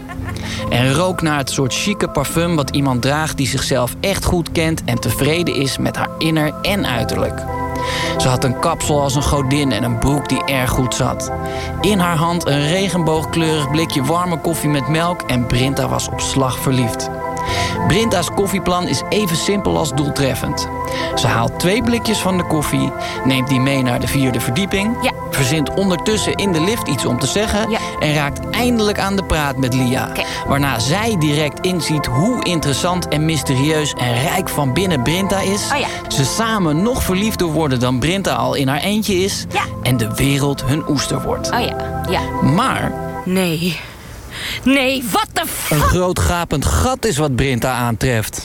En 0.69 0.95
rook 0.95 1.23
naar 1.23 1.39
het 1.39 1.51
soort 1.51 1.75
chique 1.75 2.09
parfum 2.09 2.57
wat 2.57 2.71
iemand 2.71 3.03
draagt 3.03 3.37
die 3.37 3.49
zichzelf 3.49 3.95
echt 4.01 4.25
goed 4.25 4.53
kent 4.53 4.85
en 4.85 5.01
tevreden 5.01 5.55
is 5.55 5.79
met 5.79 5.97
haar 5.97 6.11
inner 6.19 6.55
en 6.63 6.87
uiterlijk. 6.87 7.43
Ze 8.19 8.29
had 8.29 8.45
een 8.45 8.59
kapsel 8.59 9.01
als 9.01 9.15
een 9.15 9.23
godin 9.23 9.73
en 9.73 9.83
een 9.83 9.99
broek 9.99 10.29
die 10.29 10.45
erg 10.45 10.71
goed 10.71 10.95
zat. 10.95 11.33
In 11.81 11.99
haar 11.99 12.17
hand 12.17 12.47
een 12.47 12.69
regenboogkleurig 12.69 13.71
blikje 13.71 14.03
warme 14.03 14.41
koffie 14.41 14.71
met 14.71 14.89
melk 14.89 15.23
en 15.23 15.47
Brinta 15.47 15.89
was 15.89 16.09
op 16.09 16.21
slag 16.21 16.59
verliefd. 16.59 17.11
Brinta's 17.87 18.31
koffieplan 18.31 18.89
is 18.89 19.03
even 19.09 19.37
simpel 19.37 19.77
als 19.77 19.93
doeltreffend. 19.93 20.69
Ze 21.15 21.27
haalt 21.27 21.59
twee 21.59 21.83
blikjes 21.83 22.19
van 22.19 22.37
de 22.37 22.45
koffie, 22.45 22.93
neemt 23.25 23.49
die 23.49 23.61
mee 23.61 23.83
naar 23.83 24.01
de 24.01 24.07
vierde 24.07 24.41
verdieping... 24.41 24.97
Ja. 25.03 25.13
verzint 25.31 25.75
ondertussen 25.75 26.35
in 26.35 26.53
de 26.53 26.61
lift 26.61 26.89
iets 26.89 27.05
om 27.05 27.19
te 27.19 27.27
zeggen... 27.27 27.71
Ja. 27.71 27.79
en 28.01 28.15
raakt 28.15 28.51
eindelijk 28.51 28.99
aan 28.99 29.17
de 29.17 29.25
praat 29.25 29.57
met 29.57 29.75
Lia. 29.75 30.09
Waarna 30.47 30.79
zij 30.79 31.17
direct 31.19 31.67
inziet 31.67 32.07
hoe 32.07 32.45
interessant 32.45 33.09
en 33.09 33.25
mysterieus 33.25 33.93
en 33.93 34.23
rijk 34.23 34.49
van 34.49 34.73
binnen 34.73 35.03
Brinta 35.03 35.41
is... 35.41 35.71
Oh 35.73 35.79
ja. 35.79 35.87
ze 36.09 36.25
samen 36.25 36.83
nog 36.83 37.03
verliefder 37.03 37.47
worden 37.47 37.81
dan 37.81 37.99
Brinta 37.99 38.35
al 38.35 38.55
in 38.55 38.69
haar 38.69 38.81
eentje 38.81 39.15
is... 39.15 39.47
En 39.83 39.97
de 39.97 40.15
wereld 40.15 40.65
hun 40.65 40.89
oester 40.89 41.23
wordt. 41.23 41.51
Oh 41.51 41.61
ja, 41.61 42.03
ja. 42.11 42.21
Maar 42.43 42.93
Nee. 43.25 43.81
Nee, 44.63 45.05
wat 45.11 45.29
de 45.33 45.47
fuck? 45.47 45.79
Een 45.79 45.85
groot 45.85 46.19
gapend 46.19 46.65
gat 46.65 47.05
is 47.05 47.17
wat 47.17 47.37
Brinta 47.37 47.73
aantreft. 47.73 48.43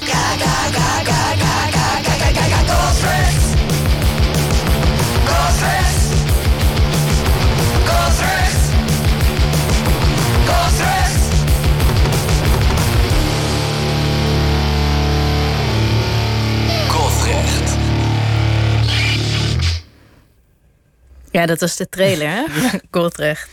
Ja, 21.32 21.46
dat 21.46 21.60
was 21.60 21.76
de 21.76 21.90
trailer, 21.90 22.30
hè? 22.30 22.44
Ja. 23.00 23.48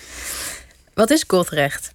Wat 0.94 1.10
is 1.10 1.24
Godrecht? 1.26 1.92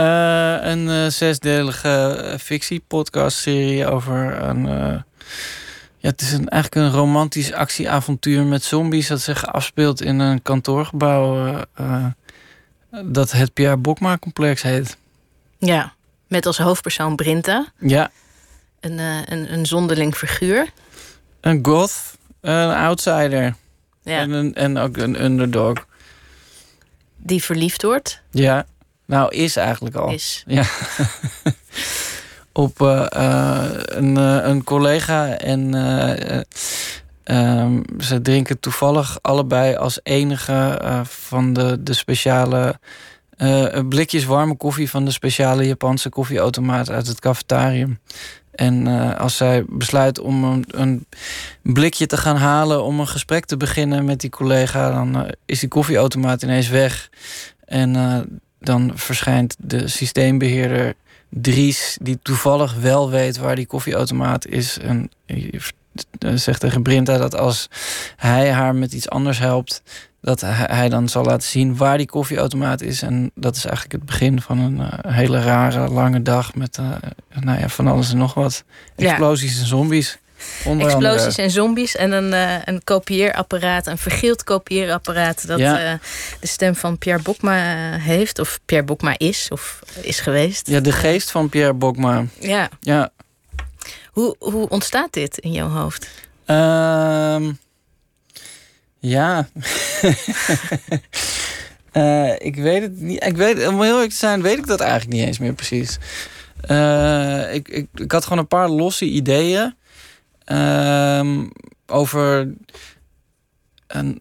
Uh, 0.00 0.56
een 0.60 0.86
uh, 0.86 1.06
zesdelige 1.06 2.36
fictie-podcast-serie 2.40 3.86
over 3.86 4.42
een. 4.42 4.66
Uh, 4.66 5.00
ja, 5.96 6.08
het 6.08 6.20
is 6.20 6.32
een, 6.32 6.48
eigenlijk 6.48 6.86
een 6.86 6.98
romantisch 6.98 7.52
actieavontuur 7.52 8.44
met 8.44 8.62
zombies 8.62 9.08
dat 9.08 9.20
zich 9.20 9.46
afspeelt 9.46 10.00
in 10.00 10.18
een 10.18 10.42
kantoorgebouw 10.42 11.54
dat 13.04 13.32
het 13.32 13.52
Pierre 13.52 13.76
Bokma-complex 13.76 14.62
heet. 14.62 14.96
Ja, 15.58 15.92
met 16.26 16.46
als 16.46 16.58
hoofdpersoon 16.58 17.16
Brinta. 17.16 17.66
Ja. 17.78 18.10
Een, 18.80 18.98
een, 18.98 19.52
een 19.52 19.66
zonderling 19.66 20.14
figuur. 20.14 20.70
Een 21.40 21.58
goth, 21.62 22.16
een 22.40 22.74
outsider. 22.74 23.54
Ja. 24.02 24.18
En, 24.18 24.30
een, 24.30 24.54
en 24.54 24.78
ook 24.78 24.96
een 24.96 25.24
underdog. 25.24 25.86
Die 27.16 27.42
verliefd 27.42 27.82
wordt. 27.82 28.22
Ja. 28.30 28.66
Nou, 29.10 29.34
is 29.34 29.56
eigenlijk 29.56 29.94
al. 29.94 30.10
Is. 30.10 30.44
Ja. 30.46 30.64
Op 32.52 32.80
uh, 32.80 33.06
uh, 33.16 33.64
een, 33.72 34.18
uh, 34.18 34.38
een 34.42 34.64
collega 34.64 35.36
en 35.36 35.74
um, 37.24 37.84
ze 37.98 38.20
drinken 38.22 38.60
toevallig 38.60 39.18
allebei 39.22 39.74
als 39.74 40.00
enige 40.02 40.80
van 41.04 41.52
de, 41.52 41.82
de 41.82 41.92
speciale 41.92 42.78
blikjes 43.88 44.24
warme 44.24 44.56
koffie 44.56 44.90
van 44.90 45.04
de 45.04 45.10
speciale 45.10 45.66
Japanse 45.66 46.08
koffieautomaat 46.08 46.90
uit 46.90 47.06
het 47.06 47.20
cafetarium. 47.20 47.98
En 48.50 48.86
als 49.16 49.36
zij 49.36 49.64
besluit 49.68 50.20
om 50.20 50.44
een, 50.44 50.64
een, 50.68 51.06
blikje 51.62 52.06
te 52.06 52.16
gaan 52.16 52.36
halen 52.36 52.82
om 52.82 53.00
een 53.00 53.08
gesprek 53.08 53.44
te 53.44 53.56
beginnen 53.56 54.04
met 54.04 54.20
die 54.20 54.30
collega, 54.30 54.90
dan 54.90 55.30
is 55.46 55.60
die 55.60 55.68
koffieautomaat 55.68 56.42
ineens 56.42 56.68
weg. 56.68 57.10
En 57.64 57.96
dan 58.60 58.92
verschijnt 58.94 59.56
de 59.58 59.88
systeembeheerder 59.88 60.94
Dries, 61.28 61.98
die 62.02 62.18
toevallig 62.22 62.74
wel 62.74 63.10
weet 63.10 63.36
waar 63.36 63.56
die 63.56 63.66
koffieautomaat 63.66 64.46
is. 64.46 64.78
En 64.78 65.10
zegt 66.34 66.60
tegen 66.60 66.82
Brinta 66.82 67.18
dat 67.18 67.36
als 67.36 67.68
hij 68.16 68.52
haar 68.52 68.74
met 68.74 68.92
iets 68.92 69.08
anders 69.08 69.38
helpt, 69.38 69.82
dat 70.20 70.40
hij 70.46 70.88
dan 70.88 71.08
zal 71.08 71.24
laten 71.24 71.48
zien 71.48 71.76
waar 71.76 71.96
die 71.96 72.06
koffieautomaat 72.06 72.80
is. 72.80 73.02
En 73.02 73.30
dat 73.34 73.56
is 73.56 73.64
eigenlijk 73.64 73.94
het 73.94 74.04
begin 74.04 74.40
van 74.40 74.58
een 74.58 74.76
uh, 74.76 74.88
hele 75.14 75.40
rare, 75.40 75.88
lange 75.88 76.22
dag 76.22 76.54
met 76.54 76.78
uh, 76.80 76.90
nou 77.40 77.58
ja, 77.58 77.68
van 77.68 77.86
alles 77.86 78.10
en 78.10 78.18
nog 78.18 78.34
wat. 78.34 78.64
Explosies 78.96 79.54
ja. 79.54 79.60
en 79.60 79.66
zombies. 79.66 80.18
Explosies 80.78 81.36
en 81.36 81.50
zombies 81.50 81.96
en 81.96 82.12
een, 82.12 82.32
uh, 82.32 82.64
een 82.64 82.84
kopieerapparaat, 82.84 83.86
een 83.86 83.98
vergeeld 83.98 84.44
kopieerapparaat 84.44 85.46
dat 85.46 85.58
ja. 85.58 85.92
uh, 85.92 85.98
de 86.40 86.46
stem 86.46 86.74
van 86.74 86.98
Pierre 86.98 87.22
Bokma 87.22 87.52
heeft, 87.98 88.38
of 88.38 88.60
Pierre 88.64 88.86
Bokma 88.86 89.14
is, 89.18 89.48
of 89.52 89.80
is 90.00 90.20
geweest. 90.20 90.68
Ja, 90.68 90.80
de 90.80 90.92
geest 90.92 91.30
van 91.30 91.48
Pierre 91.48 91.72
Bokma. 91.72 92.24
Ja. 92.38 92.68
ja. 92.80 93.10
Hoe, 94.10 94.36
hoe 94.38 94.68
ontstaat 94.68 95.12
dit 95.12 95.38
in 95.38 95.52
jouw 95.52 95.68
hoofd? 95.68 96.08
Um, 96.46 97.58
ja. 98.98 99.48
uh, 101.92 102.32
ik 102.48 102.56
weet 102.56 102.82
het 102.82 103.00
niet. 103.00 103.24
Ik 103.24 103.36
weet, 103.36 103.66
om 103.66 103.82
heel 103.82 103.92
eerlijk 103.92 104.10
te 104.10 104.16
zijn, 104.16 104.42
weet 104.42 104.58
ik 104.58 104.66
dat 104.66 104.80
eigenlijk 104.80 105.12
niet 105.12 105.26
eens 105.26 105.38
meer 105.38 105.52
precies. 105.52 105.98
ik, 107.52 107.68
ik, 107.68 107.86
ik 107.94 108.12
had 108.12 108.22
gewoon 108.22 108.38
een 108.38 108.46
paar 108.46 108.68
losse 108.68 109.04
ideeën. 109.04 109.74
Um, 110.52 111.50
over 111.86 112.52
een, 113.86 114.18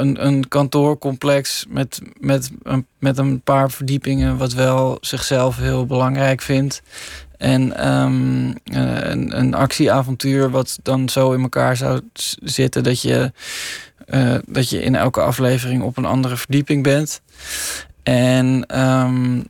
een, 0.00 0.26
een 0.26 0.48
kantoorcomplex 0.48 1.64
met, 1.68 2.00
met, 2.20 2.50
een, 2.62 2.86
met 2.98 3.18
een 3.18 3.40
paar 3.40 3.70
verdiepingen, 3.70 4.36
wat 4.36 4.52
wel 4.52 4.98
zichzelf 5.00 5.56
heel 5.56 5.86
belangrijk 5.86 6.40
vindt. 6.40 6.82
En 7.36 7.88
um, 7.88 8.54
een, 8.64 9.38
een 9.38 9.54
actieavontuur 9.54 10.50
wat 10.50 10.78
dan 10.82 11.08
zo 11.08 11.32
in 11.32 11.42
elkaar 11.42 11.76
zou 11.76 12.00
zitten 12.42 12.82
dat 12.82 13.02
je, 13.02 13.32
uh, 14.08 14.34
dat 14.46 14.70
je 14.70 14.82
in 14.82 14.94
elke 14.94 15.20
aflevering 15.20 15.82
op 15.82 15.96
een 15.96 16.04
andere 16.04 16.36
verdieping 16.36 16.82
bent. 16.82 17.20
En 18.02 18.78
um, 18.80 19.44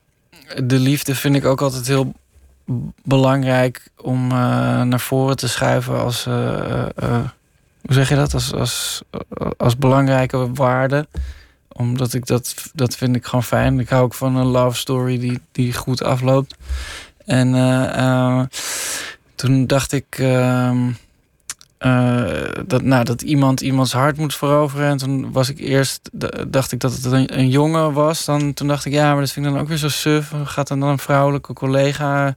de 0.65 0.79
liefde 0.79 1.15
vind 1.15 1.37
ik 1.37 1.45
ook 1.45 1.61
altijd 1.61 1.87
heel 1.87 2.15
belangrijk 3.05 3.91
om 3.97 4.25
uh, 4.25 4.83
naar 4.83 5.01
voren 5.01 5.37
te 5.37 5.49
schuiven 5.49 6.01
als. 6.01 6.27
Uh, 6.27 6.35
uh, 7.03 7.25
hoe 7.83 7.95
zeg 7.95 8.09
je 8.09 8.15
dat? 8.15 8.35
Als, 8.35 8.55
als, 8.55 9.03
als 9.57 9.77
belangrijke 9.77 10.53
waarde. 10.53 11.07
Omdat 11.73 12.15
ik 12.15 12.27
dat, 12.27 12.71
dat 12.75 12.97
vind 12.97 13.17
ik 13.17 13.25
gewoon 13.25 13.45
fijn. 13.45 13.81
Ik 13.81 13.89
hou 13.89 14.03
ook 14.03 14.15
van 14.15 14.37
een 14.37 14.47
love 14.47 14.77
story 14.77 15.19
die, 15.19 15.41
die 15.53 15.73
goed 15.73 16.03
afloopt. 16.03 16.57
En 17.25 17.51
toen 19.35 19.67
dacht 19.67 19.93
ik. 19.93 20.23
Ehm, 21.83 22.67
dat, 22.67 22.83
nou, 22.83 23.05
dat 23.05 23.23
iemand 23.23 23.61
iemands 23.61 23.93
hart 23.93 24.17
moet 24.17 24.35
veroveren. 24.35 24.89
En 24.89 24.97
toen 24.97 25.33
was 25.33 25.49
ik 25.49 25.59
eerst, 25.59 26.11
dacht 26.49 26.73
ik 26.73 26.81
dat 26.81 26.93
het 26.93 27.05
een, 27.05 27.39
een 27.39 27.49
jongen 27.49 27.93
was. 27.93 28.25
Dan, 28.25 28.55
toen 28.55 28.69
dacht 28.69 28.85
ik, 28.85 28.93
ja, 28.93 29.13
maar 29.13 29.21
dat 29.21 29.31
vind 29.31 29.47
ik 29.47 29.53
dan 29.53 29.61
ook 29.61 29.69
weer 29.69 29.77
zo 29.77 29.89
suf. 29.89 30.33
Gaat 30.45 30.71
er 30.71 30.79
dan 30.79 30.89
een 30.89 30.99
vrouwelijke 30.99 31.53
collega 31.53 32.37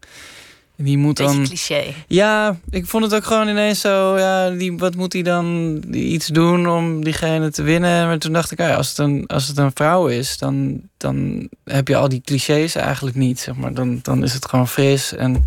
die 0.77 0.97
moet 0.97 1.17
Beetje 1.17 1.35
dan. 1.35 1.45
cliché. 1.45 1.83
Ja, 2.07 2.59
ik 2.69 2.85
vond 2.85 3.03
het 3.03 3.15
ook 3.15 3.23
gewoon 3.23 3.47
ineens 3.47 3.79
zo. 3.79 4.17
Ja, 4.17 4.49
die, 4.49 4.77
wat 4.77 4.95
moet 4.95 5.13
hij 5.13 5.21
dan 5.21 5.81
iets 5.91 6.27
doen 6.27 6.69
om 6.69 7.03
diegene 7.03 7.51
te 7.51 7.63
winnen? 7.63 8.07
Maar 8.07 8.17
toen 8.17 8.33
dacht 8.33 8.51
ik, 8.51 8.59
ja, 8.59 8.75
als, 8.75 8.89
het 8.89 8.97
een, 8.97 9.27
als 9.27 9.47
het 9.47 9.57
een 9.57 9.71
vrouw 9.73 10.07
is, 10.07 10.37
dan, 10.37 10.81
dan 10.97 11.49
heb 11.63 11.87
je 11.87 11.95
al 11.95 12.09
die 12.09 12.21
clichés 12.25 12.75
eigenlijk 12.75 13.15
niet. 13.15 13.39
Zeg 13.39 13.55
maar. 13.55 13.73
dan, 13.73 13.99
dan 14.01 14.23
is 14.23 14.33
het 14.33 14.47
gewoon 14.47 14.67
fris 14.67 15.13
en 15.13 15.45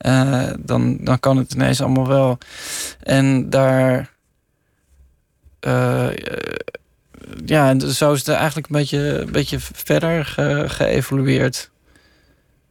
uh, 0.00 0.50
dan, 0.58 0.96
dan 1.00 1.20
kan 1.20 1.36
het 1.36 1.52
ineens 1.52 1.80
allemaal 1.80 2.08
wel. 2.08 2.38
En 3.02 3.50
daar. 3.50 4.12
Uh, 5.60 6.08
ja, 7.44 7.78
zo 7.78 8.12
is 8.12 8.18
het 8.18 8.36
eigenlijk 8.36 8.66
een 8.66 8.76
beetje, 8.76 8.98
een 8.98 9.32
beetje 9.32 9.58
verder 9.60 10.24
ge, 10.24 10.64
geëvolueerd. 10.66 11.70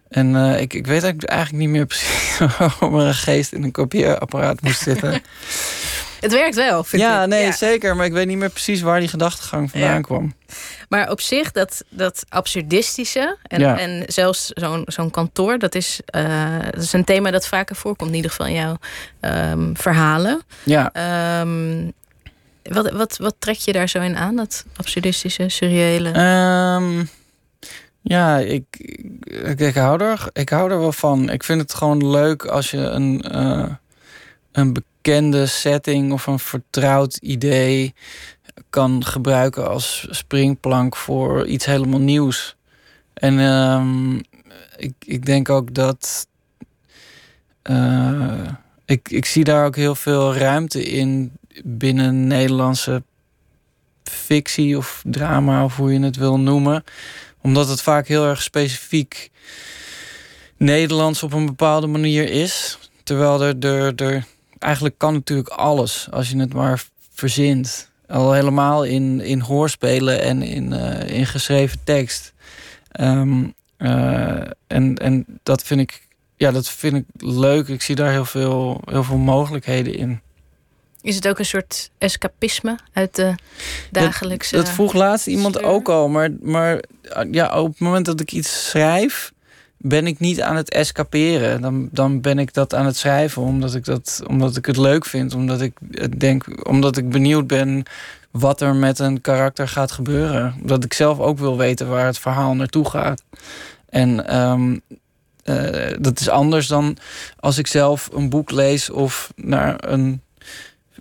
En 0.09 0.29
uh, 0.33 0.61
ik, 0.61 0.73
ik 0.73 0.87
weet 0.87 1.03
eigenlijk 1.03 1.63
niet 1.63 1.69
meer 1.69 1.85
precies 1.85 2.37
waarom 2.57 2.99
er 2.99 3.07
een 3.07 3.13
geest 3.13 3.53
in 3.53 3.63
een 3.63 3.71
kopieerapparaat 3.71 4.61
moest 4.61 4.81
zitten. 4.81 5.21
Het 6.23 6.31
werkt 6.31 6.55
wel, 6.55 6.83
vind 6.83 7.01
ja, 7.01 7.23
ik. 7.23 7.29
nee, 7.29 7.51
zeker. 7.51 7.95
Maar 7.95 8.05
ik 8.05 8.11
weet 8.11 8.27
niet 8.27 8.37
meer 8.37 8.49
precies 8.49 8.81
waar 8.81 8.99
die 8.99 9.09
gedachtegang 9.09 9.71
vandaan 9.71 9.93
ja. 9.93 10.01
kwam. 10.01 10.33
Maar 10.89 11.11
op 11.11 11.21
zich, 11.21 11.51
dat, 11.51 11.83
dat 11.89 12.25
absurdistische 12.29 13.37
en, 13.43 13.59
ja. 13.59 13.77
en 13.79 14.03
zelfs 14.07 14.47
zo'n 14.47 14.83
zo'n 14.85 15.11
kantoor, 15.11 15.57
dat 15.57 15.75
is, 15.75 15.99
uh, 16.15 16.59
dat 16.71 16.83
is 16.83 16.93
een 16.93 17.03
thema 17.03 17.31
dat 17.31 17.47
vaker 17.47 17.75
voorkomt, 17.75 18.09
in 18.09 18.15
ieder 18.15 18.31
geval 18.31 18.45
in 18.45 18.53
jouw 18.53 18.77
um, 19.51 19.77
verhalen. 19.77 20.41
Ja. 20.63 20.91
Um, 21.41 21.93
wat, 22.63 22.91
wat, 22.91 23.17
wat 23.17 23.35
trek 23.39 23.57
je 23.57 23.71
daar 23.71 23.89
zo 23.89 24.01
in 24.01 24.17
aan, 24.17 24.35
dat 24.35 24.65
absurdistische, 24.75 25.49
surreële? 25.49 26.07
Um, 26.07 27.09
ja, 28.01 28.37
ik, 28.37 28.65
ik, 29.23 29.59
ik, 29.59 29.75
hou 29.75 30.03
er, 30.03 30.29
ik 30.33 30.49
hou 30.49 30.71
er 30.71 30.79
wel 30.79 30.91
van. 30.91 31.29
Ik 31.29 31.43
vind 31.43 31.61
het 31.61 31.73
gewoon 31.73 32.09
leuk 32.09 32.45
als 32.45 32.71
je 32.71 32.77
een, 32.77 33.25
uh, 33.31 33.65
een 34.51 34.73
bekende 35.03 35.45
setting 35.45 36.11
of 36.11 36.27
een 36.27 36.39
vertrouwd 36.39 37.17
idee 37.17 37.93
kan 38.69 39.05
gebruiken 39.05 39.69
als 39.69 40.07
springplank 40.09 40.95
voor 40.95 41.47
iets 41.47 41.65
helemaal 41.65 41.99
nieuws. 41.99 42.55
En 43.13 43.39
um, 43.39 44.21
ik, 44.77 44.93
ik 44.99 45.25
denk 45.25 45.49
ook 45.49 45.73
dat. 45.73 46.27
Uh, 47.63 48.47
ik, 48.85 49.09
ik 49.09 49.25
zie 49.25 49.43
daar 49.43 49.65
ook 49.65 49.75
heel 49.75 49.95
veel 49.95 50.35
ruimte 50.35 50.83
in 50.83 51.31
binnen 51.63 52.27
Nederlandse 52.27 53.03
fictie 54.03 54.77
of 54.77 55.03
drama, 55.05 55.63
of 55.63 55.75
hoe 55.75 55.93
je 55.93 55.99
het 55.99 56.15
wil 56.15 56.39
noemen 56.39 56.83
omdat 57.41 57.69
het 57.69 57.81
vaak 57.81 58.07
heel 58.07 58.25
erg 58.25 58.41
specifiek 58.41 59.31
Nederlands 60.57 61.23
op 61.23 61.33
een 61.33 61.45
bepaalde 61.45 61.87
manier 61.87 62.29
is. 62.29 62.77
Terwijl 63.03 63.41
er, 63.41 63.59
er, 63.59 63.95
er 63.95 64.25
eigenlijk 64.63 64.97
kan 64.97 65.13
natuurlijk 65.13 65.49
alles 65.49 66.07
als 66.11 66.29
je 66.29 66.37
het 66.39 66.53
maar 66.53 66.83
verzint. 67.13 67.91
Al 68.07 68.31
helemaal 68.33 68.83
in, 68.83 69.21
in 69.21 69.39
hoorspelen 69.39 70.21
en 70.21 70.41
in, 70.41 70.73
uh, 70.73 71.09
in 71.09 71.25
geschreven 71.25 71.79
tekst. 71.83 72.33
Um, 72.99 73.53
uh, 73.77 74.41
en, 74.67 74.95
en 74.95 75.25
dat 75.43 75.63
vind 75.63 75.79
ik, 75.79 76.07
ja, 76.35 76.51
dat 76.51 76.69
vind 76.69 76.95
ik 76.95 77.05
leuk. 77.17 77.67
Ik 77.67 77.81
zie 77.81 77.95
daar 77.95 78.11
heel 78.11 78.25
veel, 78.25 78.81
heel 78.85 79.03
veel 79.03 79.17
mogelijkheden 79.17 79.93
in. 79.93 80.21
Is 81.01 81.15
het 81.15 81.27
ook 81.27 81.39
een 81.39 81.45
soort 81.45 81.89
escapisme 81.97 82.77
uit 82.93 83.15
de 83.15 83.35
dagelijkse... 83.91 84.55
Dat, 84.55 84.65
dat 84.65 84.73
vroeg 84.73 84.93
laatst 84.93 85.27
iemand 85.27 85.63
ook 85.63 85.89
al. 85.89 86.07
Maar, 86.09 86.29
maar 86.41 86.83
ja, 87.31 87.59
op 87.59 87.69
het 87.69 87.79
moment 87.79 88.05
dat 88.05 88.19
ik 88.19 88.31
iets 88.31 88.69
schrijf... 88.69 89.33
ben 89.85 90.07
ik 90.07 90.19
niet 90.19 90.41
aan 90.41 90.55
het 90.55 90.69
escaperen. 90.69 91.61
Dan, 91.61 91.89
dan 91.91 92.21
ben 92.21 92.39
ik 92.39 92.53
dat 92.53 92.75
aan 92.75 92.85
het 92.85 92.97
schrijven 92.97 93.41
omdat 93.41 93.75
ik, 93.75 93.85
dat, 93.85 94.23
omdat 94.27 94.55
ik 94.55 94.65
het 94.65 94.77
leuk 94.77 95.05
vind. 95.05 95.33
Omdat 95.33 95.61
ik, 95.61 95.73
denk, 96.19 96.67
omdat 96.67 96.97
ik 96.97 97.09
benieuwd 97.09 97.47
ben 97.47 97.83
wat 98.31 98.61
er 98.61 98.75
met 98.75 98.99
een 98.99 99.21
karakter 99.21 99.67
gaat 99.67 99.91
gebeuren. 99.91 100.55
Dat 100.63 100.83
ik 100.83 100.93
zelf 100.93 101.19
ook 101.19 101.39
wil 101.39 101.57
weten 101.57 101.89
waar 101.89 102.05
het 102.05 102.19
verhaal 102.19 102.55
naartoe 102.55 102.89
gaat. 102.89 103.23
En 103.89 104.27
ehm, 104.27 104.77
eh, 105.43 105.97
dat 105.99 106.19
is 106.19 106.29
anders 106.29 106.67
dan 106.67 106.97
als 107.39 107.57
ik 107.57 107.67
zelf 107.67 108.09
een 108.13 108.29
boek 108.29 108.51
lees 108.51 108.89
of 108.89 109.33
naar 109.35 109.75
een, 109.87 110.21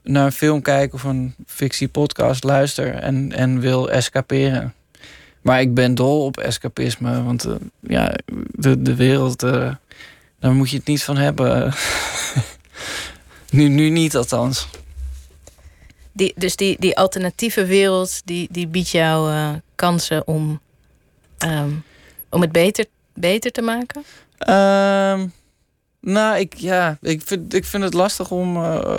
naar 0.02 0.24
een 0.24 0.32
film 0.32 0.62
kijk 0.62 0.94
of 0.94 1.02
een 1.02 1.34
fictiepodcast 1.46 2.44
luister 2.44 2.94
en, 2.94 3.32
en 3.32 3.60
wil 3.60 3.90
escaperen. 3.90 4.74
Maar 5.42 5.60
ik 5.60 5.74
ben 5.74 5.94
dol 5.94 6.24
op 6.24 6.36
escapisme, 6.36 7.22
want 7.22 7.46
uh, 7.46 7.54
ja, 7.80 8.14
de, 8.50 8.82
de 8.82 8.94
wereld, 8.94 9.42
uh, 9.42 9.74
daar 10.38 10.52
moet 10.52 10.70
je 10.70 10.76
het 10.76 10.86
niet 10.86 11.02
van 11.02 11.16
hebben. 11.16 11.74
nu, 13.50 13.68
nu 13.68 13.90
niet 13.90 14.16
althans. 14.16 14.68
Die, 16.12 16.32
dus 16.36 16.56
die, 16.56 16.76
die 16.78 16.96
alternatieve 16.96 17.64
wereld, 17.66 18.20
die, 18.24 18.48
die 18.50 18.66
biedt 18.66 18.88
jou 18.88 19.32
uh, 19.32 19.50
kansen 19.74 20.26
om, 20.26 20.60
um, 21.38 21.84
om 22.30 22.40
het 22.40 22.52
beter, 22.52 22.86
beter 23.14 23.52
te 23.52 23.62
maken? 23.62 24.04
Um, 24.38 25.32
nou, 26.00 26.38
ik, 26.38 26.54
ja, 26.54 26.98
ik, 27.00 27.22
vind, 27.24 27.54
ik 27.54 27.64
vind 27.64 27.82
het 27.82 27.94
lastig 27.94 28.30
om, 28.30 28.56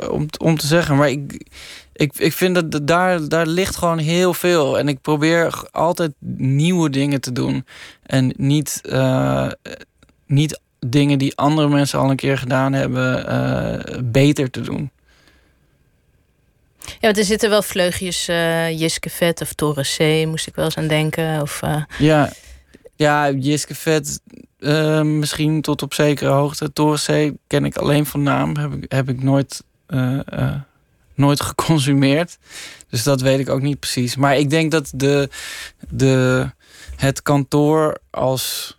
om, 0.09 0.27
om 0.39 0.57
te 0.57 0.67
zeggen. 0.67 0.95
Maar 0.95 1.09
ik, 1.09 1.47
ik, 1.93 2.13
ik 2.15 2.33
vind 2.33 2.55
dat 2.55 2.87
daar, 2.87 3.27
daar 3.27 3.47
ligt 3.47 3.75
gewoon 3.75 3.97
heel 3.97 4.33
veel. 4.33 4.79
En 4.79 4.87
ik 4.87 5.01
probeer 5.01 5.67
altijd 5.71 6.11
nieuwe 6.37 6.89
dingen 6.89 7.21
te 7.21 7.31
doen. 7.31 7.65
En 8.03 8.33
niet, 8.37 8.81
uh, 8.85 9.51
niet 10.27 10.59
dingen 10.79 11.19
die 11.19 11.37
andere 11.37 11.67
mensen 11.67 11.99
al 11.99 12.09
een 12.09 12.15
keer 12.15 12.37
gedaan 12.37 12.73
hebben, 12.73 13.25
uh, 13.29 13.99
beter 14.03 14.49
te 14.49 14.61
doen. 14.61 14.91
Ja, 16.85 16.95
want 16.99 17.17
er 17.17 17.23
zitten 17.23 17.49
wel 17.49 17.61
vleugjes 17.61 18.29
uh, 18.29 18.79
Jiske 18.79 19.09
Vet 19.09 19.41
of 19.41 19.53
Torres 19.53 19.95
C, 19.97 20.25
moest 20.25 20.47
ik 20.47 20.55
wel 20.55 20.65
eens 20.65 20.77
aan 20.77 20.87
denken. 20.87 21.41
Of, 21.41 21.61
uh... 21.63 21.83
Ja, 21.97 22.31
ja 22.95 23.31
Jiske 23.31 23.75
Vet 23.75 24.19
uh, 24.59 25.01
misschien 25.01 25.61
tot 25.61 25.81
op 25.81 25.93
zekere 25.93 26.29
hoogte. 26.29 26.73
Torres 26.73 27.05
C 27.05 27.31
ken 27.47 27.65
ik 27.65 27.77
alleen 27.77 28.05
van 28.05 28.23
naam, 28.23 28.57
heb 28.57 28.73
ik, 28.73 28.91
heb 28.91 29.09
ik 29.09 29.23
nooit, 29.23 29.63
nooit 31.15 31.41
geconsumeerd. 31.49 32.37
Dus 32.89 33.03
dat 33.03 33.21
weet 33.21 33.39
ik 33.39 33.49
ook 33.49 33.61
niet 33.61 33.79
precies. 33.79 34.15
Maar 34.15 34.37
ik 34.37 34.49
denk 34.49 34.71
dat 34.71 34.91
de, 34.95 35.29
de, 35.89 36.49
het 36.95 37.21
kantoor 37.21 37.97
als... 38.09 38.77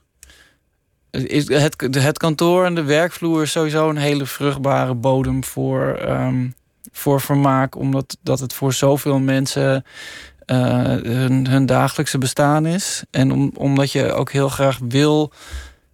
Is 1.11 1.49
het, 1.49 1.77
het 1.91 2.19
kantoor 2.19 2.65
en 2.65 2.75
de 2.75 2.83
werkvloer 2.83 3.43
is 3.43 3.51
sowieso 3.51 3.89
een 3.89 3.97
hele 3.97 4.27
vruchtbare 4.27 4.95
bodem 4.95 5.45
voor... 5.45 5.99
Um, 6.09 6.55
voor 6.93 7.21
vermaak, 7.21 7.77
omdat 7.77 8.17
dat 8.23 8.41
het 8.41 8.53
voor 8.53 8.73
zoveel 8.73 9.19
mensen 9.19 9.85
uh, 10.47 10.57
hun, 10.85 11.47
hun, 11.47 11.67
dagelijkse 11.67 12.19
bestaan 12.19 12.67
is. 12.67 13.03
En 13.11 13.33
om, 13.33 13.53
omdat 13.57 13.93
je 13.93 14.13
ook 14.13 14.33
heel 14.33 14.49
graag 14.49 14.79
wil, 14.89 15.33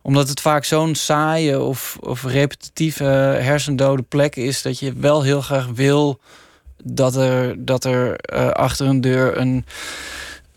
omdat 0.03 0.29
het 0.29 0.41
vaak 0.41 0.65
zo'n 0.65 0.95
saaie 0.95 1.61
of, 1.61 1.97
of 2.01 2.25
repetitieve 2.25 3.05
hersendode 3.41 4.03
plek 4.03 4.37
is, 4.37 4.63
dat 4.63 4.79
je 4.79 4.93
wel 4.93 5.23
heel 5.23 5.41
graag 5.41 5.67
wil 5.67 6.21
dat 6.83 7.17
er, 7.17 7.65
dat 7.65 7.85
er 7.85 8.21
uh, 8.35 8.49
achter 8.49 8.87
een 8.87 9.01
deur 9.01 9.37
een, 9.37 9.65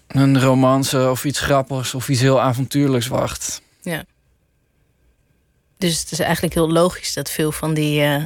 een 0.07 0.41
romance 0.41 1.09
of 1.09 1.25
iets 1.25 1.39
grappigs 1.39 1.93
of 1.93 2.09
iets 2.09 2.21
heel 2.21 2.41
avontuurlijks 2.41 3.07
wacht. 3.07 3.61
Ja. 3.81 4.03
Dus 5.77 5.99
het 5.99 6.11
is 6.11 6.19
eigenlijk 6.19 6.53
heel 6.53 6.71
logisch 6.71 7.13
dat 7.13 7.29
veel 7.29 7.51
van 7.51 7.73
die. 7.73 8.01
Uh 8.01 8.23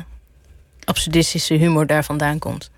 absurdistische 0.87 1.53
humor 1.53 1.87
daar 1.87 2.03
vandaan 2.03 2.39
komt. 2.39 2.69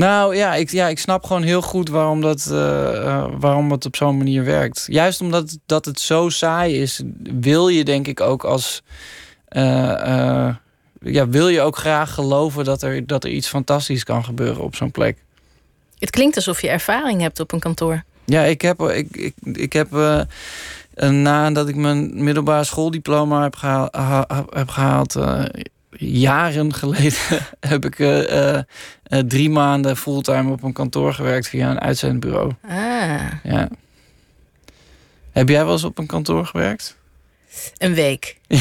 Nou 0.00 0.36
ja, 0.36 0.54
ik, 0.54 0.70
ja, 0.70 0.88
ik 0.88 0.98
snap 0.98 1.24
gewoon 1.24 1.42
heel 1.42 1.62
goed 1.62 1.88
waarom 1.88 2.20
dat, 2.20 2.48
uh, 2.50 2.56
uh, 2.56 3.26
waarom 3.38 3.70
het 3.70 3.86
op 3.86 3.96
zo'n 3.96 4.16
manier 4.16 4.44
werkt. 4.44 4.84
Juist 4.88 5.20
omdat 5.20 5.58
dat 5.66 5.84
het 5.84 6.00
zo 6.00 6.28
saai 6.28 6.80
is, 6.80 7.02
wil 7.22 7.68
je 7.68 7.84
denk 7.84 8.06
ik 8.06 8.20
ook 8.20 8.44
als. 8.44 8.82
Uh, 9.50 10.54
ja, 11.00 11.28
wil 11.28 11.48
je 11.48 11.60
ook 11.60 11.76
graag 11.76 12.14
geloven 12.14 12.64
dat 12.64 12.82
er, 12.82 13.06
dat 13.06 13.24
er 13.24 13.30
iets 13.30 13.48
fantastisch 13.48 14.04
kan 14.04 14.24
gebeuren 14.24 14.62
op 14.62 14.76
zo'n 14.76 14.90
plek. 14.90 15.18
Het 15.98 16.10
klinkt 16.10 16.36
alsof 16.36 16.62
je 16.62 16.68
ervaring 16.68 17.20
hebt 17.20 17.40
op 17.40 17.52
een 17.52 17.60
kantoor. 17.60 18.02
Ja, 18.24 18.42
ik 18.42 18.60
heb, 18.60 18.80
ik, 18.80 19.16
ik, 19.16 19.34
ik 19.52 19.72
heb 19.72 19.88
nadat 21.10 21.68
ik 21.68 21.76
mijn 21.76 22.24
middelbare 22.24 22.64
schooldiploma 22.64 23.42
heb, 23.42 23.56
gehaal, 23.56 23.88
ha, 23.90 24.26
heb 24.50 24.68
gehaald 24.68 25.16
jaren 25.90 26.74
geleden 26.74 27.18
heb 27.60 27.84
ik 27.84 27.98
uh, 27.98 28.54
uh, 28.54 28.58
drie 29.18 29.50
maanden 29.50 29.96
fulltime 29.96 30.50
op 30.50 30.62
een 30.62 30.72
kantoor 30.72 31.14
gewerkt 31.14 31.48
via 31.48 31.70
een 31.70 31.80
uitzendbureau. 31.80 32.52
Ah. 32.68 33.32
Ja. 33.42 33.68
Heb 35.32 35.48
jij 35.48 35.64
wel 35.64 35.72
eens 35.72 35.84
op 35.84 35.98
een 35.98 36.06
kantoor 36.06 36.46
gewerkt? 36.46 36.96
Een 37.78 37.94
week. 37.94 38.36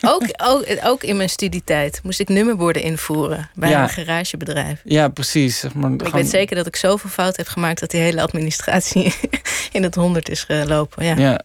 ook, 0.00 0.22
ook, 0.36 0.64
ook 0.82 1.02
in 1.02 1.16
mijn 1.16 1.28
studietijd 1.28 2.00
moest 2.02 2.20
ik 2.20 2.28
nummerborden 2.28 2.82
invoeren 2.82 3.50
bij 3.54 3.70
ja. 3.70 3.82
een 3.82 3.88
garagebedrijf. 3.88 4.80
Ja, 4.84 5.08
precies. 5.08 5.62
Maar 5.74 5.92
ik 5.92 6.02
gewoon... 6.02 6.20
weet 6.20 6.30
zeker 6.30 6.56
dat 6.56 6.66
ik 6.66 6.76
zoveel 6.76 7.10
fout 7.10 7.36
heb 7.36 7.48
gemaakt 7.48 7.80
dat 7.80 7.90
die 7.90 8.00
hele 8.00 8.22
administratie 8.22 9.14
in 9.72 9.82
het 9.82 9.94
honderd 9.94 10.28
is 10.28 10.44
gelopen. 10.44 11.04
Ja. 11.04 11.16
ja. 11.16 11.40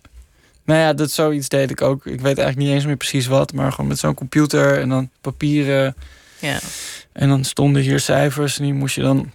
Nou 0.68 0.80
ja, 0.80 0.93
dat 0.93 1.11
zoiets 1.11 1.49
deed 1.49 1.72
ik 1.72 1.82
ook. 1.82 2.05
Ik 2.05 2.22
weet 2.22 2.38
eigenlijk 2.38 2.57
niet 2.57 2.70
eens 2.70 2.86
meer 2.86 2.95
precies 2.95 3.28
wat, 3.28 3.53
maar 3.53 3.72
gewoon 3.72 3.88
met 3.88 3.99
zo'n 3.99 4.13
computer 4.13 4.80
en 4.80 4.89
dan 4.89 5.09
papieren. 5.22 5.95
Ja. 6.39 6.59
En 7.11 7.30
dan 7.30 7.43
stonden 7.43 7.82
hier 7.82 7.99
cijfers 7.99 8.57
en 8.57 8.63
die 8.63 8.74
moest 8.74 8.95
je 8.95 9.01
dan 9.01 9.32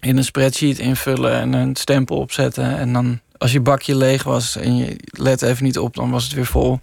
in 0.00 0.16
een 0.16 0.24
spreadsheet 0.24 0.78
invullen 0.78 1.40
en 1.40 1.52
een 1.52 1.76
stempel 1.76 2.16
opzetten. 2.16 2.76
En 2.76 2.92
dan 2.92 3.20
als 3.38 3.52
je 3.52 3.60
bakje 3.60 3.96
leeg 3.96 4.22
was 4.22 4.56
en 4.56 4.76
je 4.76 4.96
let 5.06 5.42
even 5.42 5.64
niet 5.64 5.78
op, 5.78 5.94
dan 5.94 6.10
was 6.10 6.24
het 6.24 6.32
weer 6.32 6.46
vol. 6.46 6.80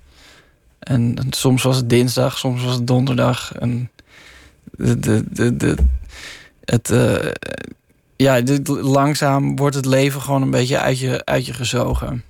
En, 0.79 1.15
en 1.15 1.33
soms 1.33 1.63
was 1.63 1.75
het 1.75 1.89
dinsdag, 1.89 2.37
soms 2.37 2.63
was 2.63 2.73
het 2.73 2.87
donderdag. 2.87 3.53
En 3.59 3.91
de, 4.63 4.99
de, 4.99 5.23
de, 5.29 5.57
de 5.57 5.75
het, 6.65 6.89
uh, 6.89 7.31
ja, 8.15 8.41
dit, 8.41 8.67
langzaam 8.67 9.55
wordt 9.55 9.75
het 9.75 9.85
leven 9.85 10.21
gewoon 10.21 10.41
een 10.41 10.51
beetje 10.51 10.79
uit 10.79 10.99
je, 10.99 11.25
uit 11.25 11.45
je 11.45 11.53
gezogen. 11.53 12.23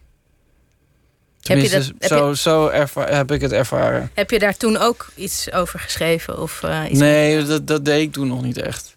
Tenminste, 1.44 1.76
heb 1.76 1.86
je 1.86 2.00
dat, 2.00 2.10
zo, 2.10 2.30
je, 2.30 2.36
zo 2.36 2.70
heb 3.00 3.32
ik 3.32 3.42
het 3.42 3.52
ervaren. 3.52 4.10
Heb 4.14 4.30
je 4.30 4.40
daar 4.40 4.58
toen 4.58 4.78
ook 4.78 5.12
iets 5.16 5.52
over 5.52 5.80
geschreven? 5.80 6.42
Of, 6.42 6.62
uh, 6.66 6.84
iets 6.90 7.00
nee, 7.00 7.44
dat, 7.44 7.68
dat 7.68 7.86
deed 7.86 8.02
ik 8.02 8.12
toen 8.12 8.28
nog 8.28 8.42
niet 8.42 8.58
echt. 8.58 8.94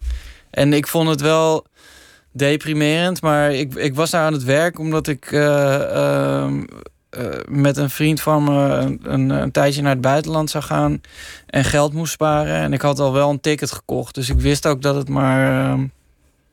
En 0.49 0.73
ik 0.73 0.87
vond 0.87 1.09
het 1.09 1.21
wel 1.21 1.65
deprimerend, 2.31 3.21
maar 3.21 3.53
ik, 3.53 3.75
ik 3.75 3.95
was 3.95 4.09
daar 4.09 4.25
aan 4.25 4.33
het 4.33 4.43
werk 4.43 4.79
omdat 4.79 5.07
ik 5.07 5.31
uh, 5.31 5.39
uh, 5.41 6.47
met 7.47 7.77
een 7.77 7.89
vriend 7.89 8.21
van 8.21 8.43
me 8.43 8.59
een, 8.59 8.99
een, 9.03 9.29
een, 9.29 9.51
tijdje 9.51 9.81
naar 9.81 9.91
het 9.91 10.01
buitenland 10.01 10.49
zou 10.49 10.63
gaan 10.63 11.01
en 11.45 11.63
geld 11.63 11.93
moest 11.93 12.13
sparen. 12.13 12.55
En 12.55 12.73
ik 12.73 12.81
had 12.81 12.99
al 12.99 13.13
wel 13.13 13.29
een 13.29 13.41
ticket 13.41 13.71
gekocht, 13.71 14.15
dus 14.15 14.29
ik 14.29 14.39
wist 14.39 14.65
ook 14.65 14.81
dat 14.81 14.95
het 14.95 15.09
maar 15.09 15.69
ehm, 15.69 15.85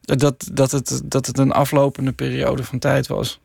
dat, 0.01 0.49
dat, 0.53 0.71
het, 0.71 1.01
dat 1.05 1.27
het 1.27 1.39
een 1.39 1.53
aflopende 1.53 2.13
periode 2.13 2.65
van 2.65 2.79
tijd 2.79 3.07
was. 3.07 3.41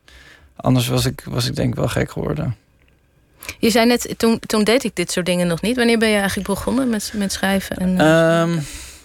Anders 0.60 0.88
was 0.88 1.04
ik, 1.04 1.22
was 1.24 1.46
ik 1.46 1.56
denk 1.56 1.68
ik 1.68 1.78
wel 1.78 1.88
gek 1.88 2.10
geworden. 2.10 2.56
Je 3.58 3.70
zei 3.70 3.86
net, 3.86 4.14
toen, 4.16 4.38
toen 4.38 4.64
deed 4.64 4.84
ik 4.84 4.96
dit 4.96 5.10
soort 5.12 5.26
dingen 5.26 5.46
nog 5.46 5.60
niet. 5.60 5.76
Wanneer 5.76 5.98
ben 5.98 6.08
je 6.08 6.16
eigenlijk 6.16 6.48
begonnen 6.48 6.88
met, 6.88 7.12
met 7.14 7.32
schrijven? 7.32 7.76
En, 7.76 8.06
um, 8.06 8.62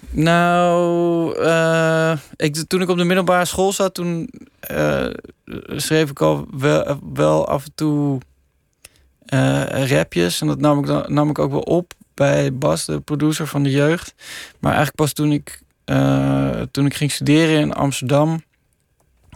nou, 0.10 1.40
uh, 1.40 2.12
ik, 2.36 2.64
toen 2.68 2.82
ik 2.82 2.90
op 2.90 2.98
de 2.98 3.04
middelbare 3.04 3.46
school 3.46 3.72
zat, 3.72 3.94
toen 3.94 4.30
uh, 4.72 5.08
schreef 5.68 6.10
ik 6.10 6.22
al 6.22 6.48
wel, 6.52 7.00
wel 7.14 7.48
af 7.48 7.66
en 7.66 7.72
toe 7.76 8.20
uh, 9.34 9.88
rapjes. 9.88 10.42
En 10.42 10.48
dat 10.48 10.60
nam 10.60 10.84
ik, 10.84 11.10
nam 11.10 11.30
ik 11.30 11.40
ook 11.40 11.52
wel 11.52 11.60
op 11.60 11.94
bij 12.14 12.54
Bas, 12.54 12.86
de 12.86 13.00
producer 13.00 13.48
van 13.48 13.64
de 13.64 13.72
jeugd. 13.72 14.14
Maar 14.60 14.74
eigenlijk 14.74 14.96
pas 14.96 15.14
toen 15.14 15.32
ik, 15.32 15.62
toen 16.72 16.86
ik 16.86 16.94
ging 16.94 17.12
studeren 17.12 17.60
in 17.60 17.74
Amsterdam 17.74 18.44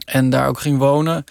en 0.06 0.30
daar 0.30 0.48
ook 0.48 0.60
ging 0.60 0.78
wonen. 0.78 1.24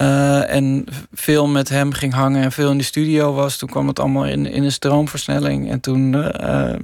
Uh, 0.00 0.54
en 0.54 0.84
veel 1.12 1.46
met 1.46 1.68
hem 1.68 1.92
ging 1.92 2.12
hangen 2.12 2.42
en 2.42 2.52
veel 2.52 2.70
in 2.70 2.78
de 2.78 2.84
studio 2.84 3.32
was. 3.32 3.56
Toen 3.56 3.68
kwam 3.68 3.86
het 3.86 3.98
allemaal 3.98 4.26
in, 4.26 4.46
in 4.46 4.64
een 4.64 4.72
stroomversnelling. 4.72 5.70
En 5.70 5.80
toen 5.80 6.12
uh, 6.12 6.74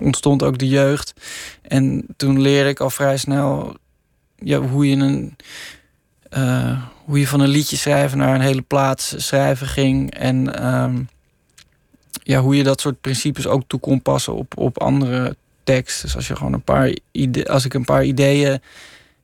ontstond 0.00 0.42
ook 0.42 0.58
de 0.58 0.68
jeugd. 0.68 1.12
En 1.62 2.06
toen 2.16 2.40
leerde 2.40 2.68
ik 2.68 2.80
al 2.80 2.90
vrij 2.90 3.16
snel 3.16 3.76
ja, 4.36 4.58
hoe, 4.58 4.88
je 4.88 4.96
een, 4.96 5.36
uh, 6.36 6.82
hoe 7.04 7.18
je 7.18 7.26
van 7.26 7.40
een 7.40 7.48
liedje 7.48 7.76
schrijven 7.76 8.18
naar 8.18 8.34
een 8.34 8.40
hele 8.40 8.62
plaats 8.62 9.14
schrijven 9.16 9.66
ging. 9.66 10.14
En 10.14 10.66
um, 10.72 11.08
ja, 12.22 12.40
hoe 12.40 12.56
je 12.56 12.62
dat 12.62 12.80
soort 12.80 13.00
principes 13.00 13.46
ook 13.46 13.62
toe 13.66 13.80
kon 13.80 14.02
passen 14.02 14.34
op, 14.34 14.58
op 14.58 14.80
andere 14.80 15.36
teksten. 15.64 16.04
Dus 16.04 16.16
als 16.16 16.28
je 16.28 16.36
gewoon 16.36 16.52
een 16.52 16.62
paar 16.62 16.96
ide 17.12 17.48
als 17.48 17.64
ik 17.64 17.74
een 17.74 17.84
paar 17.84 18.04
ideeën 18.04 18.60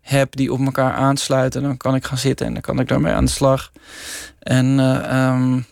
heb 0.07 0.37
die 0.37 0.53
op 0.53 0.61
elkaar 0.61 0.93
aansluiten, 0.93 1.63
dan 1.63 1.77
kan 1.77 1.95
ik 1.95 2.05
gaan 2.05 2.19
zitten 2.19 2.47
en 2.47 2.53
dan 2.53 2.63
kan 2.63 2.81
ik 2.81 2.89
daarmee 2.89 3.13
aan 3.13 3.25
de 3.25 3.31
slag. 3.31 3.73
En 4.39 4.79
uh, 4.79 5.31
um, 5.33 5.67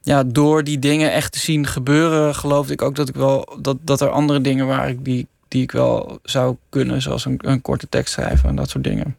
ja, 0.00 0.24
door 0.24 0.64
die 0.64 0.78
dingen 0.78 1.12
echt 1.12 1.32
te 1.32 1.38
zien 1.38 1.66
gebeuren, 1.66 2.34
geloofde 2.34 2.72
ik 2.72 2.82
ook 2.82 2.94
dat 2.94 3.08
ik 3.08 3.14
wel 3.14 3.58
dat, 3.60 3.76
dat 3.80 4.00
er 4.00 4.08
andere 4.08 4.40
dingen 4.40 4.66
waren 4.66 5.02
die, 5.02 5.26
die 5.48 5.62
ik 5.62 5.72
wel 5.72 6.18
zou 6.22 6.56
kunnen, 6.68 7.02
zoals 7.02 7.24
een, 7.24 7.38
een 7.40 7.62
korte 7.62 7.88
tekst 7.88 8.12
schrijven 8.12 8.48
en 8.48 8.56
dat 8.56 8.70
soort 8.70 8.84
dingen. 8.84 9.16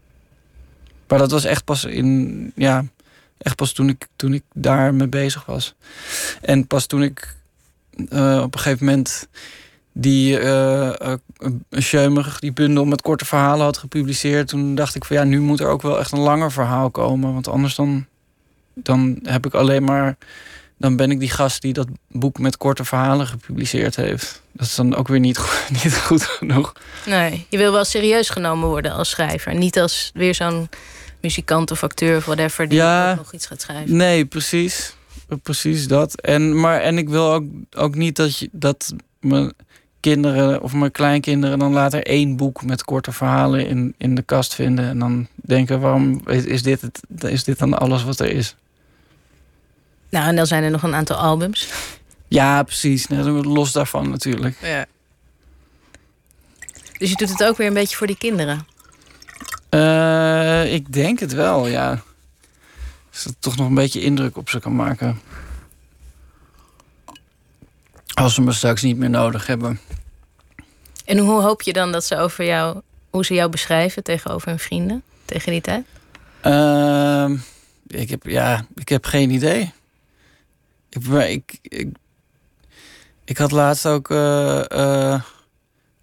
Maar 1.07 1.19
dat 1.19 1.31
was 1.31 1.43
echt 1.43 1.63
pas 1.63 1.83
in, 1.85 2.51
ja, 2.55 2.85
echt 3.37 3.55
pas 3.55 3.71
toen 3.71 3.89
ik, 3.89 4.07
toen 4.15 4.33
ik 4.33 4.43
daar 4.53 4.93
mee 4.93 5.07
bezig 5.07 5.45
was. 5.45 5.75
En 6.41 6.67
pas 6.67 6.85
toen 6.85 7.03
ik 7.03 7.35
uh, 7.95 8.41
op 8.43 8.53
een 8.53 8.59
gegeven 8.59 8.85
moment 8.85 9.27
die 9.99 10.39
uh, 10.39 11.15
die 12.39 12.53
bundel 12.53 12.85
met 12.85 13.01
korte 13.01 13.25
verhalen 13.25 13.65
had 13.65 13.77
gepubliceerd. 13.77 14.47
Toen 14.47 14.75
dacht 14.75 14.95
ik 14.95 15.05
van 15.05 15.15
ja, 15.15 15.23
nu 15.23 15.39
moet 15.39 15.59
er 15.59 15.67
ook 15.67 15.81
wel 15.81 15.99
echt 15.99 16.11
een 16.11 16.19
langer 16.19 16.51
verhaal 16.51 16.89
komen. 16.89 17.33
Want 17.33 17.47
anders 17.47 17.75
dan, 17.75 18.05
dan 18.73 19.19
heb 19.23 19.45
ik 19.45 19.53
alleen 19.53 19.83
maar. 19.83 20.17
Dan 20.79 20.95
ben 20.95 21.11
ik 21.11 21.19
die 21.19 21.29
gast 21.29 21.61
die 21.61 21.73
dat 21.73 21.87
boek 22.09 22.39
met 22.39 22.57
korte 22.57 22.83
verhalen 22.85 23.27
gepubliceerd 23.27 23.95
heeft. 23.95 24.41
Dat 24.51 24.67
is 24.67 24.75
dan 24.75 24.95
ook 24.95 25.07
weer 25.07 25.19
niet, 25.19 25.39
niet 25.83 25.97
goed 25.97 26.23
genoeg. 26.23 26.73
Nee, 27.05 27.45
je 27.49 27.57
wil 27.57 27.71
wel 27.71 27.85
serieus 27.85 28.29
genomen 28.29 28.67
worden 28.67 28.91
als 28.91 29.09
schrijver. 29.09 29.55
Niet 29.55 29.79
als 29.79 30.11
weer 30.13 30.35
zo'n 30.35 30.69
muzikant 31.21 31.71
of 31.71 31.83
acteur 31.83 32.17
of 32.17 32.25
whatever 32.25 32.67
die 32.67 32.77
ja, 32.77 33.15
nog 33.15 33.33
iets 33.33 33.45
gaat 33.45 33.61
schrijven. 33.61 33.95
Nee, 33.95 34.25
precies. 34.25 34.95
Precies 35.43 35.87
dat. 35.87 36.21
En, 36.21 36.59
maar, 36.59 36.81
en 36.81 36.97
ik 36.97 37.09
wil 37.09 37.33
ook, 37.33 37.43
ook 37.75 37.95
niet 37.95 38.15
dat, 38.15 38.37
je, 38.37 38.49
dat 38.51 38.93
mijn 39.19 39.53
kinderen 39.99 40.61
of 40.61 40.73
mijn 40.73 40.91
kleinkinderen 40.91 41.59
dan 41.59 41.73
later 41.73 42.05
één 42.05 42.35
boek 42.35 42.63
met 42.63 42.83
korte 42.83 43.11
verhalen 43.11 43.67
in, 43.67 43.93
in 43.97 44.15
de 44.15 44.21
kast 44.21 44.53
vinden. 44.55 44.89
En 44.89 44.99
dan 44.99 45.27
denken: 45.35 45.79
waarom 45.79 46.21
is 46.27 46.63
dit, 46.63 46.81
het, 46.81 47.23
is 47.23 47.43
dit 47.43 47.59
dan 47.59 47.77
alles 47.77 48.03
wat 48.03 48.19
er 48.19 48.31
is? 48.31 48.55
Nou, 50.09 50.27
en 50.27 50.35
dan 50.35 50.47
zijn 50.47 50.63
er 50.63 50.71
nog 50.71 50.83
een 50.83 50.95
aantal 50.95 51.17
albums. 51.17 51.69
Ja, 52.27 52.63
precies. 52.63 53.07
Los 53.41 53.71
daarvan 53.71 54.09
natuurlijk. 54.09 54.57
Ja. 54.61 54.85
Dus 56.97 57.09
je 57.09 57.15
doet 57.15 57.29
het 57.29 57.43
ook 57.43 57.57
weer 57.57 57.67
een 57.67 57.73
beetje 57.73 57.97
voor 57.97 58.07
die 58.07 58.17
kinderen? 58.17 58.65
Uh, 59.69 60.73
ik 60.73 60.93
denk 60.93 61.19
het 61.19 61.33
wel, 61.33 61.67
ja. 61.67 62.01
Dus 63.11 63.23
dat 63.23 63.35
toch 63.39 63.55
nog 63.57 63.67
een 63.67 63.73
beetje 63.73 64.01
indruk 64.01 64.37
op 64.37 64.49
ze 64.49 64.59
kan 64.59 64.75
maken. 64.75 65.19
Als 68.17 68.33
ze 68.33 68.41
me 68.41 68.51
straks 68.51 68.81
niet 68.81 68.97
meer 68.97 69.09
nodig 69.09 69.47
hebben. 69.47 69.79
En 71.05 71.17
hoe 71.17 71.41
hoop 71.41 71.61
je 71.61 71.73
dan 71.73 71.91
dat 71.91 72.03
ze 72.03 72.17
over 72.17 72.45
jou, 72.45 72.81
hoe 73.09 73.25
ze 73.25 73.33
jou 73.33 73.49
beschrijven 73.49 74.03
tegenover 74.03 74.47
hun 74.47 74.59
vrienden 74.59 75.03
tegen 75.25 75.51
die 75.51 75.61
tijd? 75.61 75.85
Uh, 76.45 77.29
ik 77.87 78.09
heb, 78.09 78.25
ja, 78.25 78.65
ik 78.75 78.89
heb 78.89 79.05
geen 79.05 79.29
idee. 79.29 79.71
Ik, 80.89 81.05
ik, 81.07 81.57
ik, 81.61 81.87
ik 83.25 83.37
had 83.37 83.51
laatst 83.51 83.85
ook. 83.85 84.09
Uh, 84.09 85.21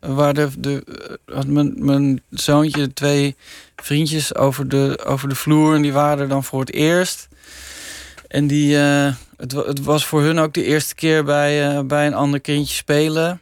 waar 0.00 0.34
de, 0.34 0.48
de, 0.58 0.84
had 1.26 1.46
mijn, 1.46 1.84
mijn 1.84 2.22
zoontje 2.30 2.92
twee 2.92 3.36
vriendjes 3.76 4.34
over 4.34 4.68
de, 4.68 5.02
over 5.04 5.28
de 5.28 5.34
vloer. 5.34 5.74
En 5.74 5.82
die 5.82 5.92
waren 5.92 6.18
er 6.18 6.28
dan 6.28 6.44
voor 6.44 6.60
het 6.60 6.72
eerst. 6.72 7.28
En 8.34 8.46
die, 8.46 8.76
uh, 8.76 9.14
het, 9.36 9.52
het, 9.52 9.82
was 9.82 10.06
voor 10.06 10.22
hun 10.22 10.38
ook 10.38 10.54
de 10.54 10.64
eerste 10.64 10.94
keer 10.94 11.24
bij, 11.24 11.74
uh, 11.74 11.80
bij 11.80 12.06
een 12.06 12.14
ander 12.14 12.40
kindje 12.40 12.74
spelen. 12.74 13.40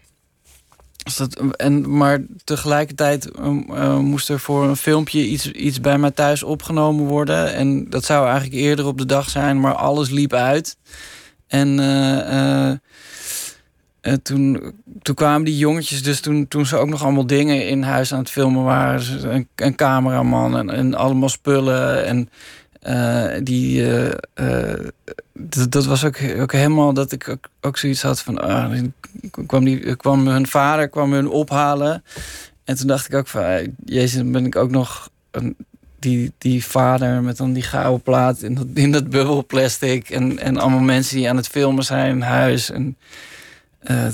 Dus 1.05 1.17
dat, 1.17 1.41
en, 1.57 1.97
maar 1.97 2.21
tegelijkertijd 2.45 3.31
uh, 3.39 3.99
moest 3.99 4.29
er 4.29 4.41
voor 4.41 4.65
een 4.65 4.77
filmpje 4.77 5.27
iets, 5.27 5.51
iets 5.51 5.81
bij 5.81 5.99
mij 5.99 6.11
thuis 6.11 6.43
opgenomen 6.43 7.05
worden. 7.05 7.55
En 7.55 7.91
dat 7.91 8.05
zou 8.05 8.27
eigenlijk 8.27 8.55
eerder 8.55 8.87
op 8.87 8.99
de 8.99 9.07
dag 9.07 9.31
zijn, 9.31 9.61
maar 9.61 9.75
alles 9.75 10.11
liep 10.11 10.33
uit. 10.33 10.77
En 11.47 11.79
en 14.03 14.23
toen, 14.23 14.75
toen 15.03 15.15
kwamen 15.15 15.45
die 15.45 15.57
jongetjes, 15.57 16.03
dus 16.03 16.21
toen, 16.21 16.49
toen 16.49 16.67
ze 16.67 16.77
ook 16.77 16.89
nog 16.89 17.03
allemaal 17.03 17.27
dingen 17.27 17.69
in 17.69 17.83
huis 17.83 18.13
aan 18.13 18.19
het 18.19 18.31
filmen 18.31 18.65
waren. 18.65 19.35
Een, 19.35 19.49
een 19.57 19.75
cameraman 19.75 20.59
en, 20.59 20.71
en 20.71 20.95
allemaal 20.95 21.29
spullen. 21.29 22.05
En 22.05 22.29
uh, 22.89 23.35
die, 23.43 23.83
uh, 23.83 24.11
uh, 24.41 24.87
dat, 25.69 25.85
was 25.85 26.05
ook, 26.05 26.19
ook 26.39 26.53
helemaal 26.53 26.93
dat 26.93 27.13
ik 27.13 27.37
ook, 27.61 27.77
zoiets 27.77 28.03
had 28.03 28.21
van. 28.21 28.49
Uh, 28.49 28.81
kwam, 29.47 29.65
die, 29.65 29.97
kwam 29.97 30.27
hun 30.27 30.47
vader 30.47 30.89
kwam 30.89 31.13
hun 31.13 31.29
ophalen. 31.29 32.05
En 32.65 32.77
toen 32.77 32.87
dacht 32.87 33.07
ik 33.07 33.15
ook 33.15 33.27
van. 33.27 33.75
Jezus, 33.85 34.31
ben 34.31 34.47
ik 34.47 34.57
ook 34.57 34.71
nog. 34.71 35.11
Een, 35.31 35.57
die, 35.99 36.33
die 36.39 36.65
vader 36.65 37.23
met 37.23 37.37
dan 37.37 37.53
die 37.53 37.63
gouden 37.63 38.03
plaat 38.03 38.43
in 38.43 38.55
dat, 38.55 38.67
in 38.75 38.93
dat 38.93 39.11
bubbelplastic. 39.11 40.11
En, 40.11 40.39
en 40.39 40.57
allemaal 40.57 40.81
mensen 40.81 41.17
die 41.17 41.29
aan 41.29 41.37
het 41.37 41.49
filmen 41.49 41.85
zijn 41.85 42.23
huis. 42.23 42.71
En 42.71 42.97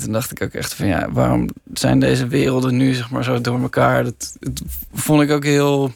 toen 0.01 0.11
dacht 0.11 0.31
ik 0.31 0.41
ook 0.43 0.53
echt 0.53 0.73
van 0.73 0.87
ja, 0.87 1.11
waarom 1.11 1.49
zijn 1.73 1.99
deze 1.99 2.27
werelden 2.27 2.77
nu 2.77 2.93
zeg 2.93 3.09
maar 3.09 3.23
zo 3.23 3.41
door 3.41 3.61
elkaar? 3.61 4.03
Dat, 4.03 4.37
dat 4.39 4.61
vond 4.93 5.21
ik 5.21 5.31
ook 5.31 5.43
heel 5.43 5.93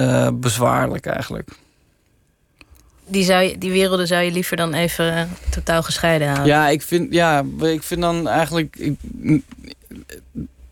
uh, 0.00 0.28
bezwaarlijk 0.34 1.06
eigenlijk. 1.06 1.48
Die, 3.06 3.24
zou 3.24 3.42
je, 3.42 3.58
die 3.58 3.70
werelden 3.70 4.06
zou 4.06 4.22
je 4.22 4.30
liever 4.30 4.56
dan 4.56 4.74
even 4.74 5.06
uh, 5.06 5.22
totaal 5.50 5.82
gescheiden 5.82 6.28
houden? 6.28 6.46
Ja, 6.46 6.68
ik 6.68 6.82
vind, 6.82 7.12
ja, 7.12 7.44
ik 7.60 7.82
vind 7.82 8.00
dan 8.00 8.28
eigenlijk. 8.28 8.76
Ik, 8.76 8.96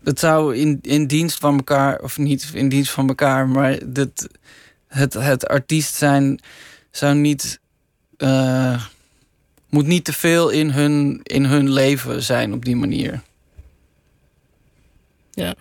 het 0.04 0.18
zou 0.18 0.56
in, 0.56 0.78
in 0.82 1.06
dienst 1.06 1.38
van 1.38 1.56
elkaar, 1.56 1.98
of 1.98 2.18
niet 2.18 2.50
in 2.52 2.68
dienst 2.68 2.90
van 2.90 3.08
elkaar, 3.08 3.48
maar 3.48 3.78
dit, 3.86 4.28
het, 4.88 5.14
het 5.14 5.48
artiest 5.48 5.94
zijn 5.94 6.40
zou 6.90 7.14
niet 7.14 7.60
moet 9.68 9.86
niet 9.86 10.04
te 10.04 10.12
veel 10.12 10.48
in 10.48 10.70
hun, 10.70 11.20
in 11.22 11.44
hun 11.44 11.72
leven 11.72 12.22
zijn 12.22 12.52
op 12.52 12.64
die 12.64 12.76
manier. 12.76 13.22
Ja. 15.30 15.54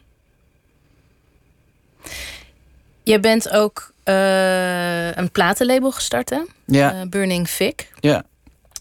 Je 3.06 3.20
bent 3.20 3.50
ook 3.50 3.92
uh, 4.06 5.12
een 5.12 5.32
platenlabel 5.32 5.92
gestart, 5.92 6.30
hè? 6.30 6.40
Ja. 6.66 6.94
Uh, 6.94 7.02
Burning 7.10 7.50
Vic. 7.50 7.92
Ja. 8.00 8.24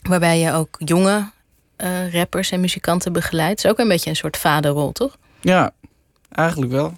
Waarbij 0.03 0.39
je 0.39 0.53
ook 0.53 0.77
jonge 0.79 1.31
uh, 1.79 2.13
rappers 2.13 2.51
en 2.51 2.61
muzikanten 2.61 3.13
begeleidt. 3.13 3.63
Dat 3.63 3.65
is 3.65 3.71
ook 3.71 3.79
een 3.79 3.89
beetje 3.89 4.11
een 4.11 4.17
soort 4.17 4.37
vaderrol, 4.37 4.93
toch? 4.93 5.17
Ja, 5.41 5.73
eigenlijk 6.33 6.73
wel. 6.73 6.97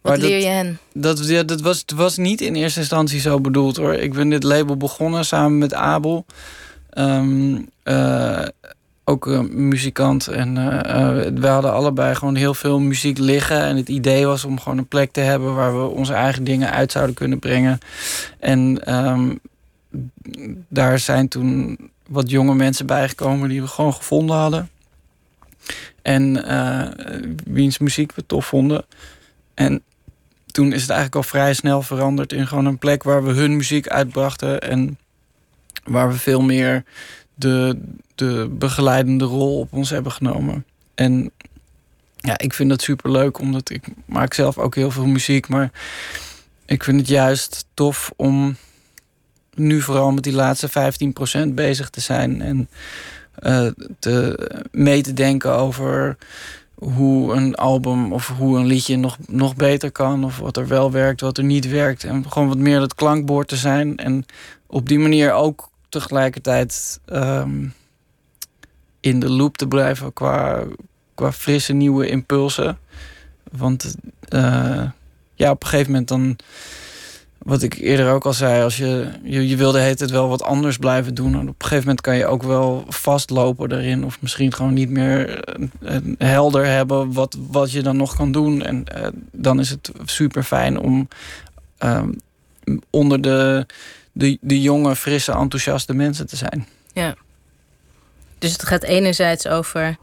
Wat 0.00 0.12
maar 0.12 0.18
leer 0.18 0.30
dat, 0.30 0.42
je 0.42 0.48
hen? 0.48 0.78
Dat, 0.92 1.28
ja, 1.28 1.42
dat 1.42 1.60
was, 1.60 1.84
was 1.94 2.16
niet 2.16 2.40
in 2.40 2.54
eerste 2.54 2.80
instantie 2.80 3.20
zo 3.20 3.40
bedoeld 3.40 3.76
hoor. 3.76 3.94
Ik 3.94 4.12
ben 4.12 4.28
dit 4.28 4.42
label 4.42 4.76
begonnen 4.76 5.24
samen 5.24 5.58
met 5.58 5.74
Abel. 5.74 6.26
Um, 6.94 7.68
uh, 7.84 8.44
ook 9.08 9.26
een 9.26 9.68
muzikant. 9.68 10.26
En 10.26 10.56
uh, 10.56 10.80
we 11.34 11.46
hadden 11.46 11.72
allebei 11.72 12.14
gewoon 12.14 12.34
heel 12.34 12.54
veel 12.54 12.80
muziek 12.80 13.18
liggen. 13.18 13.60
En 13.60 13.76
het 13.76 13.88
idee 13.88 14.26
was 14.26 14.44
om 14.44 14.60
gewoon 14.60 14.78
een 14.78 14.86
plek 14.86 15.12
te 15.12 15.20
hebben 15.20 15.54
waar 15.54 15.80
we 15.80 15.86
onze 15.86 16.12
eigen 16.12 16.44
dingen 16.44 16.70
uit 16.70 16.92
zouden 16.92 17.14
kunnen 17.14 17.38
brengen. 17.38 17.78
En 18.38 18.94
um, 18.94 19.40
daar 20.68 20.98
zijn 20.98 21.28
toen 21.28 21.78
wat 22.08 22.30
jonge 22.30 22.54
mensen 22.54 22.86
bijgekomen 22.86 23.48
die 23.48 23.62
we 23.62 23.68
gewoon 23.68 23.94
gevonden 23.94 24.36
hadden. 24.36 24.70
En 26.02 26.36
uh, 26.36 26.86
wiens 27.44 27.78
muziek 27.78 28.12
we 28.14 28.26
tof 28.26 28.46
vonden. 28.46 28.84
En 29.54 29.82
toen 30.46 30.72
is 30.72 30.80
het 30.80 30.90
eigenlijk 30.90 31.14
al 31.14 31.30
vrij 31.30 31.54
snel 31.54 31.82
veranderd 31.82 32.32
in 32.32 32.46
gewoon 32.46 32.66
een 32.66 32.78
plek 32.78 33.02
waar 33.02 33.24
we 33.24 33.32
hun 33.32 33.56
muziek 33.56 33.88
uitbrachten. 33.88 34.60
En 34.60 34.98
waar 35.84 36.08
we 36.08 36.18
veel 36.18 36.42
meer 36.42 36.84
de, 37.38 37.78
de 38.14 38.48
begeleidende 38.58 39.24
rol 39.24 39.58
op 39.58 39.72
ons 39.72 39.90
hebben 39.90 40.12
genomen. 40.12 40.64
En 40.94 41.30
ja, 42.16 42.38
ik 42.38 42.54
vind 42.54 42.70
dat 42.70 42.82
super 42.82 43.10
leuk, 43.10 43.38
omdat 43.38 43.70
ik 43.70 43.84
maak 44.04 44.34
zelf 44.34 44.58
ook 44.58 44.74
heel 44.74 44.90
veel 44.90 45.06
muziek. 45.06 45.48
Maar 45.48 45.70
ik 46.66 46.84
vind 46.84 47.00
het 47.00 47.08
juist 47.08 47.66
tof 47.74 48.12
om 48.16 48.56
nu 49.54 49.80
vooral 49.80 50.10
met 50.10 50.24
die 50.24 50.32
laatste 50.32 50.92
15% 51.48 51.48
bezig 51.48 51.90
te 51.90 52.00
zijn. 52.00 52.42
En 52.42 52.68
uh, 53.42 53.70
te, 53.98 54.50
mee 54.70 55.02
te 55.02 55.12
denken 55.12 55.52
over 55.52 56.16
hoe 56.74 57.34
een 57.34 57.54
album 57.54 58.12
of 58.12 58.28
hoe 58.28 58.58
een 58.58 58.66
liedje 58.66 58.96
nog, 58.96 59.16
nog 59.26 59.56
beter 59.56 59.92
kan. 59.92 60.24
Of 60.24 60.38
wat 60.38 60.56
er 60.56 60.68
wel 60.68 60.90
werkt, 60.90 61.20
wat 61.20 61.38
er 61.38 61.44
niet 61.44 61.68
werkt. 61.68 62.04
En 62.04 62.30
gewoon 62.30 62.48
wat 62.48 62.58
meer 62.58 62.80
het 62.80 62.94
klankbord 62.94 63.48
te 63.48 63.56
zijn. 63.56 63.96
En 63.96 64.24
op 64.66 64.88
die 64.88 64.98
manier 64.98 65.32
ook 65.32 65.70
tegelijkertijd 65.88 67.00
ehm, 67.04 67.66
in 69.00 69.20
de 69.20 69.30
loop 69.30 69.56
te 69.56 69.68
blijven 69.68 70.12
qua, 70.12 70.64
qua 71.14 71.32
frisse 71.32 71.72
nieuwe 71.72 72.08
impulsen. 72.08 72.78
Want 73.52 73.94
uh, 74.34 74.90
ja, 75.34 75.50
op 75.50 75.62
een 75.62 75.68
gegeven 75.68 75.90
moment 75.90 76.08
dan, 76.08 76.36
wat 77.38 77.62
ik 77.62 77.74
eerder 77.74 78.12
ook 78.12 78.26
al 78.26 78.32
zei, 78.32 78.62
als 78.62 78.76
je, 78.76 79.10
je, 79.22 79.48
je 79.48 79.56
wilde 79.56 79.80
heet 79.80 80.00
het 80.00 80.10
wel 80.10 80.28
wat 80.28 80.42
anders 80.42 80.76
blijven 80.76 81.14
doen. 81.14 81.34
En 81.34 81.40
op 81.40 81.46
een 81.48 81.54
gegeven 81.68 81.82
moment 81.84 82.00
kan 82.00 82.16
je 82.16 82.26
ook 82.26 82.42
wel 82.42 82.84
vastlopen 82.88 83.68
daarin. 83.68 84.04
Of 84.04 84.20
misschien 84.20 84.52
gewoon 84.52 84.74
niet 84.74 84.90
meer 84.90 85.44
uh, 85.82 85.96
helder 86.18 86.66
hebben 86.66 87.12
wat, 87.12 87.36
wat 87.50 87.72
je 87.72 87.82
dan 87.82 87.96
nog 87.96 88.16
kan 88.16 88.32
doen. 88.32 88.62
En 88.62 88.84
dan 89.32 89.60
is 89.60 89.70
het 89.70 89.90
super 90.04 90.42
fijn 90.42 90.78
om 90.78 91.08
ehm, 91.78 92.10
onder 92.90 93.20
de 93.20 93.66
de, 94.18 94.38
de 94.40 94.60
jonge, 94.60 94.96
frisse, 94.96 95.32
enthousiaste 95.32 95.94
mensen 95.94 96.26
te 96.26 96.36
zijn. 96.36 96.66
Ja. 96.92 97.14
Dus 98.38 98.52
het 98.52 98.62
gaat 98.62 98.82
enerzijds 98.82 99.46
over 99.46 99.96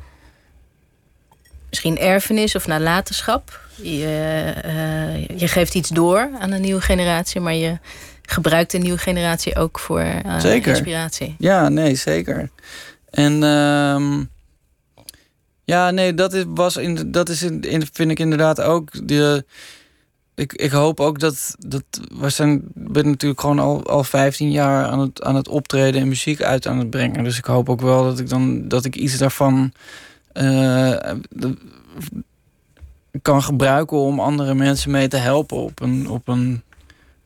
misschien 1.70 1.97
erfenis 1.97 2.55
of 2.55 2.68
nalatenschap. 2.68 3.59
Je, 3.76 4.53
eh, 4.61 5.39
je 5.39 5.47
geeft 5.47 5.76
iets 5.76 5.89
door 5.89 6.30
aan 6.39 6.51
een 6.51 6.61
nieuwe 6.61 6.82
generatie, 6.82 7.41
maar 7.41 7.53
je 7.53 7.78
gebruikt 8.22 8.72
de 8.72 8.78
nieuwe 8.78 8.97
generatie 8.97 9.55
ook 9.55 9.80
voor 9.80 10.01
uh, 10.01 10.39
Zeker. 10.39 10.72
inspiratie. 10.72 11.36
Ja, 11.38 11.70
nee, 11.70 11.95
zeker. 11.95 12.49
En 13.09 13.43
ehm, 13.43 14.24
ja, 15.63 15.91
nee, 15.91 16.13
dat 16.13 16.34
is, 16.34 16.43
was 16.47 16.78
in, 16.78 17.11
dat 17.11 17.30
is 17.30 17.41
in, 17.43 17.61
in, 17.61 17.88
vind 17.93 18.11
ik 18.11 18.20
inderdaad 18.20 18.61
ook 18.61 19.07
de. 19.07 19.45
Ik, 20.36 20.53
ik 20.53 20.71
hoop 20.71 20.99
ook 20.99 21.19
dat, 21.19 21.55
dat 21.59 21.83
we 22.17 22.29
zijn 22.29 22.61
ben 22.73 23.05
natuurlijk 23.05 23.41
gewoon 23.41 23.59
al, 23.59 23.86
al 23.86 24.03
15 24.03 24.51
jaar 24.51 24.86
aan 24.86 24.99
het, 24.99 25.23
aan 25.23 25.36
het 25.36 25.47
optreden 25.47 26.01
en 26.01 26.07
muziek 26.07 26.41
uit 26.41 26.67
aan 26.67 26.77
het 26.77 26.89
brengen. 26.89 27.23
Dus 27.23 27.38
ik 27.38 27.45
hoop 27.45 27.69
ook 27.69 27.81
wel 27.81 28.03
dat 28.03 28.19
ik 28.19 28.29
dan 28.29 28.67
dat 28.67 28.86
ik 28.86 28.95
iets 28.95 29.17
daarvan 29.17 29.73
eh, 30.33 31.11
kan 33.21 33.43
gebruiken 33.43 33.97
om 33.97 34.19
andere 34.19 34.53
mensen 34.53 34.91
mee 34.91 35.07
te 35.07 35.17
helpen 35.17 35.57
op 35.57 35.81
een, 35.81 36.09
op 36.09 36.27
een, 36.27 36.63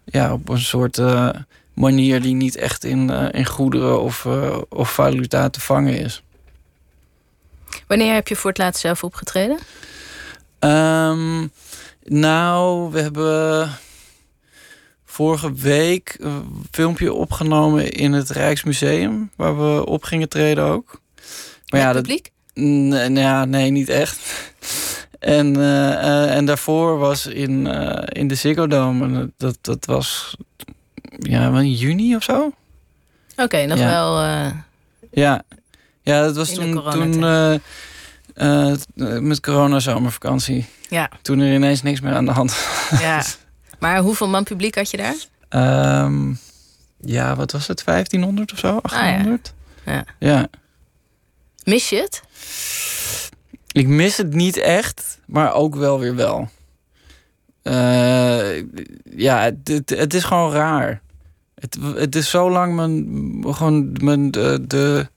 ja, 0.04 0.34
op 0.34 0.50
een 0.50 0.60
soort 0.60 0.98
uh, 0.98 1.30
manier 1.74 2.22
die 2.22 2.36
niet 2.36 2.56
echt 2.56 2.84
in, 2.84 3.10
uh, 3.10 3.28
in 3.32 3.46
goederen 3.46 4.02
of, 4.02 4.28
of 4.70 4.92
valuta 4.92 5.50
te 5.50 5.60
vangen 5.60 6.00
is. 6.00 6.24
Wanneer 7.88 8.14
heb 8.14 8.28
je 8.28 8.36
voor 8.36 8.50
het 8.50 8.60
laatst 8.60 8.82
zelf 8.82 9.04
opgetreden? 9.04 9.58
Um, 10.60 11.52
nou, 12.04 12.92
we 12.92 13.02
hebben 13.02 13.70
vorige 15.06 15.54
week 15.54 16.16
een 16.20 16.66
filmpje 16.72 17.14
opgenomen 17.14 17.92
in 17.92 18.14
het 18.14 18.30
Rijksmuseum, 18.30 19.32
waar 19.36 19.58
we 19.58 19.86
op 19.86 20.04
gingen 20.04 20.30
treden 20.30 20.64
ook. 20.64 21.02
Maar 21.70 21.80
ja, 21.80 21.92
publiek? 21.92 22.32
Nee, 22.54 23.10
nee, 23.46 23.70
niet 23.70 23.90
echt. 23.90 24.20
En, 25.20 25.58
uh, 25.58 25.64
uh, 25.64 26.36
en 26.36 26.46
daarvoor 26.46 26.98
was 26.98 27.26
in, 27.26 27.66
uh, 27.66 28.04
in 28.06 28.28
de 28.28 28.36
Ziggo 28.36 28.68
Dome. 28.68 29.06
En 29.06 29.34
dat, 29.38 29.58
dat 29.62 29.86
was 29.86 30.36
ja, 31.20 31.60
in 31.60 31.74
juni 31.74 32.16
of 32.16 32.24
zo. 32.24 32.46
Oké, 33.32 33.44
okay, 33.44 33.66
nog 33.66 33.78
ja. 33.78 33.86
wel. 33.86 34.24
Ja. 35.12 35.44
ja, 36.02 36.22
dat 36.22 36.36
was 36.36 36.54
toen, 36.54 36.84
toen 36.92 37.20
met 39.28 39.40
corona 39.40 39.80
zomervakantie. 39.80 40.66
Ja. 40.90 41.10
Toen 41.22 41.40
er 41.40 41.54
ineens 41.54 41.82
niks 41.82 42.00
meer 42.00 42.14
aan 42.14 42.26
de 42.26 42.32
hand 42.32 42.52
was. 42.90 43.00
Ja. 43.00 43.24
Maar 43.80 44.00
hoeveel 44.00 44.28
man 44.28 44.44
publiek 44.44 44.76
had 44.76 44.92
je 44.92 44.98
daar? 44.98 45.16
Um, 46.04 46.40
ja, 47.02 47.36
wat 47.36 47.52
was 47.52 47.68
het? 47.68 47.84
1500 47.86 48.52
of 48.52 48.60
zo? 48.60 48.80
1800? 48.82 49.54
Ah, 49.86 49.94
ja. 49.94 49.94
ja. 49.94 50.06
ja. 50.20 50.48
Mis 51.64 51.90
je 51.90 51.96
het? 51.96 52.22
Ik 53.72 53.88
mis 53.88 54.18
het 54.18 54.34
niet 54.34 54.58
echt, 54.58 55.20
maar 55.26 55.54
ook 55.54 55.76
wel 55.76 56.00
weer 56.00 56.16
wel. 56.16 56.50
Uh, 57.64 58.58
ja, 59.04 59.42
het, 59.42 59.56
het, 59.64 59.90
het, 59.90 60.14
is 60.14 60.24
gewoon 60.24 60.52
raar. 60.52 61.02
Het, 61.56 61.78
het 61.96 62.16
is 62.16 62.30
zo 62.30 62.52
lang 62.52 62.76
mijn, 62.76 63.54
gewoon 63.56 63.98
mijn, 64.04 64.32
de, 64.32 64.60
de 64.68 65.10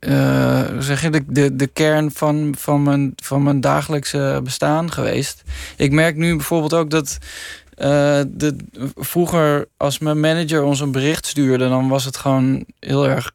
uh, 0.00 0.62
zeg 0.78 1.10
de, 1.10 1.56
de, 1.56 1.66
kern 1.66 2.10
van, 2.10 2.54
van, 2.58 2.82
mijn, 2.82 3.12
van 3.16 3.42
mijn 3.42 3.60
dagelijkse 3.60 4.40
bestaan 4.44 4.92
geweest. 4.92 5.42
Ik 5.76 5.92
merk 5.92 6.16
nu 6.16 6.36
bijvoorbeeld 6.36 6.74
ook 6.74 6.90
dat 6.90 7.18
uh, 7.78 8.20
de, 8.28 8.56
vroeger 8.94 9.68
als 9.76 9.98
mijn 9.98 10.20
manager 10.20 10.62
ons 10.62 10.80
een 10.80 10.92
bericht 10.92 11.26
stuurde, 11.26 11.68
dan 11.68 11.88
was 11.88 12.04
het 12.04 12.16
gewoon 12.16 12.64
heel 12.80 13.08
erg 13.08 13.32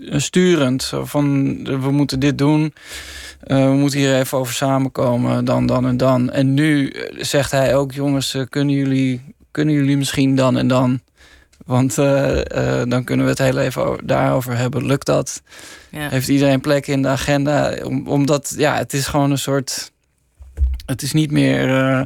sturend. 0.00 0.92
Van 1.02 1.54
we 1.80 1.90
moeten 1.90 2.20
dit 2.20 2.38
doen, 2.38 2.74
we 3.40 3.74
moeten 3.78 3.98
hier 3.98 4.18
even 4.18 4.38
over 4.38 4.54
samenkomen, 4.54 5.44
dan, 5.44 5.66
dan 5.66 5.86
en 5.86 5.96
dan. 5.96 6.30
En 6.30 6.54
nu 6.54 6.94
zegt 7.18 7.50
hij 7.50 7.76
ook, 7.76 7.92
jongens, 7.92 8.36
kunnen 8.48 8.74
jullie, 8.74 9.34
kunnen 9.50 9.74
jullie 9.74 9.96
misschien 9.96 10.36
dan 10.36 10.56
en 10.56 10.68
dan? 10.68 11.00
Want 11.66 11.98
uh, 11.98 12.36
uh, 12.36 12.82
dan 12.88 13.04
kunnen 13.04 13.24
we 13.24 13.30
het 13.30 13.40
heel 13.40 13.58
even 13.58 13.98
daarover 14.04 14.56
hebben. 14.56 14.86
Lukt 14.86 15.06
dat? 15.06 15.42
Ja. 15.90 16.08
Heeft 16.08 16.28
iedereen 16.28 16.60
plek 16.60 16.86
in 16.86 17.02
de 17.02 17.08
agenda? 17.08 17.76
Om, 17.84 18.08
omdat, 18.08 18.54
ja, 18.56 18.76
het 18.76 18.92
is 18.92 19.06
gewoon 19.06 19.30
een 19.30 19.38
soort... 19.38 19.92
Het 20.86 21.02
is 21.02 21.12
niet 21.12 21.30
meer... 21.30 21.68
Uh, 21.68 22.02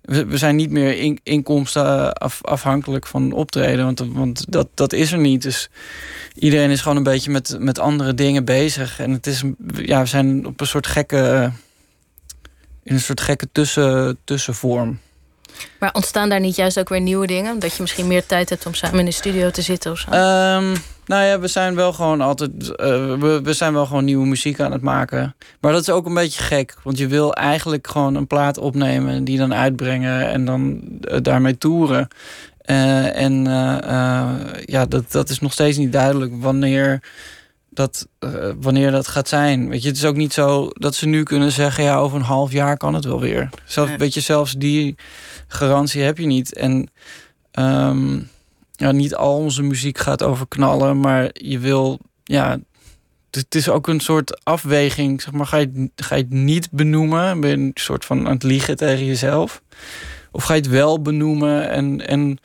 we, 0.00 0.26
we, 0.26 0.36
zijn 0.36 0.56
niet 0.56 0.70
meer 0.70 0.98
in, 0.98 1.20
inkomsten 1.22 2.12
af, 2.12 2.44
afhankelijk 2.44 3.06
van 3.06 3.32
optreden. 3.32 3.84
Want, 3.84 3.98
want 3.98 4.52
dat, 4.52 4.68
dat 4.74 4.92
is 4.92 5.12
er 5.12 5.18
niet. 5.18 5.42
Dus 5.42 5.70
iedereen 6.34 6.70
is 6.70 6.80
gewoon 6.80 6.96
een 6.96 7.02
beetje 7.02 7.30
met, 7.30 7.56
met 7.58 7.78
andere 7.78 8.14
dingen 8.14 8.44
bezig. 8.44 8.98
En 9.00 9.10
het 9.10 9.26
is... 9.26 9.42
Ja, 9.74 10.00
we 10.00 10.06
zijn 10.06 10.46
op 10.46 10.60
een 10.60 10.66
soort 10.66 10.86
gekke... 10.86 11.52
In 12.82 12.94
een 12.94 13.00
soort 13.00 13.20
gekke 13.20 13.48
tussen, 13.52 14.18
tussenvorm. 14.24 14.98
Maar 15.78 15.92
ontstaan 15.92 16.28
daar 16.28 16.40
niet 16.40 16.56
juist 16.56 16.78
ook 16.78 16.88
weer 16.88 17.00
nieuwe 17.00 17.26
dingen? 17.26 17.58
Dat 17.58 17.74
je 17.74 17.82
misschien 17.82 18.06
meer 18.06 18.26
tijd 18.26 18.48
hebt 18.48 18.66
om 18.66 18.74
samen 18.74 18.98
in 18.98 19.04
de 19.04 19.10
studio 19.10 19.50
te 19.50 19.62
zitten 19.62 19.92
of 19.92 19.98
zo? 19.98 20.10
Um, 20.10 20.74
nou 21.06 21.24
ja, 21.24 21.38
we 21.38 21.46
zijn 21.46 21.74
wel 21.74 21.92
gewoon 21.92 22.20
altijd. 22.20 22.50
Uh, 22.60 22.76
we, 23.18 23.40
we 23.42 23.52
zijn 23.52 23.72
wel 23.72 23.86
gewoon 23.86 24.04
nieuwe 24.04 24.26
muziek 24.26 24.60
aan 24.60 24.72
het 24.72 24.82
maken. 24.82 25.34
Maar 25.60 25.72
dat 25.72 25.80
is 25.80 25.90
ook 25.90 26.06
een 26.06 26.14
beetje 26.14 26.42
gek. 26.42 26.74
Want 26.82 26.98
je 26.98 27.06
wil 27.06 27.34
eigenlijk 27.34 27.86
gewoon 27.86 28.14
een 28.14 28.26
plaat 28.26 28.58
opnemen 28.58 29.14
en 29.14 29.24
die 29.24 29.38
dan 29.38 29.54
uitbrengen 29.54 30.28
en 30.28 30.44
dan 30.44 30.80
uh, 31.00 31.16
daarmee 31.22 31.58
toeren. 31.58 32.08
Uh, 32.70 33.16
en 33.16 33.44
ja, 34.64 34.86
dat, 34.88 35.12
dat 35.12 35.28
is 35.28 35.40
nog 35.40 35.52
steeds 35.52 35.76
niet 35.76 35.92
duidelijk 35.92 36.32
wanneer 36.40 37.00
dat, 37.76 38.08
uh, 38.20 38.50
wanneer 38.60 38.90
dat 38.90 39.08
gaat 39.08 39.28
zijn. 39.28 39.68
Weet 39.68 39.82
je, 39.82 39.88
het 39.88 39.96
is 39.96 40.04
ook 40.04 40.16
niet 40.16 40.32
zo 40.32 40.68
dat 40.72 40.94
ze 40.94 41.06
nu 41.06 41.22
kunnen 41.22 41.52
zeggen... 41.52 41.84
ja, 41.84 41.96
over 41.96 42.16
een 42.18 42.24
half 42.24 42.52
jaar 42.52 42.76
kan 42.76 42.94
het 42.94 43.04
wel 43.04 43.20
weer. 43.20 43.50
Zelfs, 43.64 43.90
ja. 43.90 43.96
weet 43.96 44.14
je, 44.14 44.20
zelfs 44.20 44.52
die 44.52 44.94
garantie 45.46 46.02
heb 46.02 46.18
je 46.18 46.26
niet. 46.26 46.54
En 46.54 46.90
um, 47.58 48.28
ja, 48.72 48.92
niet 48.92 49.14
al 49.14 49.36
onze 49.36 49.62
muziek 49.62 49.98
gaat 49.98 50.22
over 50.22 50.48
knallen... 50.48 51.00
maar 51.00 51.30
je 51.32 51.58
wil, 51.58 51.98
ja... 52.24 52.58
Het 53.30 53.54
is 53.54 53.68
ook 53.68 53.86
een 53.86 54.00
soort 54.00 54.44
afweging. 54.44 55.22
Zeg 55.22 55.32
maar, 55.32 55.46
ga, 55.46 55.56
je, 55.56 55.90
ga 55.96 56.14
je 56.14 56.22
het 56.22 56.32
niet 56.32 56.70
benoemen? 56.70 57.40
Ben 57.40 57.50
je 57.50 57.56
een 57.56 57.70
soort 57.74 58.04
van 58.04 58.26
aan 58.26 58.32
het 58.32 58.42
liegen 58.42 58.76
tegen 58.76 59.04
jezelf? 59.04 59.62
Of 60.30 60.44
ga 60.44 60.54
je 60.54 60.60
het 60.60 60.70
wel 60.70 61.02
benoemen 61.02 61.70
en... 61.70 62.06
en 62.06 62.38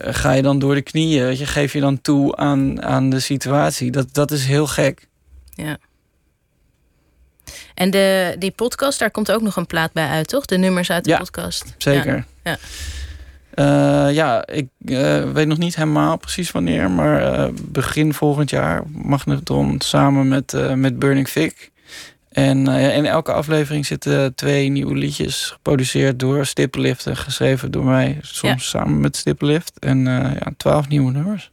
ga 0.00 0.32
je 0.32 0.42
dan 0.42 0.58
door 0.58 0.74
de 0.74 0.82
knieën? 0.82 1.24
Weet 1.24 1.38
je, 1.38 1.46
geef 1.46 1.72
je 1.72 1.80
dan 1.80 2.00
toe 2.00 2.36
aan, 2.36 2.82
aan 2.82 3.10
de 3.10 3.20
situatie? 3.20 3.90
Dat, 3.90 4.14
dat 4.14 4.30
is 4.30 4.44
heel 4.44 4.66
gek. 4.66 5.08
Ja. 5.54 5.78
En 7.74 7.90
de, 7.90 8.36
die 8.38 8.50
podcast, 8.50 8.98
daar 8.98 9.10
komt 9.10 9.32
ook 9.32 9.42
nog 9.42 9.56
een 9.56 9.66
plaat 9.66 9.92
bij 9.92 10.08
uit, 10.08 10.28
toch? 10.28 10.44
De 10.44 10.58
nummers 10.58 10.90
uit 10.90 11.04
de 11.04 11.10
ja, 11.10 11.18
podcast. 11.18 11.74
Zeker. 11.78 12.14
Ja, 12.14 12.24
ja. 12.42 12.58
Uh, 13.54 14.14
ja 14.14 14.46
ik 14.46 14.68
uh, 14.84 15.30
weet 15.30 15.46
nog 15.46 15.58
niet 15.58 15.76
helemaal 15.76 16.16
precies 16.16 16.50
wanneer, 16.50 16.90
maar 16.90 17.38
uh, 17.38 17.54
begin 17.62 18.14
volgend 18.14 18.50
jaar 18.50 18.82
Magnetron 18.86 19.80
samen 19.80 20.28
met, 20.28 20.56
met 20.74 20.98
Burning 20.98 21.28
Fig. 21.28 21.52
En 22.38 22.66
in 22.68 23.06
elke 23.06 23.32
aflevering 23.32 23.86
zitten 23.86 24.34
twee 24.34 24.68
nieuwe 24.68 24.94
liedjes 24.94 25.50
geproduceerd 25.52 26.18
door 26.18 26.46
Stippenlift 26.46 27.06
en 27.06 27.16
geschreven 27.16 27.70
door 27.70 27.84
mij, 27.84 28.18
soms 28.20 28.62
ja. 28.62 28.68
samen 28.68 29.00
met 29.00 29.16
Stippenlift. 29.16 29.72
En 29.78 30.04
ja, 30.04 30.52
twaalf 30.56 30.88
nieuwe 30.88 31.12
nummers. 31.12 31.50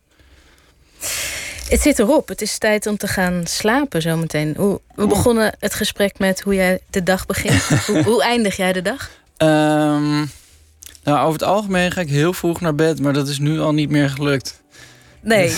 Het 1.69 1.81
zit 1.81 1.99
erop. 1.99 2.27
Het 2.27 2.41
is 2.41 2.57
tijd 2.57 2.87
om 2.87 2.97
te 2.97 3.07
gaan 3.07 3.41
slapen 3.47 4.01
zometeen. 4.01 4.53
Hoe, 4.57 4.81
we 4.95 5.07
begonnen 5.07 5.55
het 5.59 5.73
gesprek 5.73 6.19
met 6.19 6.41
hoe 6.41 6.55
jij 6.55 6.79
de 6.89 7.03
dag 7.03 7.25
begint. 7.25 7.61
hoe, 7.87 8.03
hoe, 8.03 8.23
eindig 8.23 8.55
jij 8.55 8.73
de 8.73 8.81
dag? 8.81 9.09
Um, 9.37 10.29
nou, 11.03 11.19
over 11.19 11.31
het 11.31 11.43
algemeen 11.43 11.91
ga 11.91 12.01
ik 12.01 12.09
heel 12.09 12.33
vroeg 12.33 12.61
naar 12.61 12.75
bed, 12.75 12.99
maar 13.01 13.13
dat 13.13 13.27
is 13.27 13.39
nu 13.39 13.59
al 13.59 13.73
niet 13.73 13.89
meer 13.89 14.09
gelukt. 14.09 14.63
Nee. 15.25 15.55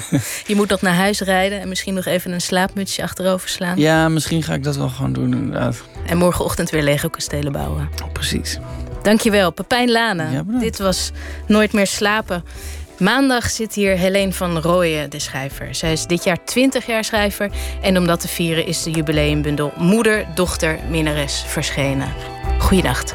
je 0.46 0.54
moet 0.54 0.68
nog 0.68 0.80
naar 0.80 0.94
huis 0.94 1.20
rijden 1.20 1.60
en 1.60 1.68
misschien 1.68 1.94
nog 1.94 2.04
even 2.04 2.32
een 2.32 2.40
slaapmutsje 2.40 3.02
achterover 3.02 3.48
slaan. 3.48 3.78
Ja, 3.78 4.08
misschien 4.08 4.42
ga 4.42 4.54
ik 4.54 4.64
dat 4.64 4.76
wel 4.76 4.88
gewoon 4.88 5.12
doen, 5.12 5.32
inderdaad. 5.32 5.82
En 6.06 6.16
morgenochtend 6.16 6.70
weer 6.70 6.82
Lego 6.82 7.08
kastelen 7.08 7.52
bouwen. 7.52 7.88
Precies. 8.12 8.58
Dankjewel, 9.02 9.50
Pepijn 9.50 9.90
Lane. 9.90 10.30
Ja, 10.30 10.42
Dit 10.46 10.78
was 10.78 11.10
Nooit 11.46 11.72
meer 11.72 11.86
slapen. 11.86 12.44
Maandag 12.98 13.50
zit 13.50 13.74
hier 13.74 13.96
Helene 13.96 14.32
van 14.32 14.58
Rooyen, 14.58 15.10
de 15.10 15.18
schrijver. 15.18 15.74
Zij 15.74 15.92
is 15.92 16.06
dit 16.06 16.24
jaar 16.24 16.44
20 16.44 16.86
jaar 16.86 17.04
schrijver. 17.04 17.50
En 17.82 17.98
om 17.98 18.06
dat 18.06 18.20
te 18.20 18.28
vieren 18.28 18.66
is 18.66 18.82
de 18.82 18.90
jubileumbundel 18.90 19.72
Moeder, 19.76 20.26
Dochter, 20.34 20.78
Minnares 20.90 21.44
verschenen. 21.46 22.12
Goeienacht. 22.58 23.14